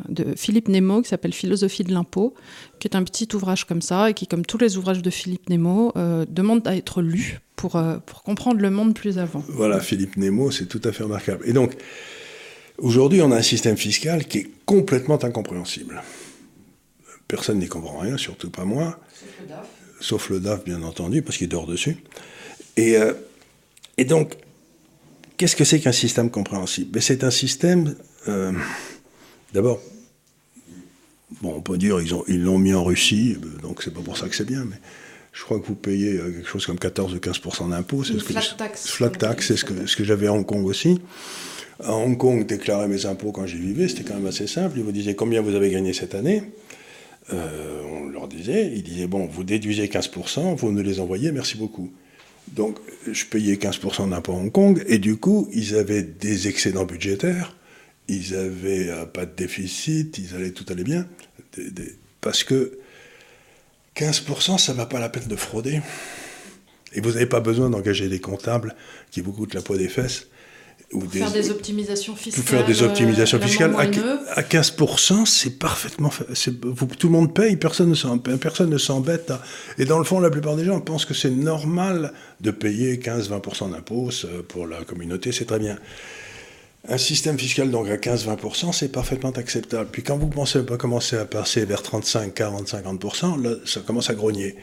de 0.08 0.34
Philippe 0.36 0.68
Nemo 0.68 1.02
qui 1.02 1.08
s'appelle 1.08 1.32
Philosophie 1.32 1.84
de 1.84 1.92
l'impôt, 1.92 2.34
qui 2.78 2.88
est 2.88 2.96
un 2.96 3.04
petit 3.04 3.28
ouvrage 3.34 3.64
comme 3.64 3.82
ça 3.82 4.10
et 4.10 4.14
qui, 4.14 4.26
comme 4.26 4.44
tous 4.44 4.58
les 4.58 4.76
ouvrages 4.76 5.02
de 5.02 5.10
Philippe 5.10 5.48
Nemo, 5.48 5.92
euh, 5.96 6.24
demande 6.28 6.66
à 6.66 6.76
être 6.76 7.02
lu 7.02 7.40
pour, 7.56 7.76
euh, 7.76 7.98
pour 8.04 8.22
comprendre 8.22 8.60
le 8.60 8.70
monde 8.70 8.94
plus 8.94 9.18
avant. 9.18 9.42
Voilà, 9.48 9.80
Philippe 9.80 10.16
Nemo, 10.16 10.50
c'est 10.50 10.66
tout 10.66 10.80
à 10.84 10.92
fait 10.92 11.04
remarquable. 11.04 11.44
Et 11.46 11.52
donc, 11.52 11.74
aujourd'hui, 12.78 13.22
on 13.22 13.30
a 13.32 13.36
un 13.36 13.42
système 13.42 13.76
fiscal 13.76 14.24
qui 14.26 14.38
est 14.38 14.50
complètement 14.64 15.22
incompréhensible. 15.22 16.02
Personne 17.28 17.58
n'y 17.58 17.68
comprend 17.68 17.98
rien, 17.98 18.16
surtout 18.16 18.50
pas 18.50 18.64
moi. 18.64 19.00
Sauf 19.12 19.40
le 19.40 19.46
DAF. 19.48 19.66
Sauf 20.00 20.30
le 20.30 20.40
DAF, 20.40 20.64
bien 20.64 20.82
entendu, 20.82 21.22
parce 21.22 21.38
qu'il 21.38 21.48
dort 21.48 21.66
dessus. 21.66 21.96
Et, 22.76 22.96
et 23.96 24.04
donc, 24.04 24.36
Qu'est-ce 25.36 25.56
que 25.56 25.64
c'est 25.64 25.80
qu'un 25.80 25.92
système 25.92 26.30
compréhensible? 26.30 26.90
Ben, 26.92 27.00
C'est 27.00 27.22
un 27.22 27.30
système, 27.30 27.94
euh, 28.28 28.52
d'abord, 29.52 29.80
bon, 31.42 31.54
on 31.56 31.60
peut 31.60 31.76
dire 31.76 32.00
ils 32.00 32.12
ils 32.28 32.42
l'ont 32.42 32.58
mis 32.58 32.72
en 32.72 32.84
Russie, 32.84 33.36
euh, 33.36 33.60
donc 33.60 33.82
c'est 33.82 33.92
pas 33.92 34.00
pour 34.00 34.16
ça 34.16 34.28
que 34.28 34.34
c'est 34.34 34.46
bien, 34.46 34.64
mais 34.64 34.76
je 35.32 35.42
crois 35.42 35.60
que 35.60 35.66
vous 35.66 35.74
payez 35.74 36.14
euh, 36.14 36.30
quelque 36.30 36.48
chose 36.48 36.64
comme 36.64 36.78
14 36.78 37.14
ou 37.14 37.20
15 37.20 37.40
d'impôts. 37.68 38.02
C'est 38.02 38.14
ce 38.14 38.18
flat 38.20 38.40
tax. 38.56 38.88
Flat 38.88 39.10
tax, 39.10 39.48
c'est 39.48 39.56
ce 39.56 39.64
que, 39.64 39.86
ce 39.86 39.94
que 39.96 40.04
j'avais 40.04 40.26
à 40.26 40.32
Hong 40.32 40.46
Kong 40.46 40.64
aussi. 40.64 40.98
À 41.84 41.92
Hong 41.92 42.16
Kong, 42.16 42.46
déclarer 42.46 42.88
mes 42.88 43.04
impôts 43.04 43.32
quand 43.32 43.44
j'y 43.44 43.58
vivais, 43.58 43.88
c'était 43.88 44.04
quand 44.04 44.14
même 44.14 44.26
assez 44.26 44.46
simple. 44.46 44.78
Ils 44.78 44.84
vous 44.84 44.92
disaient 44.92 45.14
combien 45.14 45.42
vous 45.42 45.54
avez 45.54 45.70
gagné 45.70 45.92
cette 45.92 46.14
année. 46.14 46.42
on 47.30 48.08
leur 48.08 48.28
disait, 48.28 48.72
ils 48.74 48.82
disaient 48.82 49.06
bon, 49.06 49.26
vous 49.26 49.44
déduisez 49.44 49.86
15%, 49.88 50.56
vous 50.56 50.72
nous 50.72 50.82
les 50.82 51.00
envoyez, 51.00 51.30
merci 51.32 51.58
beaucoup. 51.58 51.90
Donc, 52.52 52.78
je 53.10 53.24
payais 53.24 53.56
15% 53.56 54.10
d'impôts 54.10 54.32
à 54.32 54.36
Hong 54.36 54.52
Kong, 54.52 54.84
et 54.86 54.98
du 54.98 55.16
coup, 55.16 55.48
ils 55.52 55.74
avaient 55.74 56.02
des 56.02 56.48
excédents 56.48 56.84
budgétaires, 56.84 57.56
ils 58.08 58.32
n'avaient 58.32 58.88
euh, 58.88 59.04
pas 59.04 59.26
de 59.26 59.34
déficit, 59.34 60.18
ils 60.18 60.34
allaient, 60.34 60.52
tout 60.52 60.64
allait 60.68 60.84
bien, 60.84 61.06
parce 62.20 62.44
que 62.44 62.78
15%, 63.96 64.58
ça 64.58 64.72
ne 64.72 64.78
va 64.78 64.86
pas 64.86 65.00
la 65.00 65.08
peine 65.08 65.26
de 65.26 65.36
frauder. 65.36 65.80
Et 66.92 67.00
vous 67.00 67.12
n'avez 67.12 67.26
pas 67.26 67.40
besoin 67.40 67.68
d'engager 67.68 68.08
des 68.08 68.20
comptables 68.20 68.74
qui 69.10 69.20
vous 69.20 69.32
coûtent 69.32 69.54
la 69.54 69.62
peau 69.62 69.76
des 69.76 69.88
fesses. 69.88 70.28
Ou 70.92 71.00
faire 71.00 71.32
des, 71.32 71.50
optimisations 71.50 72.14
fiscales. 72.14 72.44
Faire 72.44 72.64
des 72.64 72.82
optimisations 72.82 73.40
fiscales. 73.40 73.74
À, 74.34 74.42
15%, 74.42 75.26
c'est 75.26 75.58
parfaitement. 75.58 76.10
tout 76.10 77.08
le 77.08 77.12
monde 77.12 77.34
paye, 77.34 77.56
personne 77.56 77.90
ne 77.90 78.78
s'embête. 78.78 79.32
Et 79.78 79.84
dans 79.84 79.98
le 79.98 80.04
fond, 80.04 80.20
la 80.20 80.30
plupart 80.30 80.54
des 80.54 80.64
gens 80.64 80.80
pensent 80.80 81.04
que 81.04 81.14
c'est 81.14 81.30
normal 81.30 82.12
de 82.40 82.52
payer 82.52 82.98
15-20% 82.98 83.72
d'impôts 83.72 84.10
pour 84.48 84.66
la 84.68 84.84
communauté, 84.84 85.32
c'est 85.32 85.46
très 85.46 85.58
bien. 85.58 85.76
Un 86.88 86.98
système 86.98 87.36
fiscal 87.36 87.68
donc 87.72 87.88
à 87.88 87.96
15-20%, 87.96 88.72
c'est 88.72 88.92
parfaitement 88.92 89.30
acceptable. 89.30 89.88
Puis 89.90 90.04
quand 90.04 90.16
vous 90.16 90.28
pensez, 90.28 90.60
commencer 90.78 91.16
à 91.16 91.24
passer 91.24 91.64
vers 91.64 91.82
35, 91.82 92.32
40, 92.32 92.68
50%, 92.68 93.42
là, 93.42 93.56
ça 93.64 93.80
commence 93.80 94.08
à 94.08 94.14
grogner. 94.14 94.54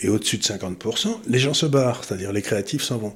Et 0.00 0.10
au-dessus 0.10 0.36
de 0.36 0.42
50%, 0.42 1.08
les 1.26 1.38
gens 1.38 1.54
se 1.54 1.64
barrent, 1.64 2.04
c'est-à-dire 2.04 2.32
les 2.32 2.42
créatifs 2.42 2.82
s'en 2.82 2.98
vont. 2.98 3.14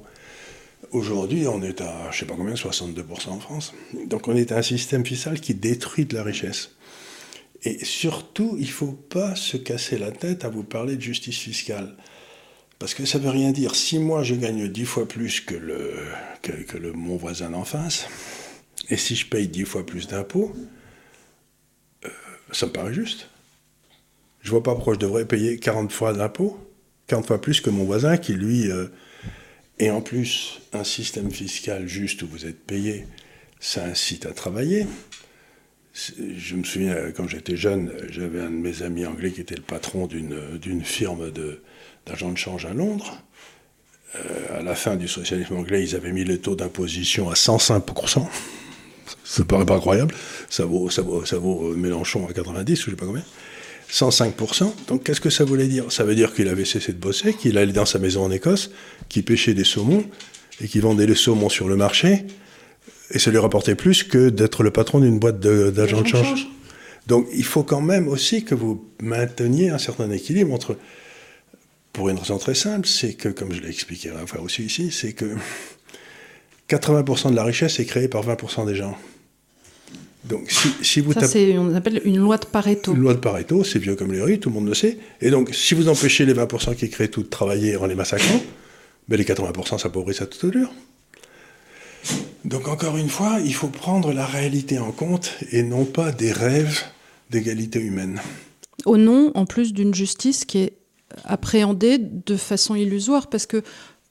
Aujourd'hui, 0.91 1.47
on 1.47 1.61
est 1.61 1.81
à, 1.81 2.11
je 2.11 2.19
sais 2.19 2.25
pas 2.25 2.35
combien, 2.35 2.53
62% 2.53 3.29
en 3.29 3.39
France. 3.39 3.73
Donc 4.07 4.27
on 4.27 4.35
est 4.35 4.51
à 4.51 4.57
un 4.57 4.61
système 4.61 5.05
fiscal 5.05 5.39
qui 5.39 5.53
détruit 5.53 6.05
de 6.05 6.15
la 6.15 6.23
richesse. 6.23 6.71
Et 7.63 7.83
surtout, 7.83 8.55
il 8.57 8.67
ne 8.67 8.71
faut 8.71 8.91
pas 8.91 9.35
se 9.35 9.57
casser 9.57 9.97
la 9.97 10.11
tête 10.11 10.45
à 10.45 10.49
vous 10.49 10.63
parler 10.63 10.95
de 10.95 11.01
justice 11.01 11.37
fiscale. 11.37 11.95
Parce 12.77 12.93
que 12.93 13.05
ça 13.05 13.17
ne 13.17 13.23
veut 13.23 13.29
rien 13.29 13.51
dire. 13.51 13.73
Si 13.75 13.99
moi 13.99 14.23
je 14.23 14.35
gagne 14.35 14.67
10 14.67 14.85
fois 14.85 15.07
plus 15.07 15.41
que, 15.41 15.55
le, 15.55 15.93
que, 16.41 16.77
le, 16.77 16.93
mon 16.93 17.15
voisin 17.15 17.53
en 17.53 17.63
face, 17.63 18.07
et 18.89 18.97
si 18.97 19.15
je 19.15 19.25
paye 19.27 19.47
10 19.47 19.63
fois 19.63 19.85
plus 19.85 20.07
d'impôts, 20.07 20.53
euh, 22.05 22.09
ça 22.51 22.67
me 22.67 22.71
paraît 22.71 22.93
juste. 22.93 23.29
Je 24.41 24.51
vois 24.51 24.61
pas 24.61 24.75
pourquoi 24.75 24.93
je 24.93 24.99
devrais 24.99 25.25
payer 25.25 25.57
40 25.57 25.91
fois 25.91 26.13
d'impôts, 26.13 26.59
40 27.07 27.25
fois 27.25 27.41
plus 27.41 27.61
que 27.61 27.69
mon 27.69 27.85
voisin 27.85 28.17
qui, 28.17 28.33
lui, 28.33 28.69
euh, 28.69 28.87
et 29.79 29.89
en 29.89 30.01
plus, 30.01 30.61
un 30.73 30.83
système 30.83 31.31
fiscal 31.31 31.87
juste 31.87 32.21
où 32.23 32.27
vous 32.27 32.45
êtes 32.45 32.65
payé, 32.65 33.05
ça 33.59 33.83
incite 33.83 34.25
à 34.25 34.31
travailler. 34.31 34.87
Je 35.93 36.55
me 36.55 36.63
souviens, 36.63 37.11
quand 37.15 37.27
j'étais 37.27 37.55
jeune, 37.55 37.91
j'avais 38.09 38.41
un 38.41 38.49
de 38.49 38.55
mes 38.55 38.83
amis 38.83 39.05
anglais 39.05 39.31
qui 39.31 39.41
était 39.41 39.55
le 39.55 39.61
patron 39.61 40.07
d'une 40.07 40.83
firme 40.83 41.31
d'agents 42.05 42.31
de 42.31 42.37
change 42.37 42.65
à 42.65 42.73
Londres. 42.73 43.21
Euh, 44.15 44.59
à 44.59 44.61
la 44.61 44.75
fin 44.75 44.95
du 44.95 45.07
socialisme 45.07 45.55
anglais, 45.55 45.83
ils 45.83 45.95
avaient 45.95 46.13
mis 46.13 46.23
le 46.23 46.39
taux 46.39 46.55
d'imposition 46.55 47.29
à 47.29 47.33
105%. 47.33 48.25
Ça 49.23 49.43
paraît 49.43 49.65
pas 49.65 49.75
incroyable. 49.75 50.13
Ça 50.49 50.65
vaut, 50.65 50.89
ça 50.89 51.01
vaut, 51.01 51.25
ça 51.25 51.37
vaut 51.37 51.75
Mélenchon 51.75 52.27
à 52.27 52.33
90 52.33 52.73
ou 52.73 52.85
je 52.85 52.89
sais 52.91 52.95
pas 52.95 53.05
combien. 53.05 53.23
105%. 53.91 54.71
Donc 54.87 55.03
qu'est-ce 55.03 55.21
que 55.21 55.29
ça 55.29 55.43
voulait 55.43 55.67
dire? 55.67 55.91
Ça 55.91 56.03
veut 56.03 56.15
dire 56.15 56.33
qu'il 56.33 56.47
avait 56.47 56.65
cessé 56.65 56.91
de 56.91 56.97
bosser, 56.97 57.33
qu'il 57.33 57.57
allait 57.57 57.73
dans 57.73 57.85
sa 57.85 57.99
maison 57.99 58.23
en 58.23 58.31
Écosse, 58.31 58.71
qu'il 59.09 59.23
pêchait 59.23 59.53
des 59.53 59.63
saumons 59.63 60.03
et 60.61 60.67
qu'il 60.67 60.81
vendait 60.81 61.05
les 61.05 61.15
saumons 61.15 61.49
sur 61.49 61.67
le 61.67 61.75
marché. 61.75 62.25
Et 63.11 63.19
ça 63.19 63.31
lui 63.31 63.37
rapportait 63.37 63.75
plus 63.75 64.03
que 64.03 64.29
d'être 64.29 64.63
le 64.63 64.71
patron 64.71 64.99
d'une 64.99 65.19
boîte 65.19 65.39
d'agents 65.39 66.01
de, 66.01 66.07
change. 66.07 66.47
Donc 67.07 67.27
il 67.33 67.43
faut 67.43 67.63
quand 67.63 67.81
même 67.81 68.07
aussi 68.07 68.43
que 68.43 68.55
vous 68.55 68.89
mainteniez 69.01 69.69
un 69.69 69.77
certain 69.77 70.09
équilibre 70.11 70.53
entre... 70.53 70.77
Pour 71.93 72.09
une 72.09 72.17
raison 72.17 72.37
très 72.37 72.55
simple, 72.55 72.85
c'est 72.89 73.13
que, 73.13 73.29
comme 73.29 73.53
je 73.53 73.61
l'ai 73.61 73.69
expliqué 73.69 74.09
la 74.09 74.27
fois 74.27 74.41
aussi 74.41 74.63
ici, 74.63 74.91
c'est 74.91 75.13
que 75.13 75.33
80% 76.69 77.31
de 77.31 77.35
la 77.37 77.45
richesse 77.45 77.79
est 77.79 77.85
créée 77.85 78.09
par 78.09 78.27
20% 78.27 78.65
des 78.65 78.75
gens. 78.75 78.97
Donc, 80.27 80.49
si, 80.81 81.01
vous 81.01 81.13
Ça, 81.13 81.27
on 81.59 81.75
appelle 81.75 82.01
une 82.03 82.17
loi 82.17 82.37
de 82.37 82.45
Pareto. 82.45 82.93
Une 82.93 83.01
loi 83.01 83.13
de 83.13 83.19
Pareto, 83.19 83.63
c'est 83.63 83.77
vieux 83.77 83.95
comme 83.95 84.11
les 84.11 84.21
rues, 84.21 84.39
tout 84.39 84.49
le 84.49 84.55
monde 84.55 84.67
le 84.67 84.73
sait. 84.73 84.97
Et 85.21 85.29
donc, 85.29 85.53
si 85.53 85.75
vous 85.75 85.87
empêchez 85.87 86.25
les 86.25 86.33
20% 86.33 86.75
qui 86.75 86.89
créent 86.89 87.09
tout 87.09 87.21
de 87.21 87.27
travailler 87.27 87.77
en 87.77 87.85
les 87.85 87.93
massacrant, 87.93 88.41
ben 89.07 89.17
les 89.17 89.23
80% 89.23 89.77
s'appauvrissent 89.77 90.21
à 90.21 90.25
toute 90.25 90.43
allure. 90.45 90.71
Donc, 92.43 92.67
encore 92.67 92.97
une 92.97 93.09
fois, 93.09 93.37
il 93.43 93.53
faut 93.53 93.67
prendre 93.67 94.13
la 94.13 94.25
réalité 94.25 94.79
en 94.79 94.91
compte 94.91 95.35
et 95.51 95.61
non 95.61 95.85
pas 95.85 96.11
des 96.11 96.31
rêves 96.31 96.81
d'égalité 97.29 97.79
humaine. 97.79 98.19
Au 98.85 98.97
nom, 98.97 99.31
en 99.35 99.45
plus, 99.45 99.73
d'une 99.73 99.93
justice 99.93 100.43
qui 100.45 100.59
est 100.59 100.73
appréhendée 101.23 101.99
de 101.99 102.35
façon 102.35 102.75
illusoire, 102.75 103.27
parce 103.27 103.45
que 103.45 103.61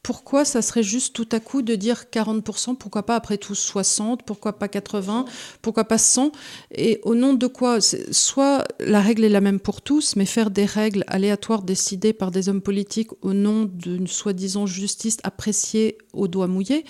pourquoi 0.04 0.44
ça 0.44 0.60
serait 0.60 0.82
juste 0.82 1.14
tout 1.14 1.28
à 1.32 1.40
coup 1.40 1.62
de 1.62 1.74
dire 1.74 2.04
40%, 2.12 2.76
pourquoi 2.76 3.06
pas 3.06 3.16
après 3.16 3.38
tout 3.38 3.54
60, 3.54 4.22
pourquoi 4.24 4.58
pas 4.58 4.68
80, 4.68 5.24
pourquoi 5.62 5.84
pas 5.84 5.96
100 5.96 6.30
Et 6.74 7.00
au 7.04 7.14
nom 7.14 7.32
de 7.32 7.46
quoi? 7.46 7.78
Soit 7.80 8.68
la 8.80 9.00
règle 9.00 9.24
est 9.24 9.30
la 9.30 9.40
même 9.40 9.58
pour 9.58 9.80
tous, 9.80 10.14
mais 10.14 10.26
faire 10.26 10.50
des 10.50 10.66
règles 10.66 11.04
aléatoires 11.06 11.62
décidées 11.62 12.12
par 12.12 12.30
des 12.30 12.50
hommes 12.50 12.60
politiques 12.60 13.10
au 13.22 13.32
nom 13.32 13.64
d'une 13.64 14.06
soi-disant 14.06 14.66
justice 14.66 15.16
appréciée 15.24 15.96
au 16.12 16.28
doigt 16.28 16.48
mouillé. 16.48 16.84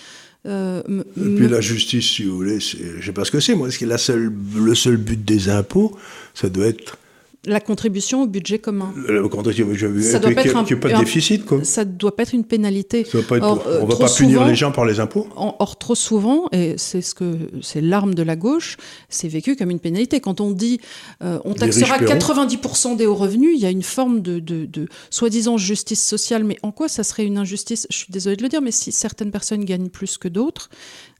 Euh, 0.47 0.83
Et 1.17 1.35
puis 1.37 1.49
la 1.49 1.61
justice, 1.61 2.05
si 2.05 2.25
vous 2.25 2.35
voulez, 2.35 2.59
je 2.59 2.97
ne 2.97 3.01
sais 3.01 3.12
pas 3.12 3.25
ce 3.25 3.31
que 3.31 3.39
c'est, 3.39 3.55
moi, 3.55 3.69
est-ce 3.69 3.79
que 3.79 3.87
la 3.87 3.97
seule, 3.97 4.33
le 4.57 4.75
seul 4.75 4.97
but 4.97 5.25
des 5.25 5.49
impôts, 5.51 5.97
ça 6.35 6.49
doit 6.49 6.67
être 6.67 6.99
la 7.47 7.61
contribution 7.61 8.22
au 8.22 8.26
budget 8.26 8.59
commun. 8.59 8.92
La 9.09 9.28
contribution 9.28 9.92
ça 10.01 10.18
doit 10.18 10.32
pas 10.32 10.45
être 10.45 10.57
un, 10.57 10.64
pas 10.64 10.92
de 10.92 10.99
déficit, 10.99 11.45
quoi. 11.45 11.62
Ça 11.64 11.84
doit 11.84 12.14
pas 12.16 12.22
être 12.22 12.34
une 12.34 12.45
pénalité. 12.45 13.05
Ça 13.05 13.18
pas 13.22 13.36
être, 13.36 13.66
euh, 13.66 13.80
on 13.82 13.86
ne 13.86 13.90
va 13.92 13.97
pas 13.97 14.12
punir 14.12 14.45
les 14.45 14.55
gens 14.55 14.72
par 14.72 14.84
les 14.84 15.01
impôts. 15.01 15.28
or, 15.36 15.78
trop 15.78 15.95
souvent, 15.95 16.49
et 16.53 16.74
c'est 16.76 17.03
ce 17.03 17.14
que 17.14 17.36
c'est 17.62 17.80
l'arme 17.80 18.14
de 18.14 18.22
la 18.22 18.36
gauche, 18.36 18.76
c'est 19.09 19.28
vécu 19.28 19.57
comme 19.57 19.70
une 19.70 19.80
pénalité. 19.80 20.20
Quand 20.20 20.40
on 20.40 20.51
dit 20.51 20.80
euh, 21.22 21.38
on 21.45 21.55
taxera 21.55 21.99
90% 21.99 22.97
des 22.97 23.07
hauts 23.07 23.14
revenus, 23.14 23.53
il 23.55 23.61
y 23.61 23.66
a 23.66 23.70
une 23.70 23.82
forme 23.82 24.20
de, 24.20 24.38
de, 24.38 24.66
de 24.66 24.88
soi-disant 25.11 25.57
justice 25.57 26.03
sociale. 26.03 26.45
Mais 26.45 26.59
en 26.62 26.72
quoi 26.72 26.88
ça 26.88 27.05
serait 27.05 27.24
une 27.24 27.38
injustice? 27.38 27.86
Je 27.90 27.97
suis 27.97 28.12
désolée 28.12 28.36
de 28.36 28.42
le 28.42 28.49
dire, 28.49 28.62
mais 28.62 28.72
si 28.72 28.92
certaines 28.92 29.30
personnes 29.30 29.64
gagnent 29.64 29.90
plus 29.90 30.18
que 30.18 30.28
d'autres, 30.28 30.70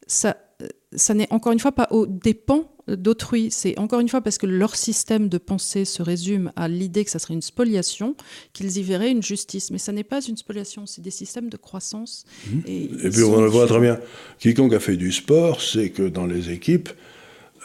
ça, 0.07 0.37
euh, 0.63 0.69
ça 0.95 1.15
n'est 1.15 1.29
encore 1.31 1.53
une 1.53 1.61
fois 1.61 1.73
pas 1.73 1.89
au 1.91 2.07
dépens 2.07 2.74
d'autrui. 2.89 3.51
C'est 3.51 3.79
encore 3.79 4.01
une 4.01 4.09
fois 4.09 4.21
parce 4.21 4.39
que 4.39 4.47
leur 4.47 4.77
système 4.77 5.29
de 5.29 5.39
pensée 5.39 5.85
se 5.85 6.03
résume 6.03 6.53
à 6.57 6.69
l'idée 6.69 7.05
que 7.05 7.11
ça 7.11 7.19
serait 7.19 7.35
une 7.35 7.43
spoliation 7.43 8.15
qu'ils 8.53 8.77
y 8.79 8.83
verraient 8.83 9.11
une 9.11 9.23
justice. 9.23 9.71
Mais 9.71 9.79
ça 9.79 9.93
n'est 9.93 10.05
pas 10.05 10.21
une 10.21 10.37
spoliation, 10.37 10.87
c'est 10.87 11.03
des 11.03 11.11
systèmes 11.11 11.49
de 11.49 11.57
croissance. 11.57 12.25
Mmh. 12.47 12.59
Et, 12.67 13.11
puis 13.11 13.23
on 13.23 13.41
le 13.41 13.49
voit 13.49 13.67
très 13.67 13.81
bien. 13.81 13.99
Quiconque 14.39 14.75
a 14.75 14.81
fait 14.81 14.97
du 14.97 15.13
sport 15.13 15.61
sait 15.61 15.91
que 15.91 16.03
dans 16.03 16.27
les 16.27 16.51
équipes, 16.51 16.91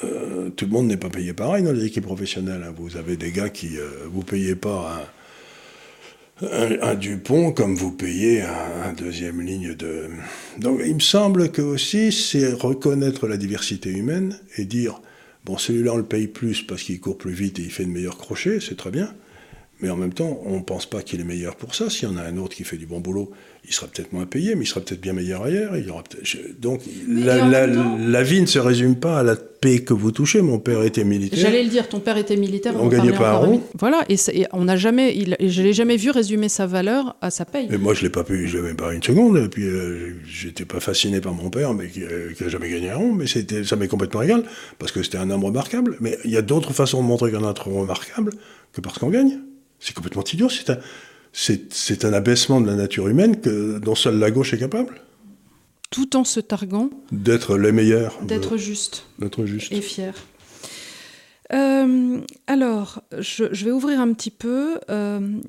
euh, 0.04 0.50
tout 0.50 0.66
le 0.66 0.72
monde 0.72 0.88
n'est 0.88 0.98
pas 0.98 1.10
payé 1.10 1.34
pareil 1.34 1.64
dans 1.64 1.74
les 1.74 1.86
équipes 1.86 2.06
professionnelles. 2.06 2.64
Hein. 2.66 2.74
Vous 2.78 2.98
avez 2.98 3.18
des 3.18 3.32
gars 3.32 3.50
qui, 3.50 3.78
euh, 3.78 3.90
vous 4.10 4.24
payez 4.24 4.56
pas 4.56 5.06
un, 6.42 6.96
Dupont 6.96 7.52
comme 7.52 7.76
vous 7.76 7.92
payez 7.92 8.42
un, 8.42 8.94
deuxième 8.94 9.42
ligne 9.42 9.76
de. 9.76 10.10
Donc 10.58 10.80
il 10.86 10.96
me 10.96 11.00
semble 11.00 11.52
que 11.52 11.62
aussi 11.62 12.12
c'est 12.12 12.54
reconnaître 12.54 13.28
la 13.28 13.36
diversité 13.36 13.90
humaine 13.90 14.40
et 14.58 14.66
dire 14.66 15.02
Bon, 15.50 15.58
celui-là, 15.58 15.94
on 15.96 15.98
le 15.98 16.04
paye 16.04 16.28
plus 16.28 16.62
parce 16.62 16.84
qu'il 16.84 17.00
court 17.00 17.18
plus 17.18 17.32
vite 17.32 17.58
et 17.58 17.64
il 17.64 17.72
fait 17.72 17.84
de 17.84 17.90
meilleurs 17.90 18.20
crochets, 18.20 18.60
c'est 18.60 18.78
très 18.78 18.92
bien. 18.92 19.12
Mais 19.82 19.90
en 19.90 19.96
même 19.96 20.14
temps, 20.14 20.42
on 20.46 20.58
ne 20.58 20.64
pense 20.64 20.86
pas 20.86 21.02
qu'il 21.02 21.22
est 21.22 21.26
meilleur 21.26 21.56
pour 21.56 21.74
ça. 21.74 21.90
S'il 21.90 22.10
y 22.10 22.12
en 22.12 22.18
a 22.18 22.24
un 22.24 22.38
autre 22.38 22.56
qui 22.56 22.66
fait 22.66 22.76
du 22.76 22.86
bon 22.86 23.00
boulot, 23.00 23.32
il 23.66 23.74
sera 23.74 23.88
peut-être 23.88 24.12
moins 24.12 24.26
payé, 24.26 24.56
mais 24.56 24.64
il 24.64 24.68
sera 24.68 24.82
peut-être 24.82 25.00
bien 25.00 25.14
meilleur 25.14 25.44
ailleurs. 25.44 25.78
Il 25.78 25.86
y 25.86 25.90
aura 25.90 26.04
Donc, 26.60 26.82
la, 27.08 28.24
vie 28.24 28.42
ne 28.42 28.46
se 28.46 28.60
résume 28.60 28.96
pas 28.96 29.20
à 29.20 29.24
la 29.24 29.38
paix 29.38 29.80
que 29.80 29.94
vous 29.94 30.12
touchez. 30.12 30.42
Mon 30.42 30.60
père 30.60 30.84
était 30.84 31.06
militaire. 31.06 31.40
J'allais 31.40 31.64
le 31.64 31.70
dire, 31.70 31.88
ton 31.88 32.02
père 32.02 32.18
était 32.18 32.36
militaire. 32.36 32.74
On 32.78 32.86
ne 32.86 32.90
gagnait 32.90 33.14
pas 33.14 33.32
un 33.32 33.38
rond. 33.38 33.62
Voilà, 33.78 34.04
et, 34.10 34.18
on 34.52 34.66
n'a 34.66 34.76
jamais, 34.76 35.16
il, 35.16 35.38
je 35.40 35.62
l'ai 35.62 35.74
jamais 35.74 35.96
vu 35.96 36.12
résumer 36.12 36.50
sa 36.50 36.68
valeur 36.68 37.16
à 37.22 37.32
sa 37.32 37.46
paye. 37.46 37.68
Mais 37.70 37.78
moi, 37.78 37.94
je 37.94 38.02
l'ai 38.02 38.10
pas 38.10 38.26
pu, 38.26 38.50
je 38.50 38.58
l'ai 38.58 38.64
même 38.64 38.76
pas 38.76 38.94
une 38.94 39.04
seconde. 39.04 39.38
Et 39.38 39.48
puis, 39.48 39.64
euh, 39.64 40.16
j'étais 40.26 40.66
pas 40.66 40.82
fasciné 40.82 41.22
par 41.22 41.34
mon 41.34 41.50
père, 41.50 41.74
mais 41.74 41.88
qui, 41.88 42.02
n'a 42.02 42.08
euh, 42.08 42.50
jamais 42.50 42.70
gagné 42.70 42.90
un 42.90 42.98
rond. 42.98 43.14
Mais 43.14 43.28
c'était, 43.28 43.64
ça 43.64 43.78
m'est 43.78 43.88
complètement 43.88 44.24
égal 44.24 44.44
parce 44.78 44.92
que 44.92 45.04
c'était 45.04 45.20
un 45.20 45.30
homme 45.30 45.46
remarquable. 45.46 45.96
Mais 46.02 46.18
il 46.26 46.32
y 46.32 46.38
a 46.38 46.42
d'autres 46.42 46.74
façons 46.74 47.02
de 47.02 47.08
montrer 47.08 47.32
qu'on 47.32 47.44
est 47.44 47.60
remarquable 47.60 48.32
que 48.74 48.82
parce 48.82 48.98
qu'on 48.98 49.10
gagne. 49.10 49.40
C'est 49.80 49.94
complètement 49.94 50.24
idiot. 50.24 50.50
C'est 50.50 50.70
un, 50.70 50.80
c'est, 51.32 52.06
un 52.06 52.14
abaissement 52.14 52.62
de 52.62 52.68
la 52.68 52.76
nature 52.76 53.08
humaine 53.08 53.40
que, 53.40 53.80
dont 53.80 53.96
seule 53.96 54.20
la 54.20 54.32
gauche 54.32 54.54
est 54.54 54.60
capable. 54.60 55.02
Tout 55.90 56.16
en 56.16 56.24
se 56.24 56.40
targuant. 56.40 56.90
D'être 57.12 57.58
les 57.58 57.72
meilleurs. 57.72 58.20
D'être 58.24 58.58
juste. 58.58 59.06
D'être 59.20 59.46
juste. 59.46 59.72
Et 59.72 59.82
fier. 59.82 60.14
Euh, 61.52 62.22
alors, 62.46 63.02
je, 63.18 63.46
vais 63.46 63.72
ouvrir 63.72 64.00
un 64.00 64.14
petit 64.14 64.32
peu. 64.32 64.80
Euh, 64.90 65.40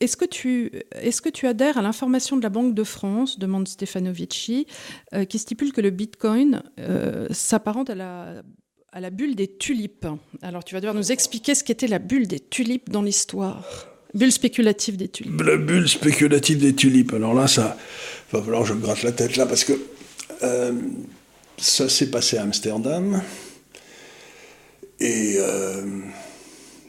est-ce 0.00 0.16
que, 0.16 0.24
tu, 0.24 0.72
est-ce 0.92 1.20
que 1.20 1.28
tu 1.28 1.46
adhères 1.46 1.76
à 1.76 1.82
l'information 1.82 2.38
de 2.38 2.42
la 2.42 2.48
Banque 2.48 2.74
de 2.74 2.84
France, 2.84 3.38
demande 3.38 3.68
Stefanovici, 3.68 4.66
euh, 5.12 5.26
qui 5.26 5.38
stipule 5.38 5.72
que 5.74 5.82
le 5.82 5.90
Bitcoin 5.90 6.62
s'apparente 7.30 7.90
à 7.90 7.94
la 7.94 8.42
à 8.92 9.00
la 9.00 9.10
bulle 9.10 9.36
des 9.36 9.48
tulipes. 9.48 10.06
Alors 10.42 10.64
tu 10.64 10.74
vas 10.74 10.80
devoir 10.80 10.94
nous 10.94 11.12
expliquer 11.12 11.54
ce 11.54 11.64
qu'était 11.64 11.86
la 11.86 11.98
bulle 11.98 12.26
des 12.26 12.40
tulipes 12.40 12.90
dans 12.90 13.02
l'histoire. 13.02 13.64
Bulle 14.14 14.32
spéculative 14.32 14.96
des 14.96 15.08
tulipes. 15.08 15.40
La 15.42 15.56
bulle 15.56 15.88
spéculative 15.88 16.58
des 16.58 16.74
tulipes. 16.74 17.12
Alors 17.14 17.34
là, 17.34 17.46
ça 17.46 17.76
va 18.32 18.42
falloir 18.42 18.62
que 18.62 18.68
je 18.68 18.74
gratte 18.74 19.02
la 19.02 19.12
tête 19.12 19.36
là 19.36 19.46
parce 19.46 19.62
que 19.62 19.72
euh, 20.42 20.72
ça 21.56 21.88
s'est 21.88 22.10
passé 22.10 22.36
à 22.36 22.42
Amsterdam. 22.42 23.22
Et 24.98 25.36
euh, 25.38 26.00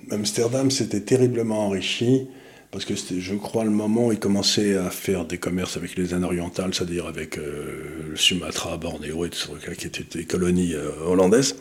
Amsterdam 0.09 0.71
s'était 0.71 1.01
terriblement 1.01 1.67
enrichi 1.67 2.27
parce 2.71 2.85
que 2.85 2.95
c'était, 2.95 3.19
je 3.19 3.35
crois, 3.35 3.65
le 3.65 3.69
moment 3.69 4.07
où 4.07 4.11
ils 4.13 4.19
commençaient 4.19 4.77
à 4.77 4.89
faire 4.89 5.25
des 5.25 5.37
commerces 5.37 5.75
avec 5.75 5.97
les 5.97 6.13
Indes 6.13 6.23
orientales, 6.23 6.73
c'est-à-dire 6.73 7.05
avec 7.05 7.37
euh, 7.37 8.07
le 8.09 8.15
Sumatra, 8.15 8.77
Bornéo 8.77 9.25
et 9.25 9.29
tout 9.29 9.37
ça, 9.37 9.75
qui 9.75 9.87
étaient 9.87 10.05
des 10.17 10.25
colonies 10.25 10.73
euh, 10.73 10.89
hollandaises. 11.05 11.57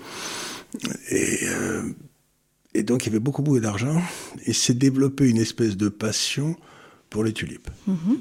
Et, 1.10 1.38
euh, 1.42 1.82
et, 2.74 2.84
donc, 2.84 3.04
il 3.04 3.06
y 3.08 3.10
avait 3.10 3.18
beaucoup, 3.18 3.42
beaucoup 3.42 3.58
d'argent, 3.58 4.00
et 4.46 4.52
s'est 4.52 4.74
développé 4.74 5.28
une 5.28 5.38
espèce 5.38 5.76
de 5.76 5.88
passion 5.88 6.54
pour 7.10 7.24
les 7.24 7.32
tulipes. 7.32 7.68
Mm-hmm. 7.88 8.18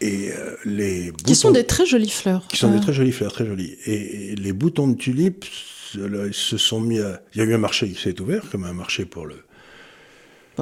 Et 0.00 0.30
les 0.64 1.12
qui 1.26 1.34
sont 1.34 1.50
des 1.50 1.66
très 1.66 1.84
jolies 1.84 2.08
fleurs. 2.08 2.46
Qui 2.46 2.56
sont 2.56 2.70
des 2.70 2.80
très 2.80 2.92
jolies 2.92 3.10
fleurs, 3.10 3.32
très 3.32 3.44
jolies. 3.44 3.76
Et, 3.84 4.36
les 4.36 4.52
boutons 4.52 4.86
de 4.86 4.94
tulipes 4.94 5.44
se 5.44 6.56
sont 6.56 6.80
mis 6.80 7.00
à... 7.00 7.20
Il 7.34 7.38
y 7.38 7.40
a 7.40 7.44
eu 7.44 7.52
un 7.52 7.58
marché 7.58 7.90
qui 7.90 8.00
s'est 8.00 8.18
ouvert, 8.20 8.48
comme 8.48 8.62
un 8.62 8.72
marché 8.72 9.04
pour 9.04 9.26
le 9.26 9.34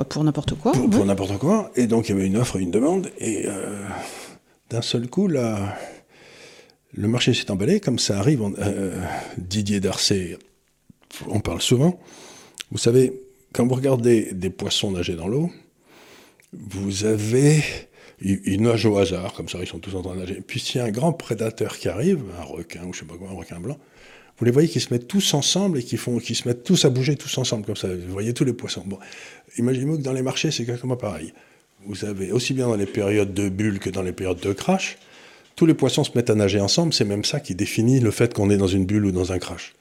pour 0.04 0.24
n'importe 0.24 0.54
quoi. 0.54 0.72
Pour, 0.72 1.04
n'importe 1.04 1.38
quoi. 1.38 1.70
Et 1.76 1.86
donc 1.86 2.08
il 2.08 2.12
y 2.12 2.18
avait 2.18 2.26
une 2.26 2.36
offre 2.36 2.58
et 2.58 2.62
une 2.62 2.70
demande. 2.70 3.10
Et 3.18 3.44
euh, 3.46 3.84
d'un 4.70 4.82
seul 4.82 5.08
coup, 5.08 5.28
là, 5.28 5.76
le 6.92 7.08
marché 7.08 7.34
s'est 7.34 7.50
emballé. 7.50 7.80
Comme 7.80 7.98
ça 7.98 8.18
arrive, 8.18 8.42
euh, 8.58 9.00
Didier 9.38 9.80
Darcet, 9.80 10.38
on 11.28 11.40
parle 11.40 11.60
souvent. 11.60 11.98
Vous 12.70 12.78
savez, 12.78 13.12
quand 13.52 13.66
vous 13.66 13.74
regardez 13.74 14.32
des 14.32 14.50
poissons 14.50 14.90
nager 14.90 15.14
dans 15.14 15.28
l'eau, 15.28 15.50
vous 16.52 17.04
avez. 17.04 17.62
Ils, 18.22 18.62
nagent 18.62 18.86
au 18.86 18.96
hasard, 18.96 19.34
comme 19.34 19.46
ça, 19.46 19.58
ils 19.60 19.66
sont 19.66 19.78
tous 19.78 19.94
en 19.94 20.00
train 20.00 20.14
de 20.14 20.20
nager. 20.20 20.40
Puis 20.40 20.58
s'il 20.58 20.78
y 20.78 20.80
a 20.80 20.86
un 20.86 20.90
grand 20.90 21.12
prédateur 21.12 21.76
qui 21.76 21.86
arrive, 21.88 22.22
un 22.40 22.44
requin 22.44 22.82
ou 22.86 22.94
je 22.94 23.00
sais 23.00 23.04
pas 23.04 23.16
quoi, 23.16 23.28
un 23.28 23.34
requin 23.34 23.60
blanc, 23.60 23.76
vous 24.38 24.44
les 24.44 24.50
voyez 24.50 24.68
qui 24.68 24.80
se 24.80 24.92
mettent 24.92 25.08
tous 25.08 25.34
ensemble 25.34 25.78
et 25.78 25.82
qui, 25.82 25.96
font, 25.96 26.18
qui 26.18 26.34
se 26.34 26.46
mettent 26.46 26.62
tous 26.62 26.84
à 26.84 26.90
bouger 26.90 27.16
tous 27.16 27.38
ensemble, 27.38 27.64
comme 27.64 27.76
ça. 27.76 27.88
Vous 27.88 28.12
voyez 28.12 28.34
tous 28.34 28.44
les 28.44 28.52
poissons. 28.52 28.82
Bon, 28.84 28.98
imaginez-vous 29.56 29.98
que 29.98 30.02
dans 30.02 30.12
les 30.12 30.22
marchés, 30.22 30.50
c'est 30.50 30.62
exactement 30.62 30.96
pareil. 30.96 31.32
Vous 31.86 32.04
avez, 32.04 32.32
aussi 32.32 32.52
bien 32.52 32.66
dans 32.66 32.76
les 32.76 32.86
périodes 32.86 33.32
de 33.32 33.48
bulles 33.48 33.78
que 33.78 33.88
dans 33.88 34.02
les 34.02 34.12
périodes 34.12 34.40
de 34.40 34.52
crash, 34.52 34.98
tous 35.54 35.64
les 35.64 35.74
poissons 35.74 36.04
se 36.04 36.10
mettent 36.14 36.28
à 36.28 36.34
nager 36.34 36.60
ensemble. 36.60 36.92
C'est 36.92 37.06
même 37.06 37.24
ça 37.24 37.40
qui 37.40 37.54
définit 37.54 38.00
le 38.00 38.10
fait 38.10 38.34
qu'on 38.34 38.50
est 38.50 38.58
dans 38.58 38.66
une 38.66 38.84
bulle 38.84 39.06
ou 39.06 39.12
dans 39.12 39.32
un 39.32 39.38
crash. 39.38 39.74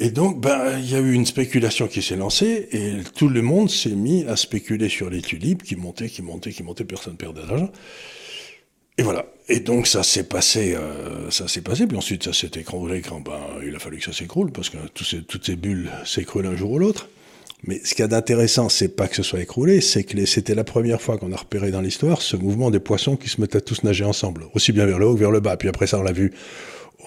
Et 0.00 0.10
donc, 0.10 0.40
ben, 0.40 0.78
il 0.78 0.90
y 0.90 0.94
a 0.94 1.00
eu 1.00 1.12
une 1.12 1.24
spéculation 1.24 1.86
qui 1.86 2.02
s'est 2.02 2.16
lancée 2.16 2.68
et 2.72 2.94
tout 3.14 3.28
le 3.28 3.40
monde 3.42 3.70
s'est 3.70 3.90
mis 3.90 4.24
à 4.24 4.36
spéculer 4.36 4.88
sur 4.88 5.08
les 5.08 5.22
tulipes 5.22 5.62
qui 5.62 5.76
montaient, 5.76 6.08
qui 6.08 6.20
montaient, 6.20 6.52
qui 6.52 6.62
montaient, 6.62 6.84
personne 6.84 7.14
ne 7.14 7.18
perdait 7.18 7.42
d'argent. 7.42 7.70
Et 8.98 9.02
voilà. 9.02 9.26
Et 9.48 9.60
donc 9.60 9.86
ça 9.86 10.02
s'est 10.02 10.24
passé, 10.24 10.74
euh, 10.74 11.30
ça 11.30 11.48
s'est 11.48 11.60
passé. 11.60 11.86
Puis 11.86 11.96
ensuite 11.96 12.24
ça 12.24 12.32
s'est 12.32 12.50
écroulé 12.56 13.02
quand 13.02 13.20
ben, 13.20 13.40
il 13.66 13.74
a 13.74 13.78
fallu 13.78 13.98
que 13.98 14.04
ça 14.04 14.12
s'écroule 14.12 14.52
parce 14.52 14.70
que 14.70 14.78
toutes 14.88 15.44
ces 15.44 15.56
bulles 15.56 15.90
s'écroulent 16.04 16.46
un 16.46 16.56
jour 16.56 16.72
ou 16.72 16.78
l'autre. 16.78 17.08
Mais 17.66 17.80
ce 17.82 17.94
qu'il 17.94 18.00
y 18.00 18.04
a 18.04 18.08
d'intéressant, 18.08 18.68
c'est 18.68 18.88
pas 18.88 19.08
que 19.08 19.16
ce 19.16 19.22
soit 19.22 19.40
écroulé, 19.40 19.80
c'est 19.80 20.04
que 20.04 20.26
c'était 20.26 20.54
la 20.54 20.64
première 20.64 21.00
fois 21.00 21.16
qu'on 21.16 21.32
a 21.32 21.36
repéré 21.36 21.70
dans 21.70 21.80
l'histoire 21.80 22.20
ce 22.20 22.36
mouvement 22.36 22.70
des 22.70 22.80
poissons 22.80 23.16
qui 23.16 23.30
se 23.30 23.40
mettaient 23.40 23.56
à 23.58 23.62
tous 23.62 23.84
nager 23.84 24.04
ensemble, 24.04 24.46
aussi 24.54 24.72
bien 24.72 24.84
vers 24.84 24.98
le 24.98 25.06
haut 25.06 25.14
que 25.14 25.20
vers 25.20 25.30
le 25.30 25.40
bas. 25.40 25.56
Puis 25.56 25.68
après 25.68 25.86
ça, 25.86 25.98
on 25.98 26.02
l'a 26.02 26.12
vu 26.12 26.32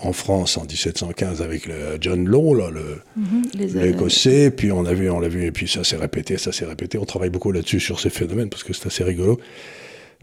en 0.02 0.14
France 0.14 0.58
en 0.58 0.64
1715 0.64 1.42
avec 1.42 1.68
le 1.68 1.98
John 2.02 2.26
Law, 2.26 2.56
là, 2.56 2.70
le, 2.72 3.02
mhm, 3.16 3.44
l'écossais. 3.76 4.50
Puis 4.50 4.72
on 4.72 4.86
a 4.86 4.94
vu, 4.94 5.10
on 5.12 5.20
l'a 5.20 5.30
vu, 5.30 5.46
et 5.46 5.52
puis 5.52 5.68
ça 5.68 5.84
s'est 5.84 5.98
répété, 5.98 6.38
ça 6.38 6.52
s'est 6.52 6.66
répété. 6.66 6.98
On 6.98 7.06
travaille 7.06 7.30
beaucoup 7.30 7.52
là-dessus 7.52 7.80
sur 7.80 8.00
ces 8.00 8.10
phénomènes 8.10 8.50
parce 8.50 8.64
que 8.64 8.74
c'est 8.74 8.88
assez 8.88 9.04
rigolo. 9.04 9.40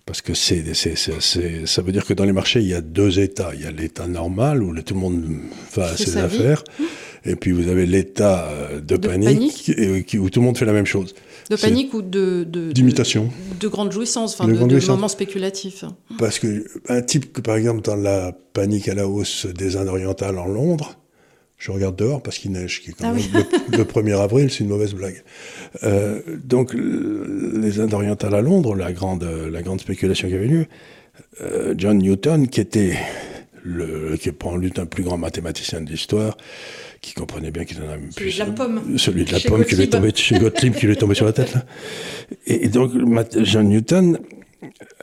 Parce 0.07 0.21
que 0.21 0.35
c'est, 0.35 0.75
ça 0.75 1.83
veut 1.83 1.93
dire 1.93 2.05
que 2.05 2.13
dans 2.13 2.25
les 2.25 2.33
marchés, 2.33 2.61
il 2.61 2.69
y 2.69 2.75
a 2.75 2.83
deux 2.83 3.21
états. 3.21 3.53
Il 3.55 3.63
y 3.63 3.67
a 3.67 3.71
l'état 3.71 4.07
normal 4.07 4.63
où 4.63 4.75
tout 4.83 4.95
le 4.95 5.01
monde 5.01 5.25
fait 5.71 5.97
ses 5.97 6.19
affaires. 6.19 6.63
Et 7.27 7.37
puis 7.37 7.53
vous 7.53 7.69
avez 7.69 7.87
l'état 7.87 8.47
euh, 8.51 8.81
de, 8.81 8.99
panique, 8.99 9.73
où 10.19 10.29
tout 10.29 10.41
le 10.41 10.45
monde 10.45 10.59
fait 10.59 10.67
la 10.67 10.75
même 10.75 10.85
chose. 10.85 11.15
De 11.49 11.57
panique 11.57 11.95
ou 11.95 12.03
de, 12.03 12.45
d'imitation. 12.45 13.31
De, 13.61 13.69
grande 13.69 13.93
jouissance, 13.93 14.35
enfin 14.35 14.47
de, 14.47 14.53
de, 14.53 14.87
moments 14.89 15.09
spéculatifs. 15.09 15.87
Parce 16.19 16.39
que 16.39 16.67
un 16.89 17.01
type 17.01 17.33
que 17.33 17.41
par 17.41 17.57
exemple 17.57 17.81
dans 17.81 17.97
la 17.97 18.33
panique 18.53 18.89
à 18.89 18.95
la 18.95 19.09
hausse 19.09 19.47
des 19.47 19.77
Indes 19.77 19.89
orientales 19.89 20.39
en 20.39 20.47
Londres, 20.47 20.99
je 21.59 21.71
regarde 21.71 21.97
dehors 21.97 22.23
parce 22.23 22.39
qu'il 22.39 22.53
neige, 22.53 22.83
qui 22.83 22.91
est 22.91 22.93
quand 22.93 23.09
ah 23.09 23.13
même 23.13 23.45
le, 23.73 23.85
1er 23.85 24.21
avril, 24.21 24.51
c'est 24.51 24.61
une 24.61 24.69
mauvaise 24.69 24.95
blague. 24.95 25.23
Euh, 25.83 26.21
donc, 26.43 26.75
les 26.75 27.81
Indes 27.81 27.95
orientales 27.95 28.35
à 28.35 28.41
Londres, 28.41 28.75
la 28.75 28.93
grande, 28.93 29.25
la 29.25 29.63
grande 29.63 29.81
spéculation 29.81 30.29
qui 30.29 30.35
avait 30.35 30.47
lieu, 30.47 30.67
euh, 31.41 31.75
John 31.77 31.99
Newton, 31.99 32.49
qui 32.49 32.61
était 32.61 32.97
le, 33.63 34.17
qui 34.17 34.29
est 34.29 34.33
pour 34.33 34.57
lui 34.59 34.73
un 34.77 34.87
plus 34.87 35.03
grand 35.03 35.17
mathématicien 35.17 35.81
de 35.81 35.91
l'histoire, 35.91 36.37
qui 37.01 37.15
comprenait 37.15 37.51
bien 37.51 37.65
qu'il 37.65 37.79
en 37.79 37.89
a 37.89 37.97
celui 38.11 38.33
de 38.33 38.39
la 38.39 38.47
pomme, 38.47 38.99
celui 38.99 39.25
de 39.25 39.33
la 39.33 39.41
pomme 39.41 39.65
qui 39.65 39.77
lui 39.77 39.85
est 39.85 39.89
tombé 39.89 40.13
chez 40.15 40.39
Gottlieb, 40.39 40.75
qui 40.75 40.87
lui 40.87 40.93
est 40.93 40.97
tombé 40.97 41.15
sur 41.15 41.27
la 41.27 41.33
tête. 41.33 41.55
Là. 41.55 41.65
Et, 42.47 42.69
donc, 42.69 42.93
John 43.43 43.69
Newton 43.69 44.19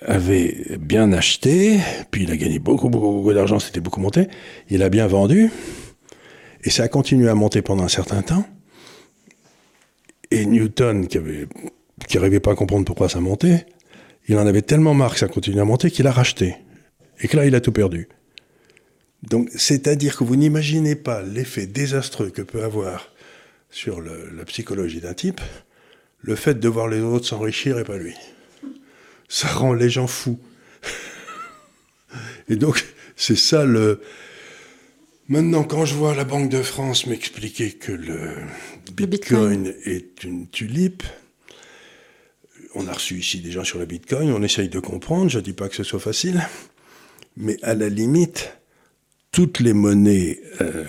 avait 0.01 0.77
bien 0.79 1.11
acheté, 1.13 1.79
puis 2.09 2.23
il 2.23 2.31
a 2.31 2.37
gagné 2.37 2.59
beaucoup, 2.59 2.89
beaucoup, 2.89 3.11
beaucoup 3.11 3.33
d'argent, 3.33 3.59
c'était 3.59 3.79
beaucoup 3.79 3.99
monté. 3.99 4.27
Il 4.69 4.83
a 4.83 4.89
bien 4.89 5.07
vendu. 5.07 5.51
Et 6.63 6.69
ça 6.69 6.83
a 6.83 6.87
continué 6.87 7.29
à 7.29 7.35
monter 7.35 7.61
pendant 7.61 7.83
un 7.83 7.89
certain 7.89 8.21
temps. 8.21 8.45
Et 10.29 10.45
Newton, 10.45 11.07
qui 11.07 11.17
n'arrivait 12.17 12.39
pas 12.39 12.51
à 12.51 12.55
comprendre 12.55 12.85
pourquoi 12.85 13.09
ça 13.09 13.19
montait, 13.19 13.65
il 14.27 14.37
en 14.37 14.45
avait 14.45 14.61
tellement 14.61 14.93
marre 14.93 15.13
que 15.13 15.19
ça 15.19 15.27
continuait 15.27 15.61
à 15.61 15.65
monter 15.65 15.91
qu'il 15.91 16.07
a 16.07 16.11
racheté. 16.11 16.55
Et 17.19 17.27
que 17.27 17.35
là, 17.37 17.45
il 17.45 17.55
a 17.55 17.61
tout 17.61 17.71
perdu. 17.71 18.07
Donc, 19.23 19.49
c'est-à-dire 19.55 20.17
que 20.17 20.23
vous 20.23 20.35
n'imaginez 20.35 20.95
pas 20.95 21.21
l'effet 21.21 21.67
désastreux 21.67 22.29
que 22.29 22.41
peut 22.41 22.63
avoir 22.63 23.11
sur 23.69 24.01
la 24.01 24.45
psychologie 24.45 24.99
d'un 24.99 25.13
type 25.13 25.41
le 26.21 26.35
fait 26.35 26.59
de 26.59 26.67
voir 26.67 26.87
les 26.87 26.99
autres 27.01 27.25
s'enrichir 27.25 27.79
et 27.79 27.83
pas 27.83 27.97
lui. 27.97 28.15
Ça 29.27 29.47
rend 29.47 29.73
les 29.73 29.89
gens 29.89 30.07
fous. 30.07 30.39
et 32.49 32.55
donc, 32.55 32.85
c'est 33.15 33.37
ça 33.37 33.65
le, 33.65 34.01
Maintenant, 35.31 35.63
quand 35.63 35.85
je 35.85 35.95
vois 35.95 36.13
la 36.13 36.25
Banque 36.25 36.49
de 36.49 36.61
France 36.61 37.07
m'expliquer 37.07 37.71
que 37.71 37.93
le 37.93 38.35
Bitcoin, 38.91 39.73
est 39.85 40.25
une 40.25 40.49
tulipe, 40.49 41.03
on 42.75 42.85
a 42.85 42.91
reçu 42.91 43.15
ici 43.15 43.39
des 43.39 43.49
gens 43.49 43.63
sur 43.63 43.79
le 43.79 43.85
Bitcoin, 43.85 44.29
on 44.33 44.43
essaye 44.43 44.67
de 44.67 44.81
comprendre, 44.81 45.29
je 45.29 45.37
ne 45.37 45.43
dis 45.43 45.53
pas 45.53 45.69
que 45.69 45.75
ce 45.77 45.83
soit 45.83 46.01
facile, 46.01 46.45
mais 47.37 47.55
à 47.63 47.75
la 47.75 47.87
limite, 47.87 48.57
toutes 49.31 49.61
les 49.61 49.71
monnaies 49.71 50.41
euh, 50.59 50.83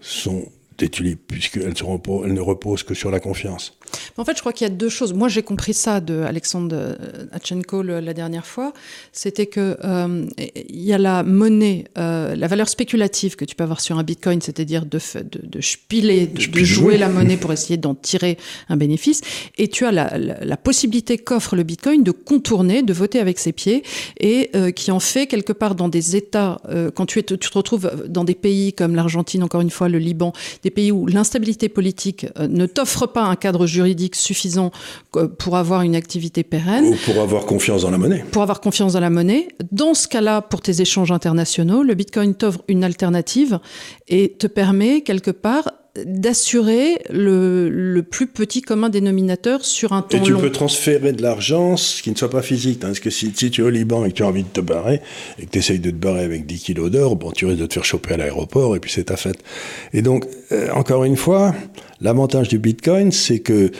sont 0.00 0.50
des 0.78 0.88
tulipes, 0.88 1.26
puisqu'elles 1.28 1.74
ne 1.74 2.40
reposent 2.40 2.82
que 2.82 2.94
sur 2.94 3.10
la 3.10 3.20
confiance. 3.20 3.78
En 4.16 4.24
fait, 4.24 4.36
je 4.36 4.40
crois 4.40 4.52
qu'il 4.52 4.66
y 4.66 4.70
a 4.70 4.74
deux 4.74 4.88
choses. 4.88 5.14
Moi, 5.14 5.28
j'ai 5.28 5.42
compris 5.42 5.74
ça 5.74 6.00
de 6.00 6.22
Alexandre 6.22 6.96
Hatchenko 7.32 7.82
la 7.82 8.14
dernière 8.14 8.46
fois. 8.46 8.72
C'était 9.12 9.46
que 9.46 9.76
euh, 9.84 10.26
il 10.68 10.82
y 10.82 10.92
a 10.92 10.98
la 10.98 11.22
monnaie, 11.22 11.84
euh, 11.98 12.34
la 12.34 12.46
valeur 12.46 12.68
spéculative 12.68 13.36
que 13.36 13.44
tu 13.44 13.54
peux 13.54 13.64
avoir 13.64 13.80
sur 13.80 13.98
un 13.98 14.02
bitcoin, 14.02 14.40
c'est-à-dire 14.40 14.86
de, 14.86 14.98
de, 14.98 15.40
de 15.42 15.60
spiler, 15.60 16.26
de, 16.26 16.64
jouer 16.64 16.98
la 16.98 17.08
monnaie 17.08 17.36
pour 17.36 17.52
essayer 17.52 17.76
d'en 17.76 17.94
tirer 17.94 18.38
un 18.68 18.76
bénéfice. 18.76 19.20
Et 19.58 19.68
tu 19.68 19.84
as 19.84 19.92
la, 19.92 20.16
la, 20.18 20.56
possibilité 20.56 21.18
qu'offre 21.18 21.56
le 21.56 21.62
bitcoin 21.62 22.02
de 22.02 22.10
contourner, 22.10 22.82
de 22.82 22.92
voter 22.92 23.18
avec 23.18 23.38
ses 23.38 23.52
pieds, 23.52 23.82
et 24.18 24.50
euh, 24.54 24.70
qui 24.70 24.90
en 24.90 25.00
fait 25.00 25.26
quelque 25.26 25.52
part 25.52 25.74
dans 25.74 25.88
des 25.88 26.16
États, 26.16 26.60
quand 26.94 27.06
tu, 27.06 27.18
es, 27.18 27.22
tu 27.22 27.38
te 27.38 27.58
retrouves 27.58 27.90
dans 28.08 28.24
des 28.24 28.34
pays 28.34 28.72
comme 28.72 28.94
l'Argentine, 28.94 29.42
encore 29.42 29.60
une 29.60 29.70
fois, 29.70 29.88
le 29.88 29.98
Liban, 29.98 30.32
des 30.62 30.70
pays 30.70 30.92
où 30.92 31.06
l'instabilité 31.06 31.68
politique 31.68 32.26
ne 32.38 32.66
t'offre 32.66 33.06
pas 33.06 33.22
un 33.22 33.36
cadre 33.36 33.66
juridique 33.66 33.79
juridique 33.80 34.14
suffisant 34.14 34.70
pour 35.38 35.56
avoir 35.56 35.82
une 35.82 35.96
activité 35.96 36.42
pérenne. 36.42 36.84
Ou 36.84 36.96
pour 37.06 37.22
avoir 37.22 37.46
confiance 37.46 37.82
dans 37.82 37.90
la 37.90 37.98
monnaie. 37.98 38.24
Pour 38.30 38.42
avoir 38.42 38.60
confiance 38.60 38.92
dans 38.92 39.00
la 39.00 39.10
monnaie. 39.10 39.48
Dans 39.72 39.94
ce 39.94 40.06
cas-là, 40.06 40.42
pour 40.42 40.60
tes 40.60 40.82
échanges 40.82 41.12
internationaux, 41.12 41.82
le 41.82 41.94
Bitcoin 41.94 42.34
t'offre 42.34 42.60
une 42.68 42.84
alternative 42.84 43.58
et 44.08 44.32
te 44.32 44.46
permet 44.46 45.00
quelque 45.00 45.30
part 45.30 45.72
d'assurer 45.96 46.98
le, 47.10 48.00
plus 48.02 48.26
petit 48.26 48.62
commun 48.62 48.88
dénominateur 48.88 49.64
sur 49.64 49.92
un 49.92 50.02
temps 50.02 50.18
long. 50.18 50.24
Et 50.24 50.26
tu 50.26 50.34
peux 50.34 50.52
transférer 50.52 51.12
de 51.12 51.22
l'argent, 51.22 51.76
ce 51.76 52.02
qui 52.02 52.10
ne 52.10 52.16
soit 52.16 52.30
pas 52.30 52.42
physique. 52.42 52.84
Hein, 52.84 52.88
parce 52.88 53.00
que 53.00 53.10
si, 53.10 53.32
tu 53.32 53.60
es 53.60 53.64
au 53.64 53.70
Liban 53.70 54.04
et 54.04 54.10
que 54.10 54.16
tu 54.16 54.22
as 54.22 54.26
envie 54.26 54.44
de 54.44 54.48
te 54.48 54.60
barrer, 54.60 55.00
et 55.38 55.46
que 55.46 55.50
tu 55.50 55.58
essayes 55.58 55.80
de 55.80 55.90
te 55.90 55.96
barrer 55.96 56.24
avec 56.24 56.46
10 56.46 56.58
kilos 56.60 56.90
d'or, 56.90 57.16
bon, 57.16 57.32
tu 57.32 57.46
risques 57.46 57.60
de 57.60 57.66
te 57.66 57.74
faire 57.74 57.84
choper 57.84 58.14
à 58.14 58.16
l'aéroport, 58.18 58.76
et 58.76 58.80
puis 58.80 58.90
c'est 58.90 59.04
ta 59.04 59.16
fête. 59.16 59.42
Et 59.92 60.02
donc, 60.02 60.26
euh, 60.52 60.70
encore 60.72 61.04
une 61.04 61.16
fois, 61.16 61.54
l'avantage 62.00 62.48
du 62.48 62.58
Bitcoin, 62.58 63.10
c'est 63.12 63.40
que 63.40 63.70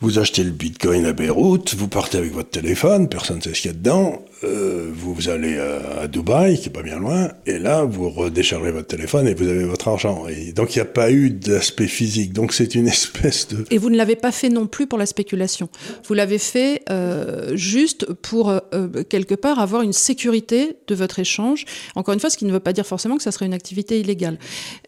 vous 0.00 0.18
achetez 0.18 0.44
le 0.44 0.50
Bitcoin 0.50 1.06
à 1.06 1.12
Beyrouth, 1.12 1.74
vous 1.74 1.88
partez 1.88 2.18
avec 2.18 2.32
votre 2.32 2.50
téléphone, 2.50 3.08
personne 3.08 3.38
ne 3.38 3.42
sait 3.42 3.54
ce 3.54 3.62
qu'il 3.62 3.70
y 3.70 3.74
a 3.74 3.76
dedans, 3.76 4.22
euh, 4.44 4.90
vous, 4.94 5.28
allez 5.28 5.58
à, 5.58 6.06
Dubaï, 6.08 6.58
qui 6.58 6.68
est 6.68 6.72
pas 6.72 6.82
bien 6.82 6.98
loin, 6.98 7.30
et 7.46 7.58
là, 7.58 7.84
vous 7.84 8.10
redéchargez 8.10 8.70
votre 8.70 8.86
téléphone 8.86 9.26
et 9.26 9.34
vous 9.34 9.48
avez 9.48 9.64
votre 9.64 9.88
argent. 9.88 10.26
Et 10.28 10.52
donc, 10.52 10.74
il 10.74 10.78
n'y 10.78 10.82
a 10.82 10.86
pas 10.86 11.10
eu 11.10 11.30
d'aspect 11.30 11.86
physique. 11.86 12.32
Donc, 12.32 12.52
c'est 12.52 12.74
une 12.74 12.88
espèce 12.94 13.48
de... 13.48 13.64
Et 13.70 13.78
vous 13.78 13.90
ne 13.90 13.96
l'avez 13.96 14.16
pas 14.16 14.32
fait 14.32 14.48
non 14.48 14.66
plus 14.66 14.86
pour 14.86 14.98
la 14.98 15.06
spéculation. 15.06 15.68
Vous 16.06 16.14
l'avez 16.14 16.38
fait 16.38 16.82
euh, 16.90 17.56
juste 17.56 18.12
pour, 18.12 18.50
euh, 18.50 18.60
quelque 19.08 19.34
part, 19.34 19.58
avoir 19.58 19.82
une 19.82 19.92
sécurité 19.92 20.76
de 20.86 20.94
votre 20.94 21.18
échange. 21.18 21.64
Encore 21.94 22.14
une 22.14 22.20
fois, 22.20 22.30
ce 22.30 22.36
qui 22.36 22.44
ne 22.44 22.52
veut 22.52 22.60
pas 22.60 22.72
dire 22.72 22.86
forcément 22.86 23.16
que 23.16 23.22
ça 23.22 23.32
serait 23.32 23.46
une 23.46 23.54
activité 23.54 24.00
illégale. 24.00 24.38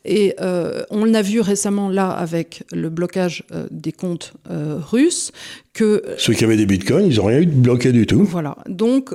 Et 0.05 0.35
on 0.91 1.05
l'a 1.05 1.23
vu 1.23 1.41
récemment 1.41 1.89
là 1.89 2.11
avec 2.11 2.63
le 2.73 2.91
blocage 2.91 3.45
des 3.71 3.93
comptes 3.93 4.35
russes, 4.49 5.33
que... 5.77 6.03
Ceux 6.17 6.33
qui 6.33 6.45
avaient 6.45 6.57
des 6.57 6.67
bitcoins, 6.67 7.07
ils 7.07 7.17
n'ont 7.17 7.27
rien 7.27 7.41
eu 7.41 7.47
de 7.47 7.53
bloqué 7.53 7.93
du 7.93 8.07
tout. 8.07 8.25
Voilà. 8.25 8.57
Donc, 8.67 9.11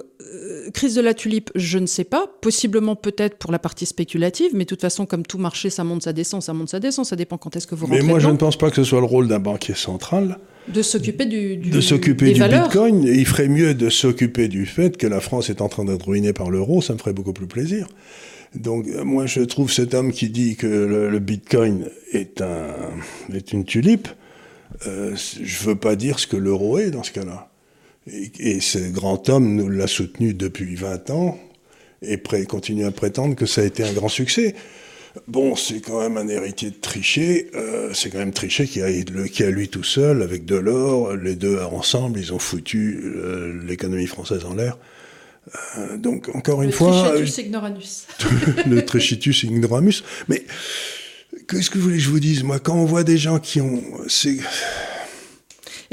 crise 0.73 0.95
de 0.95 1.01
la 1.01 1.13
tulipe, 1.13 1.49
je 1.55 1.77
ne 1.77 1.85
sais 1.85 2.03
pas. 2.03 2.25
Possiblement 2.41 2.95
peut-être 2.95 3.37
pour 3.37 3.51
la 3.51 3.59
partie 3.59 3.85
spéculative, 3.85 4.51
mais 4.53 4.63
de 4.63 4.69
toute 4.69 4.81
façon, 4.81 5.05
comme 5.05 5.25
tout 5.25 5.37
marché, 5.37 5.69
ça 5.69 5.83
monte, 5.83 6.03
ça 6.03 6.13
descend, 6.13 6.41
ça 6.41 6.53
monte, 6.53 6.69
ça 6.69 6.79
descend. 6.79 7.05
Ça 7.05 7.15
dépend 7.15 7.37
quand 7.37 7.55
est-ce 7.55 7.67
que 7.67 7.75
vous 7.75 7.87
rentrez 7.87 8.01
Mais 8.01 8.07
moi, 8.07 8.19
je 8.19 8.27
ne 8.29 8.37
pense 8.37 8.57
pas 8.57 8.69
que 8.69 8.75
ce 8.75 8.83
soit 8.83 8.99
le 8.99 9.05
rôle 9.05 9.27
d'un 9.27 9.39
banquier 9.39 9.75
central. 9.75 10.37
De 10.67 10.83
s'occuper 10.83 11.25
du, 11.25 11.57
du, 11.57 11.71
de 11.71 11.81
s'occuper 11.81 12.31
du 12.33 12.41
bitcoin. 12.41 13.03
Il 13.03 13.25
ferait 13.25 13.47
mieux 13.47 13.73
de 13.73 13.89
s'occuper 13.89 14.47
du 14.47 14.65
fait 14.65 14.97
que 14.97 15.07
la 15.07 15.19
France 15.19 15.49
est 15.49 15.61
en 15.61 15.69
train 15.69 15.85
d'être 15.85 16.07
ruinée 16.07 16.33
par 16.33 16.51
l'euro. 16.51 16.81
Ça 16.81 16.93
me 16.93 16.99
ferait 16.99 17.13
beaucoup 17.13 17.33
plus 17.33 17.47
plaisir. 17.47 17.87
Donc, 18.55 18.85
moi, 19.03 19.25
je 19.25 19.41
trouve 19.41 19.71
cet 19.71 19.93
homme 19.93 20.11
qui 20.11 20.29
dit 20.29 20.55
que 20.55 20.67
le, 20.67 21.19
bitcoin 21.19 21.85
est, 22.11 22.41
un, 22.41 22.75
est 23.33 23.53
une 23.53 23.65
tulipe. 23.65 24.07
Euh, 24.87 25.15
je 25.15 25.63
veux 25.63 25.75
pas 25.75 25.95
dire 25.95 26.19
ce 26.19 26.27
que 26.27 26.37
l'euro 26.37 26.77
est 26.77 26.91
dans 26.91 27.03
ce 27.03 27.11
cas-là. 27.11 27.49
Et, 28.39 28.59
ce 28.61 28.79
grand 28.79 29.29
homme 29.29 29.55
nous 29.55 29.69
l'a 29.69 29.87
soutenu 29.87 30.33
depuis 30.33 30.75
20 30.75 31.11
ans 31.11 31.39
et 32.01 32.17
continue 32.45 32.85
à 32.85 32.91
prétendre 32.91 33.35
que 33.35 33.45
ça 33.45 33.61
a 33.61 33.63
été 33.63 33.83
un 33.83 33.93
grand 33.93 34.09
succès. 34.09 34.55
Bon, 35.27 35.55
c'est 35.55 35.81
quand 35.81 35.99
même 35.99 36.17
un 36.17 36.27
héritier 36.27 36.71
de 36.71 36.75
Trichet. 36.75 37.51
Euh, 37.53 37.93
c'est 37.93 38.09
quand 38.09 38.17
même 38.17 38.31
Trichet 38.31 38.65
qui 38.65 38.81
a, 38.81 38.89
le, 38.89 39.27
qui 39.27 39.43
a 39.43 39.51
lui 39.51 39.67
tout 39.67 39.83
seul, 39.83 40.21
avec 40.23 40.45
Delors, 40.45 41.15
les 41.15 41.35
deux 41.35 41.59
ensemble, 41.59 42.19
ils 42.19 42.33
ont 42.33 42.39
foutu 42.39 43.01
euh, 43.03 43.61
l'économie 43.65 44.07
française 44.07 44.45
en 44.45 44.55
l'air. 44.55 44.77
Euh, 45.77 45.97
donc, 45.97 46.29
encore 46.33 46.61
une 46.61 46.71
fois. 46.71 47.11
Trichitus 47.13 47.37
ignoramus. 47.39 48.07
le 48.67 48.85
Trichitus 48.85 49.43
ignoramus. 49.43 50.03
Mais 50.27 50.43
qu'est-ce 51.47 51.69
que 51.69 51.77
vous 51.77 51.85
voulez 51.85 51.97
que 51.97 52.03
je 52.03 52.09
vous 52.09 52.19
dise 52.19 52.43
Moi, 52.43 52.59
quand 52.59 52.75
on 52.75 52.85
voit 52.85 53.03
des 53.03 53.17
gens 53.17 53.39
qui 53.39 53.61
ont. 53.61 53.81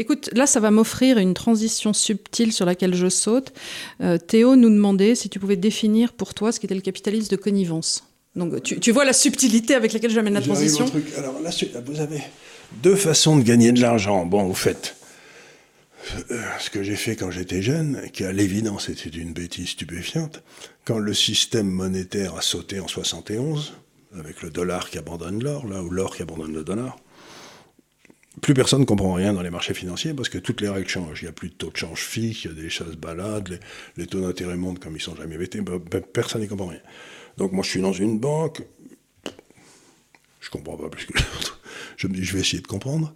Écoute, 0.00 0.30
là, 0.32 0.46
ça 0.46 0.60
va 0.60 0.70
m'offrir 0.70 1.18
une 1.18 1.34
transition 1.34 1.92
subtile 1.92 2.52
sur 2.52 2.64
laquelle 2.64 2.94
je 2.94 3.08
saute. 3.08 3.52
Euh, 4.00 4.16
Théo 4.16 4.54
nous 4.54 4.70
demandait 4.70 5.16
si 5.16 5.28
tu 5.28 5.40
pouvais 5.40 5.56
définir 5.56 6.12
pour 6.12 6.34
toi 6.34 6.52
ce 6.52 6.60
qu'était 6.60 6.76
le 6.76 6.80
capitalisme 6.80 7.30
de 7.30 7.36
connivence. 7.36 8.04
Donc, 8.36 8.62
tu, 8.62 8.92
vois 8.92 9.04
la 9.04 9.12
subtilité 9.12 9.74
avec 9.74 9.92
laquelle 9.92 10.12
j'amène 10.12 10.34
la 10.34 10.40
transition? 10.40 10.86
Alors 11.16 11.40
là, 11.40 11.50
vous 11.84 12.00
avez 12.00 12.22
deux 12.84 12.94
façons 12.94 13.36
de 13.36 13.42
gagner 13.42 13.72
de 13.72 13.80
l'argent. 13.80 14.24
Bon, 14.24 14.44
vous 14.44 14.54
faites 14.54 14.94
euh, 16.30 16.40
ce 16.60 16.70
que 16.70 16.84
j'ai 16.84 16.94
fait 16.94 17.16
quand 17.16 17.32
j'étais 17.32 17.62
jeune, 17.62 18.02
qui 18.12 18.24
à 18.24 18.32
l'évidence 18.32 18.88
était 18.88 19.08
une 19.08 19.32
bêtise 19.32 19.70
stupéfiante, 19.70 20.42
quand 20.84 20.98
le 20.98 21.14
système 21.14 21.68
monétaire 21.68 22.36
a 22.36 22.42
sauté 22.42 22.78
en 22.78 22.86
71, 22.86 23.74
avec 24.18 24.42
le 24.42 24.50
dollar 24.50 24.90
qui 24.90 24.98
abandonne 24.98 25.42
l'or, 25.42 25.66
là 25.66 25.82
où 25.82 25.90
l'or 25.90 26.14
qui 26.14 26.22
abandonne 26.22 26.52
le 26.52 26.64
dollar, 26.64 26.96
plus 28.40 28.54
personne 28.54 28.80
ne 28.80 28.84
comprend 28.84 29.14
rien 29.14 29.32
dans 29.32 29.42
les 29.42 29.50
marchés 29.50 29.74
financiers 29.74 30.14
parce 30.14 30.28
que 30.28 30.38
toutes 30.38 30.60
les 30.60 30.68
règles 30.68 30.88
changent. 30.88 31.22
Il 31.22 31.24
n'y 31.24 31.30
a 31.30 31.32
plus 31.32 31.48
de 31.48 31.54
taux 31.54 31.70
de 31.70 31.76
change 31.76 32.00
fixe, 32.00 32.44
il 32.44 32.48
y 32.48 32.50
a 32.50 32.62
des 32.62 32.70
choses 32.70 32.96
balades, 32.96 33.60
les, 33.96 34.06
taux 34.06 34.20
d'intérêt 34.20 34.56
montent 34.56 34.78
comme 34.78 34.96
ils 34.96 35.02
sont 35.02 35.16
jamais 35.16 35.42
été. 35.42 35.60
Ben, 35.60 35.80
personne 36.12 36.42
n'y 36.42 36.48
comprend 36.48 36.68
rien. 36.68 36.80
Donc 37.36 37.52
moi, 37.52 37.64
je 37.64 37.70
suis 37.70 37.80
dans 37.80 37.92
une 37.92 38.18
banque, 38.18 38.62
je 40.40 40.50
comprends 40.50 40.76
pas 40.76 40.88
plus 40.88 41.06
que 41.06 41.12
l'autre. 41.18 41.60
Je 41.96 42.06
me 42.06 42.14
dis, 42.14 42.24
je 42.24 42.34
vais 42.34 42.40
essayer 42.40 42.62
de 42.62 42.66
comprendre. 42.66 43.12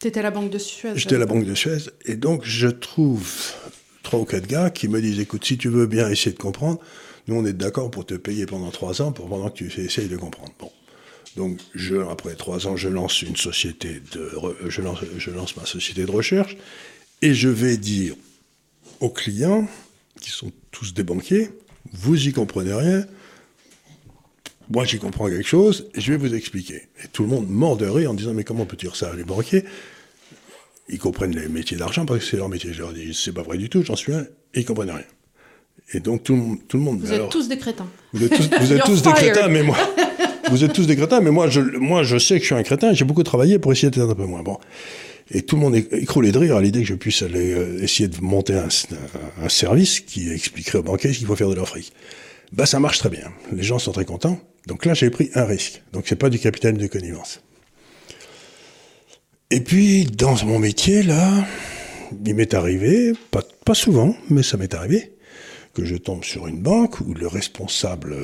Tu 0.00 0.08
étais 0.08 0.20
à 0.20 0.22
la 0.22 0.30
Banque 0.30 0.50
de 0.50 0.58
Suez. 0.58 0.92
J'étais 0.96 1.16
à 1.16 1.18
la 1.18 1.26
Banque 1.26 1.44
de 1.44 1.54
Suez. 1.54 1.90
Et 2.04 2.16
donc, 2.16 2.44
je 2.44 2.68
trouve 2.68 3.52
trois 4.02 4.20
ou 4.20 4.24
quatre 4.24 4.46
gars 4.46 4.70
qui 4.70 4.88
me 4.88 5.00
disent, 5.00 5.20
écoute, 5.20 5.44
si 5.44 5.56
tu 5.56 5.68
veux 5.68 5.86
bien 5.86 6.08
essayer 6.08 6.32
de 6.32 6.40
comprendre, 6.40 6.80
nous, 7.26 7.36
on 7.36 7.44
est 7.44 7.52
d'accord 7.52 7.90
pour 7.90 8.04
te 8.04 8.14
payer 8.14 8.46
pendant 8.46 8.70
trois 8.70 9.00
ans 9.02 9.12
pour 9.12 9.28
pendant 9.28 9.50
que 9.50 9.64
tu 9.64 9.80
essayes 9.80 10.08
de 10.08 10.16
comprendre. 10.16 10.52
Bon. 10.58 10.70
Donc, 11.36 11.58
après 12.10 12.34
trois 12.34 12.66
ans, 12.66 12.76
je 12.76 12.88
lance 12.88 13.22
une 13.22 13.36
société 13.36 14.00
de, 14.12 14.30
ma 15.56 15.66
société 15.66 16.04
de 16.04 16.10
recherche 16.10 16.56
et 17.22 17.34
je 17.34 17.48
vais 17.48 17.76
dire 17.76 18.14
aux 19.00 19.10
clients, 19.10 19.66
qui 20.20 20.30
sont 20.30 20.52
tous 20.70 20.94
des 20.94 21.02
banquiers, 21.02 21.50
vous 21.92 22.28
y 22.28 22.32
comprenez 22.32 22.72
rien, 22.72 23.06
moi 24.70 24.84
j'y 24.84 24.98
comprends 24.98 25.28
quelque 25.28 25.46
chose, 25.46 25.90
je 25.94 26.12
vais 26.12 26.18
vous 26.18 26.34
expliquer. 26.34 26.88
Et 27.02 27.08
tout 27.12 27.24
le 27.24 27.28
monde 27.28 27.48
mord 27.48 27.76
de 27.76 27.86
rire 27.86 28.10
en 28.10 28.14
disant, 28.14 28.32
mais 28.32 28.44
comment 28.44 28.64
peut 28.64 28.76
dire 28.76 28.94
ça 28.94 29.14
Les 29.16 29.24
banquiers, 29.24 29.64
ils 30.88 30.98
comprennent 30.98 31.34
les 31.34 31.48
métiers 31.48 31.76
d'argent 31.76 32.06
parce 32.06 32.20
que 32.20 32.26
c'est 32.26 32.36
leur 32.36 32.48
métier. 32.48 32.72
Je 32.72 32.80
leur 32.80 32.92
dis, 32.92 33.12
c'est 33.12 33.32
pas 33.32 33.42
vrai 33.42 33.58
du 33.58 33.68
tout, 33.68 33.82
j'en 33.82 33.96
suis 33.96 34.14
un, 34.14 34.26
ils 34.54 34.64
comprennent 34.64 34.90
rien. 34.90 35.04
Et 35.92 36.00
donc 36.00 36.22
tout, 36.22 36.60
tout 36.68 36.76
le 36.76 36.82
monde... 36.82 37.00
Vous 37.00 37.12
êtes 37.12 37.28
tous 37.28 37.48
des 37.48 37.58
crétins. 37.58 37.86
Vous 38.12 38.24
êtes 38.24 38.34
tous, 38.34 38.48
vous 38.60 38.72
êtes 38.72 38.82
tous 38.84 39.02
des 39.02 39.12
crétins, 39.12 39.48
mais 39.48 39.62
moi... 39.62 39.76
vous 40.50 40.64
êtes 40.64 40.72
tous 40.72 40.86
des 40.86 40.96
crétins, 40.96 41.20
mais 41.20 41.30
moi 41.30 41.48
je, 41.48 41.60
moi, 41.60 42.02
je 42.02 42.18
sais 42.18 42.36
que 42.36 42.40
je 42.40 42.46
suis 42.46 42.54
un 42.54 42.62
crétin 42.62 42.92
j'ai 42.92 43.04
beaucoup 43.04 43.22
travaillé 43.22 43.58
pour 43.58 43.72
essayer 43.72 43.90
d'être 43.90 44.10
un 44.10 44.14
peu 44.14 44.24
moins 44.24 44.42
bon. 44.42 44.58
Et 45.30 45.42
tout 45.42 45.56
le 45.56 45.62
monde 45.62 45.76
écroulait 45.76 46.32
de 46.32 46.38
rire 46.38 46.56
à 46.56 46.60
l'idée 46.60 46.80
que 46.80 46.86
je 46.86 46.94
puisse 46.94 47.22
aller 47.22 47.52
euh, 47.52 47.82
essayer 47.82 48.08
de 48.08 48.20
monter 48.20 48.54
un, 48.54 48.68
un, 49.42 49.48
service 49.48 50.00
qui 50.00 50.30
expliquerait 50.30 50.78
aux 50.78 50.82
banquiers 50.82 51.12
ce 51.14 51.18
qu'il 51.18 51.26
faut 51.26 51.36
faire 51.36 51.48
de 51.48 51.54
leur 51.54 51.68
fric. 51.68 51.92
Bah, 52.52 52.66
ça 52.66 52.78
marche 52.78 52.98
très 52.98 53.08
bien. 53.08 53.32
Les 53.52 53.62
gens 53.62 53.78
sont 53.78 53.92
très 53.92 54.04
contents. 54.04 54.38
Donc 54.66 54.84
là, 54.84 54.92
j'ai 54.92 55.08
pris 55.08 55.30
un 55.34 55.44
risque. 55.44 55.82
Donc 55.92 56.04
c'est 56.06 56.16
pas 56.16 56.28
du 56.28 56.38
capital 56.38 56.76
de 56.76 56.86
connivence. 56.86 57.40
Et 59.50 59.60
puis, 59.60 60.04
dans 60.04 60.34
mon 60.44 60.58
métier, 60.58 61.02
là, 61.02 61.46
il 62.24 62.34
m'est 62.34 62.54
arrivé, 62.54 63.12
pas, 63.30 63.42
pas 63.64 63.74
souvent, 63.74 64.14
mais 64.28 64.42
ça 64.42 64.56
m'est 64.56 64.74
arrivé, 64.74 65.13
que 65.74 65.84
je 65.84 65.96
tombe 65.96 66.24
sur 66.24 66.46
une 66.46 66.60
banque 66.60 67.00
où 67.00 67.14
le 67.14 67.26
responsable 67.26 68.16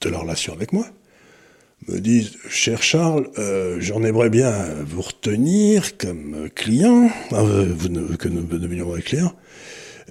de 0.00 0.08
la 0.08 0.18
relation 0.18 0.52
avec 0.52 0.72
moi 0.72 0.86
me 1.86 1.98
disent 2.00 2.36
Cher 2.48 2.82
Charles, 2.82 3.28
euh, 3.38 3.76
j'en 3.80 4.02
aimerais 4.02 4.30
bien 4.30 4.52
vous 4.84 5.02
retenir 5.02 5.96
comme 5.96 6.48
client, 6.54 7.10
euh, 7.32 7.72
vous 7.76 8.16
que 8.16 8.28
nous 8.28 8.42
devenions 8.42 8.94
des 8.94 9.02
clients, 9.02 9.32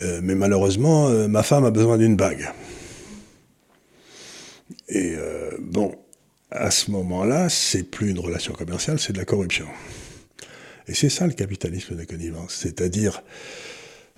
euh, 0.01 0.19
mais 0.23 0.36
malheureusement, 0.36 1.09
ma 1.28 1.43
femme 1.43 1.65
a 1.65 1.71
besoin 1.71 1.97
d'une 1.97 2.15
bague. 2.15 2.51
Et 4.89 5.15
bon, 5.59 5.95
à 6.51 6.71
ce 6.71 6.91
moment-là, 6.91 7.49
c'est 7.49 7.84
plus 7.84 8.11
une 8.11 8.19
relation 8.19 8.53
commerciale, 8.53 8.99
c'est 8.99 9.13
de 9.13 9.17
la 9.17 9.25
corruption. 9.25 9.67
Et 10.88 10.93
c'est 10.93 11.09
ça 11.09 11.28
le 11.28 11.34
capitalisme 11.34 11.95
de 11.95 12.05
connivence, 12.05 12.53
c'est-à-dire 12.53 13.21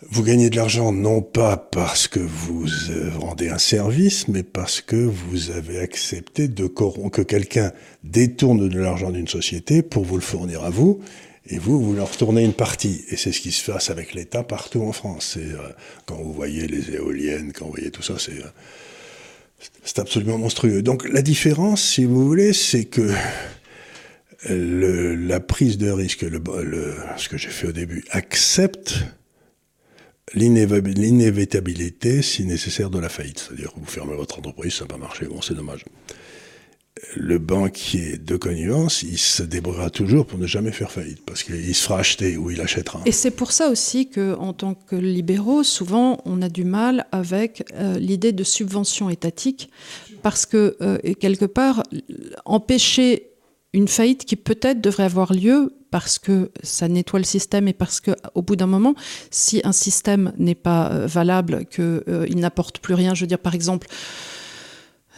vous 0.08 0.24
gagnez 0.24 0.50
de 0.50 0.56
l'argent 0.56 0.94
non 0.94 1.22
pas 1.22 1.58
parce 1.58 2.08
que 2.08 2.20
vous 2.20 2.66
euh, 2.90 3.10
rendez 3.18 3.50
un 3.50 3.58
service, 3.58 4.28
mais 4.28 4.44
parce 4.44 4.80
que 4.82 4.96
vous 4.96 5.52
avez 5.52 5.80
accepté 5.80 6.48
de 6.48 6.68
que 6.68 7.22
quelqu'un 7.22 7.74
détourne 8.04 8.70
de 8.70 8.80
l'argent 8.80 9.12
d'une 9.12 9.28
société 9.28 9.82
pour 9.82 10.06
vous 10.06 10.16
le 10.16 10.22
fournir 10.22 10.64
à 10.64 10.70
vous, 10.70 11.02
et 11.48 11.58
vous, 11.58 11.82
vous 11.82 11.94
leur 11.94 12.12
retournez 12.12 12.44
une 12.44 12.54
partie. 12.54 13.04
Et 13.10 13.18
c'est 13.18 13.32
ce 13.32 13.42
qui 13.42 13.52
se 13.52 13.70
passe 13.70 13.90
avec 13.90 14.14
l'État 14.14 14.44
partout 14.44 14.82
en 14.84 14.94
France. 14.94 15.36
Euh, 15.38 15.58
quand 16.06 16.16
vous 16.16 16.34
voyez 16.34 16.68
les 16.68 16.92
éoliennes, 16.92 17.52
quand 17.54 17.66
vous 17.66 17.72
voyez 17.72 17.92
tout 17.92 18.04
ça, 18.04 18.14
c'est, 18.18 18.32
euh, 18.32 20.02
absolument 20.02 20.38
monstrueux. 20.38 20.82
Donc 20.82 21.10
la 21.10 21.22
différence, 21.22 21.84
si 21.84 22.06
vous 22.06 22.26
voulez, 22.26 22.54
c'est 22.54 22.86
que 22.86 23.12
le, 24.48 25.16
la 25.16 25.42
prise 25.42 25.78
de 25.78 25.90
risque, 25.90 26.22
le, 26.22 26.42
le, 26.64 26.96
ce 27.18 27.28
que 27.28 27.38
j'ai 27.38 27.50
fait 27.50 27.68
au 27.68 27.74
début, 27.74 28.06
accepte 28.12 29.04
l'inévitabilité, 30.34 32.22
si 32.22 32.46
nécessaire, 32.46 32.90
de 32.90 33.00
la 33.00 33.10
faillite. 33.10 33.40
C'est-à-dire 33.40 33.74
que 33.74 33.80
vous 33.80 33.86
fermez 33.86 34.16
votre 34.16 34.40
entreprise, 34.40 34.74
ça 34.74 34.86
va 34.86 34.88
pas 34.88 34.98
marcher, 34.98 35.26
bon, 35.26 35.42
c'est 35.42 35.54
dommage. 35.54 35.86
Le 37.16 37.38
banquier 37.38 38.18
de 38.18 38.36
connivence, 38.36 39.04
il 39.04 39.18
se 39.18 39.42
débrouillera 39.42 39.90
toujours 39.90 40.26
pour 40.26 40.38
ne 40.38 40.46
jamais 40.46 40.74
faire 40.74 40.92
faillite, 40.92 41.24
parce 41.26 41.44
qu'il 41.44 41.74
se 41.74 41.84
fera 41.84 42.00
acheter 42.00 42.36
ou 42.36 42.52
il 42.52 42.60
achètera. 42.60 43.02
Et 43.06 43.14
c'est 43.14 43.32
pour 43.32 43.54
ça 43.54 43.70
aussi 43.70 44.10
qu'en 44.10 44.52
tant 44.52 44.74
que 44.74 44.98
libéraux, 44.98 45.64
souvent, 45.64 46.22
on 46.26 46.42
a 46.42 46.50
du 46.50 46.66
mal 46.66 47.06
avec 47.14 47.64
euh, 47.74 47.98
l'idée 47.98 48.34
de 48.34 48.44
subvention 48.44 49.10
étatique, 49.10 49.70
parce 50.22 50.46
que, 50.46 50.76
euh, 50.82 50.98
quelque 51.20 51.46
part, 51.46 51.84
empêcher 52.44 53.29
une 53.74 53.88
faillite 53.88 54.26
qui 54.26 54.36
peut-être 54.36 54.82
devrait 54.82 55.04
avoir 55.04 55.34
lieu 55.34 55.76
parce 55.92 56.20
que 56.20 56.52
ça 56.64 56.88
nettoie 56.88 57.20
le 57.20 57.26
système 57.26 57.68
et 57.68 57.74
parce 57.74 58.00
que 58.00 58.12
au 58.36 58.42
bout 58.42 58.56
d'un 58.56 58.68
moment, 58.68 58.96
si 59.32 59.62
un 59.64 59.72
système 59.72 60.34
n'est 60.38 60.56
pas 60.56 60.92
euh, 60.92 61.08
valable, 61.08 61.66
qu'il 61.66 61.84
euh, 62.08 62.28
n'apporte 62.36 62.80
plus 62.80 62.94
rien, 62.94 63.14
je 63.14 63.22
veux 63.22 63.28
dire 63.28 63.40
par 63.40 63.56
exemple, 63.56 63.88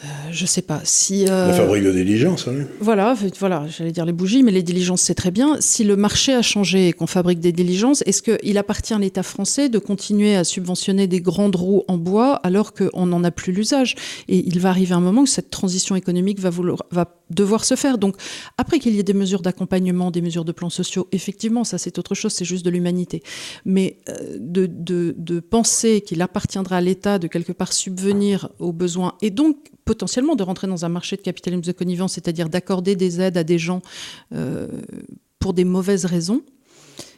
euh, 0.03 0.07
je 0.31 0.45
sais 0.47 0.63
pas 0.63 0.81
si. 0.83 1.25
Euh, 1.29 1.47
la 1.47 1.53
fabrique 1.53 1.83
de 1.83 1.91
diligence, 1.91 2.47
hein. 2.47 2.65
Voilà, 2.79 3.15
voilà, 3.39 3.67
j'allais 3.67 3.91
dire 3.91 4.05
les 4.05 4.13
bougies, 4.13 4.41
mais 4.41 4.51
les 4.51 4.63
diligences 4.63 5.01
c'est 5.01 5.13
très 5.13 5.29
bien. 5.29 5.57
Si 5.59 5.83
le 5.83 5.95
marché 5.95 6.33
a 6.33 6.41
changé 6.41 6.87
et 6.87 6.93
qu'on 6.93 7.05
fabrique 7.05 7.39
des 7.39 7.51
diligences, 7.51 8.01
est-ce 8.07 8.23
qu'il 8.23 8.57
appartient 8.57 8.93
à 8.95 8.97
l'État 8.97 9.21
français 9.21 9.69
de 9.69 9.77
continuer 9.77 10.35
à 10.35 10.43
subventionner 10.43 11.05
des 11.05 11.21
grandes 11.21 11.55
roues 11.55 11.83
en 11.87 11.97
bois 11.97 12.35
alors 12.37 12.73
qu'on 12.73 13.05
n'en 13.05 13.23
a 13.23 13.29
plus 13.29 13.53
l'usage? 13.53 13.95
Et 14.27 14.43
il 14.47 14.59
va 14.59 14.69
arriver 14.69 14.93
un 14.93 15.01
moment 15.01 15.21
où 15.21 15.27
cette 15.27 15.51
transition 15.51 15.95
économique 15.95 16.39
va, 16.39 16.49
vouloir, 16.49 16.83
va 16.89 17.15
devoir 17.29 17.63
se 17.63 17.75
faire. 17.75 17.99
Donc, 17.99 18.15
après 18.57 18.79
qu'il 18.79 18.95
y 18.95 18.99
ait 18.99 19.03
des 19.03 19.13
mesures 19.13 19.41
d'accompagnement, 19.41 20.09
des 20.09 20.21
mesures 20.21 20.45
de 20.45 20.51
plans 20.51 20.71
sociaux, 20.71 21.07
effectivement, 21.11 21.63
ça 21.63 21.77
c'est 21.77 21.99
autre 21.99 22.15
chose, 22.15 22.31
c'est 22.33 22.45
juste 22.45 22.65
de 22.65 22.71
l'humanité. 22.71 23.21
Mais 23.65 23.97
euh, 24.09 24.37
de, 24.39 24.65
de, 24.65 25.13
de 25.17 25.39
penser 25.39 26.01
qu'il 26.01 26.23
appartiendra 26.23 26.77
à 26.77 26.81
l'État 26.81 27.19
de 27.19 27.27
quelque 27.27 27.51
part 27.51 27.71
subvenir 27.71 28.49
aux 28.59 28.73
besoins 28.73 29.13
et 29.21 29.29
donc 29.29 29.57
potentiellement 29.91 30.35
de 30.35 30.43
rentrer 30.43 30.67
dans 30.67 30.85
un 30.85 30.89
marché 30.89 31.17
de 31.17 31.21
capitalisme 31.21 31.63
de 31.63 31.71
connivence, 31.73 32.13
c'est-à-dire 32.13 32.47
d'accorder 32.47 32.95
des 32.95 33.19
aides 33.19 33.35
à 33.35 33.43
des 33.43 33.59
gens 33.59 33.81
euh, 34.33 34.67
pour 35.37 35.53
des 35.53 35.65
mauvaises 35.65 36.05
raisons, 36.05 36.43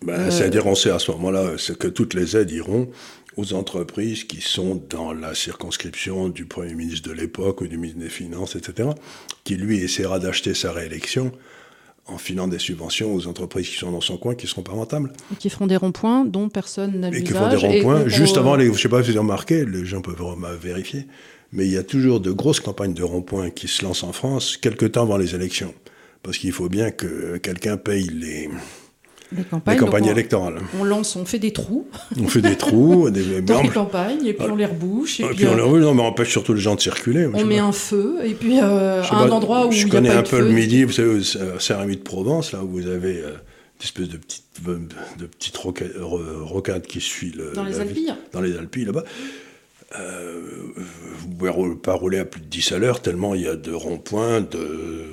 Ben, 0.02 0.32
C'est-à-dire, 0.32 0.66
on 0.66 0.74
sait 0.74 0.90
à 0.90 0.98
ce 0.98 1.12
moment-là 1.12 1.52
que 1.80 1.88
toutes 1.88 2.16
les 2.16 2.36
aides 2.36 2.50
iront 2.50 2.90
aux 3.38 3.54
entreprises 3.54 4.24
qui 4.24 4.42
sont 4.42 4.82
dans 4.90 5.14
la 5.14 5.36
circonscription 5.36 6.30
du 6.30 6.46
Premier 6.46 6.74
ministre 6.74 7.08
de 7.08 7.14
l'époque 7.14 7.62
ou 7.62 7.68
du 7.68 7.78
ministre 7.78 8.02
des 8.02 8.10
Finances, 8.10 8.56
etc., 8.56 8.90
qui 9.44 9.56
lui 9.56 9.78
essaiera 9.78 10.18
d'acheter 10.18 10.56
sa 10.56 10.72
réélection 10.72 11.32
en 12.08 12.18
filant 12.18 12.48
des 12.48 12.60
subventions 12.60 13.14
aux 13.14 13.28
entreprises 13.28 13.70
qui 13.70 13.78
sont 13.78 13.92
dans 13.92 14.02
son 14.02 14.18
coin, 14.18 14.34
qui 14.34 14.46
ne 14.46 14.50
seront 14.50 14.64
pas 14.64 14.74
rentables. 14.74 15.14
Et 15.32 15.36
qui 15.36 15.50
feront 15.52 15.68
des 15.68 15.78
ronds-points 15.78 16.26
dont 16.26 16.50
personne 16.50 17.00
n'a 17.00 17.10
Et 17.10 17.24
qui 17.24 17.34
feront 17.34 17.50
des 17.50 17.56
ronds-points 17.56 18.08
juste 18.08 18.38
avant 18.38 18.56
les... 18.56 18.66
Je 18.66 18.72
ne 18.72 18.78
sais 18.78 18.90
pas 18.90 19.04
si 19.04 19.12
vous 19.12 19.18
avez 19.18 19.20
remarqué, 19.20 19.64
les 19.64 19.86
gens 19.86 20.02
peuvent 20.02 20.24
vérifier, 20.60 21.06
mais 21.54 21.66
il 21.66 21.72
y 21.72 21.78
a 21.78 21.84
toujours 21.84 22.20
de 22.20 22.32
grosses 22.32 22.60
campagnes 22.60 22.94
de 22.94 23.04
ronds-points 23.04 23.52
qui 23.52 23.68
se 23.68 23.84
lancent 23.84 24.04
en 24.04 24.12
France 24.12 24.58
quelque 24.58 24.86
temps 24.86 25.04
avant 25.04 25.18
les 25.18 25.36
élections. 25.36 25.74
Parce 26.24 26.38
qu'il 26.38 26.52
faut 26.52 26.70
bien 26.70 26.90
que 26.92 27.38
quelqu'un 27.38 27.78
paye 27.78 28.10
les, 28.10 28.50
les 29.36 29.44
campagnes, 29.76 30.06
électorales. 30.06 30.60
On 30.80 30.84
lance, 30.84 31.16
on 31.16 31.26
fait 31.26 31.40
des 31.40 31.52
trous. 31.52 31.86
On 32.20 32.28
fait 32.28 32.42
des 32.42 32.56
trous. 32.56 33.10
des, 33.12 33.42
dans 33.42 33.62
les 33.62 33.70
campagnes, 33.70 34.26
et 34.26 34.34
puis 34.34 34.48
on 34.50 34.56
les 34.56 34.66
rebouche. 34.66 35.20
Et, 35.20 35.26
puis, 35.26 35.46
on 35.46 35.56
les 35.56 35.62
rebouche, 35.62 35.82
non, 35.82 35.94
mais 35.94 36.02
on 36.02 36.08
empêche 36.08 36.32
surtout 36.32 36.54
les 36.54 36.62
gens 36.62 36.76
de 36.76 36.82
circuler. 36.82 37.28
On 37.32 37.46
met 37.46 37.60
un 37.60 37.72
feu, 37.72 38.20
et 38.24 38.34
puis 38.34 38.60
euh, 38.60 39.04
à 39.04 39.16
un 39.18 39.30
endroit 39.30 39.68
où 39.68 39.72
il 39.72 39.80
y 39.80 39.86
a 39.86 39.90
connais 39.90 40.10
un 40.10 40.24
peu 40.24 40.40
le 40.40 40.50
midi, 40.50 40.84
vous 40.84 40.92
savez, 40.92 41.22
Saint-Rémy 41.60 41.98
de 41.98 42.02
Provence, 42.02 42.52
là 42.52 42.64
où 42.64 42.70
vous 42.70 42.88
avez 42.88 43.20
euh, 43.20 43.32
une 43.32 43.84
espèce 43.84 44.08
de 44.08 44.18
petite, 44.18 44.44
de 45.20 45.26
petite 45.26 45.58
rocade, 45.58 46.88
qui 46.88 47.02
suit 47.02 47.34
le. 47.36 47.52
Dans 47.54 47.64
les 47.64 47.80
Alpilles 47.80 48.16
Dans 48.32 48.42
les 48.42 48.58
Alpilles, 48.58 48.86
là-bas. 48.86 49.04
Euh, 49.96 50.42
vous 50.76 51.30
ne 51.30 51.36
pouvez 51.36 51.76
pas 51.76 51.94
rouler 51.94 52.20
à 52.20 52.26
plus 52.26 52.42
de 52.42 52.48
10 52.48 52.72
à 52.72 52.80
l'heure, 52.80 53.02
tellement 53.02 53.36
il 53.36 53.42
y 53.42 53.48
a 53.48 53.56
de 53.56 53.72
ronds-points, 53.72 54.42
de 54.42 55.08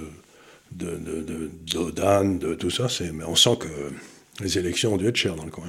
de, 0.72 0.96
de, 0.96 2.38
de, 2.38 2.54
tout 2.54 2.70
ça. 2.70 2.86
Mais 3.12 3.24
on 3.24 3.34
sent 3.34 3.56
que 3.58 3.68
les 4.42 4.58
élections 4.58 4.94
ont 4.94 4.96
dû 4.96 5.08
être 5.08 5.16
chères 5.16 5.34
dans 5.34 5.44
le 5.44 5.50
coin. 5.50 5.66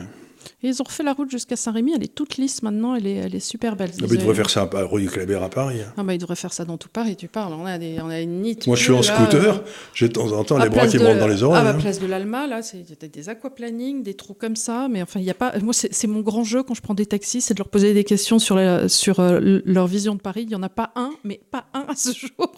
Et 0.63 0.67
ils 0.67 0.81
ont 0.81 0.85
refait 0.85 1.03
la 1.03 1.13
route 1.13 1.29
jusqu'à 1.29 1.55
Saint-Rémy, 1.55 1.93
elle 1.95 2.03
est 2.03 2.13
toute 2.13 2.37
lisse 2.37 2.63
maintenant, 2.63 2.95
elle 2.95 3.07
est, 3.07 3.15
elle 3.15 3.35
est 3.35 3.39
super 3.39 3.75
belle. 3.75 3.91
Ah, 4.01 4.05
ils 4.09 4.17
devraient 4.17 4.35
faire 4.35 4.49
ça 4.49 4.69
à 4.71 4.83
rue 4.83 5.01
du 5.01 5.09
Kléber 5.09 5.43
à 5.43 5.49
Paris. 5.49 5.81
Hein. 5.81 5.93
Ah 5.97 6.03
bah, 6.03 6.13
ils 6.13 6.17
devraient 6.17 6.35
faire 6.35 6.53
ça 6.53 6.65
dans 6.65 6.77
tout 6.77 6.89
Paris, 6.89 7.15
tu 7.15 7.27
parles. 7.27 7.53
On 7.53 7.65
a, 7.65 7.77
des, 7.77 7.99
on 8.01 8.09
a 8.09 8.19
une 8.19 8.41
nite. 8.41 8.67
Moi 8.67 8.75
je 8.75 8.83
suis 8.83 8.93
en 8.93 9.01
scooter, 9.01 9.55
euh, 9.55 9.59
j'ai 9.93 10.07
de 10.07 10.13
temps 10.13 10.31
en 10.31 10.43
temps 10.43 10.57
les 10.57 10.69
bras 10.69 10.87
qui 10.87 10.97
montent 10.97 11.19
dans 11.19 11.27
les 11.27 11.43
oreilles. 11.43 11.61
À 11.61 11.63
la 11.63 11.71
hein. 11.71 11.79
place 11.79 11.99
de 11.99 12.07
l'Alma, 12.07 12.47
là, 12.47 12.61
c'est 12.61 13.11
des 13.11 13.29
aquaplaning, 13.29 14.03
des 14.03 14.13
trous 14.13 14.33
comme 14.33 14.55
ça, 14.55 14.87
mais 14.89 15.01
enfin, 15.01 15.19
il 15.19 15.25
y 15.25 15.29
a 15.29 15.35
pas. 15.35 15.57
Moi, 15.59 15.73
c'est 15.73 16.07
mon 16.07 16.21
grand 16.21 16.43
jeu 16.43 16.63
quand 16.63 16.73
je 16.73 16.81
prends 16.81 16.93
des 16.93 17.05
taxis, 17.05 17.41
c'est 17.41 17.53
de 17.53 17.59
leur 17.59 17.69
poser 17.69 17.93
des 17.93 18.03
questions 18.03 18.39
sur, 18.39 18.55
la, 18.55 18.87
sur 18.89 19.19
euh, 19.19 19.59
leur 19.65 19.87
vision 19.87 20.15
de 20.15 20.21
Paris. 20.21 20.43
Il 20.43 20.49
n'y 20.49 20.55
en 20.55 20.63
a 20.63 20.69
pas 20.69 20.91
un, 20.95 21.11
mais 21.23 21.39
pas 21.51 21.65
un 21.73 21.85
à 21.87 21.95
ce 21.95 22.11
jour. 22.13 22.51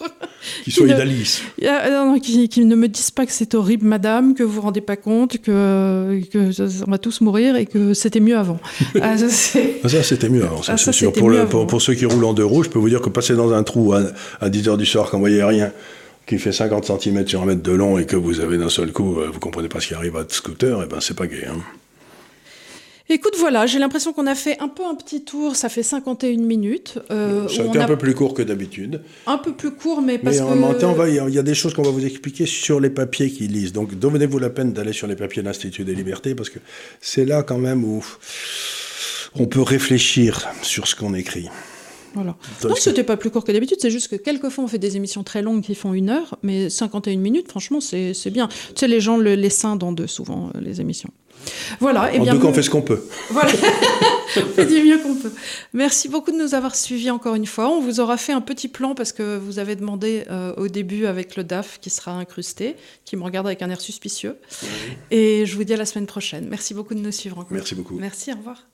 Qui 0.63 0.71
soit 0.71 0.87
idéaliste. 0.87 1.43
Qui, 2.21 2.49
qui, 2.49 2.65
ne 2.65 2.75
me 2.75 2.87
disent 2.87 3.11
pas 3.11 3.25
que 3.25 3.31
c'est 3.31 3.55
horrible, 3.55 3.85
madame, 3.85 4.33
que 4.33 4.43
vous 4.43 4.53
vous 4.53 4.61
rendez 4.61 4.81
pas 4.81 4.95
compte, 4.95 5.37
que, 5.39 6.21
que 6.31 6.83
on 6.87 6.91
va 6.91 6.97
tous 6.97 7.21
mourir 7.21 7.55
et 7.55 7.65
que 7.65 7.93
c'était 7.93 8.19
mieux 8.19 8.37
avant. 8.37 8.59
Ah, 9.01 9.17
ça, 9.17 10.03
c'était 10.03 10.29
mieux 10.29 10.43
avant, 10.43 10.61
ça, 10.61 10.73
ah, 10.73 10.77
c'est 10.77 10.91
sûr. 10.91 11.11
Pour, 11.11 11.67
pour, 11.67 11.81
ceux 11.81 11.93
qui 11.93 12.05
roulent 12.05 12.23
en 12.23 12.33
deux 12.33 12.45
roues, 12.45 12.63
je 12.63 12.69
peux 12.69 12.79
vous 12.79 12.89
dire 12.89 13.01
que 13.01 13.09
passer 13.09 13.35
dans 13.35 13.51
un 13.53 13.63
trou 13.63 13.93
à, 13.93 14.03
à 14.39 14.49
10 14.49 14.67
h 14.69 14.77
du 14.77 14.85
soir 14.85 15.09
quand 15.09 15.17
vous 15.17 15.23
voyez 15.23 15.43
rien, 15.43 15.71
qui 16.25 16.37
fait 16.37 16.51
50 16.51 16.85
cm 16.85 17.27
sur 17.27 17.41
un 17.41 17.45
mètre 17.45 17.63
de 17.63 17.71
long 17.71 17.97
et 17.97 18.05
que 18.05 18.15
vous 18.15 18.39
avez 18.39 18.57
d'un 18.57 18.69
seul 18.69 18.91
coup, 18.91 19.19
euh, 19.19 19.29
vous 19.31 19.39
comprenez 19.39 19.67
pas 19.67 19.79
ce 19.79 19.87
qui 19.87 19.93
arrive 19.93 20.15
à 20.15 20.19
votre 20.19 20.33
scooter, 20.33 20.81
et 20.81 20.85
eh 20.85 20.89
ben 20.89 20.99
c'est 21.01 21.17
pas 21.17 21.27
gay. 21.27 21.45
Hein. 21.49 21.57
Écoute, 23.09 23.35
voilà, 23.37 23.65
j'ai 23.65 23.79
l'impression 23.79 24.13
qu'on 24.13 24.27
a 24.27 24.35
fait 24.35 24.57
un 24.59 24.69
peu 24.69 24.85
un 24.85 24.95
petit 24.95 25.25
tour, 25.25 25.57
ça 25.57 25.67
fait 25.67 25.83
51 25.83 26.37
minutes. 26.37 26.99
Euh, 27.11 27.49
ça 27.49 27.63
a 27.63 27.65
été 27.65 27.79
un 27.79 27.85
peu 27.85 27.97
plus 27.97 28.13
court 28.13 28.33
que 28.33 28.41
d'habitude. 28.41 29.01
Un 29.27 29.37
peu 29.37 29.53
plus 29.53 29.71
court, 29.71 30.01
mais 30.01 30.17
parce 30.17 30.37
mais 30.37 30.41
en 30.41 30.55
même 30.55 30.77
temps, 30.77 30.95
il 31.05 31.33
y 31.33 31.39
a 31.39 31.43
des 31.43 31.53
choses 31.53 31.73
qu'on 31.73 31.83
va 31.83 31.91
vous 31.91 32.05
expliquer 32.05 32.45
sur 32.45 32.79
les 32.79 32.89
papiers 32.89 33.29
qu'ils 33.29 33.51
lisent. 33.51 33.73
Donc, 33.73 33.93
donnez-vous 33.95 34.39
la 34.39 34.49
peine 34.49 34.71
d'aller 34.71 34.93
sur 34.93 35.07
les 35.07 35.17
papiers 35.17 35.41
de 35.41 35.47
l'Institut 35.47 35.83
des 35.83 35.95
libertés, 35.95 36.33
parce 36.33 36.49
que 36.49 36.59
c'est 37.01 37.25
là 37.25 37.43
quand 37.43 37.57
même 37.57 37.83
où 37.83 38.03
on 39.35 39.47
peut 39.47 39.61
réfléchir 39.61 40.47
sur 40.61 40.87
ce 40.87 40.95
qu'on 40.95 41.13
écrit. 41.13 41.49
Voilà. 42.13 42.35
Non, 42.63 42.75
c'était 42.75 43.03
pas 43.03 43.17
plus 43.17 43.31
court 43.31 43.43
que 43.43 43.51
d'habitude, 43.51 43.77
c'est 43.81 43.89
juste 43.89 44.07
que 44.07 44.15
quelquefois 44.15 44.63
on 44.63 44.67
fait 44.67 44.77
des 44.77 44.95
émissions 44.97 45.23
très 45.23 45.41
longues 45.41 45.63
qui 45.63 45.75
font 45.75 45.93
une 45.93 46.09
heure, 46.09 46.37
mais 46.43 46.69
51 46.69 47.17
minutes, 47.17 47.49
franchement, 47.49 47.81
c'est 47.81 48.13
bien. 48.31 48.47
Tu 48.47 48.73
sais, 48.75 48.87
les 48.87 49.01
gens 49.01 49.17
le, 49.17 49.33
les 49.35 49.49
scindent 49.49 49.83
en 49.83 49.91
deux 49.91 50.07
souvent, 50.07 50.51
euh, 50.55 50.61
les 50.61 50.79
émissions. 50.79 51.09
Voilà. 51.79 52.13
Et 52.13 52.19
en 52.19 52.25
tout 52.25 52.39
cas, 52.39 52.47
on 52.47 52.53
fait 52.53 52.63
ce 52.63 52.69
qu'on 52.69 52.81
peut. 52.81 53.03
Voilà. 53.29 53.51
on 54.37 54.53
fait 54.53 54.65
du 54.65 54.83
mieux 54.83 54.99
qu'on 54.99 55.15
peut. 55.15 55.31
Merci 55.73 56.09
beaucoup 56.09 56.31
de 56.31 56.37
nous 56.37 56.55
avoir 56.55 56.75
suivis 56.75 57.09
encore 57.09 57.35
une 57.35 57.45
fois. 57.45 57.69
On 57.69 57.81
vous 57.81 57.99
aura 57.99 58.17
fait 58.17 58.33
un 58.33 58.41
petit 58.41 58.67
plan 58.67 58.95
parce 58.95 59.11
que 59.11 59.37
vous 59.37 59.59
avez 59.59 59.75
demandé 59.75 60.25
euh, 60.29 60.53
au 60.57 60.67
début 60.67 61.05
avec 61.05 61.35
le 61.35 61.43
DAF 61.43 61.79
qui 61.81 61.89
sera 61.89 62.11
incrusté, 62.11 62.75
qui 63.05 63.15
me 63.15 63.23
regarde 63.23 63.47
avec 63.47 63.61
un 63.61 63.69
air 63.69 63.81
suspicieux. 63.81 64.37
Et 65.11 65.45
je 65.45 65.55
vous 65.55 65.63
dis 65.63 65.73
à 65.73 65.77
la 65.77 65.85
semaine 65.85 66.07
prochaine. 66.07 66.47
Merci 66.49 66.73
beaucoup 66.73 66.93
de 66.93 66.99
nous 66.99 67.11
suivre 67.11 67.37
encore. 67.39 67.53
Merci 67.53 67.75
beaucoup. 67.75 67.95
Merci, 67.95 68.31
au 68.31 68.37
revoir. 68.37 68.67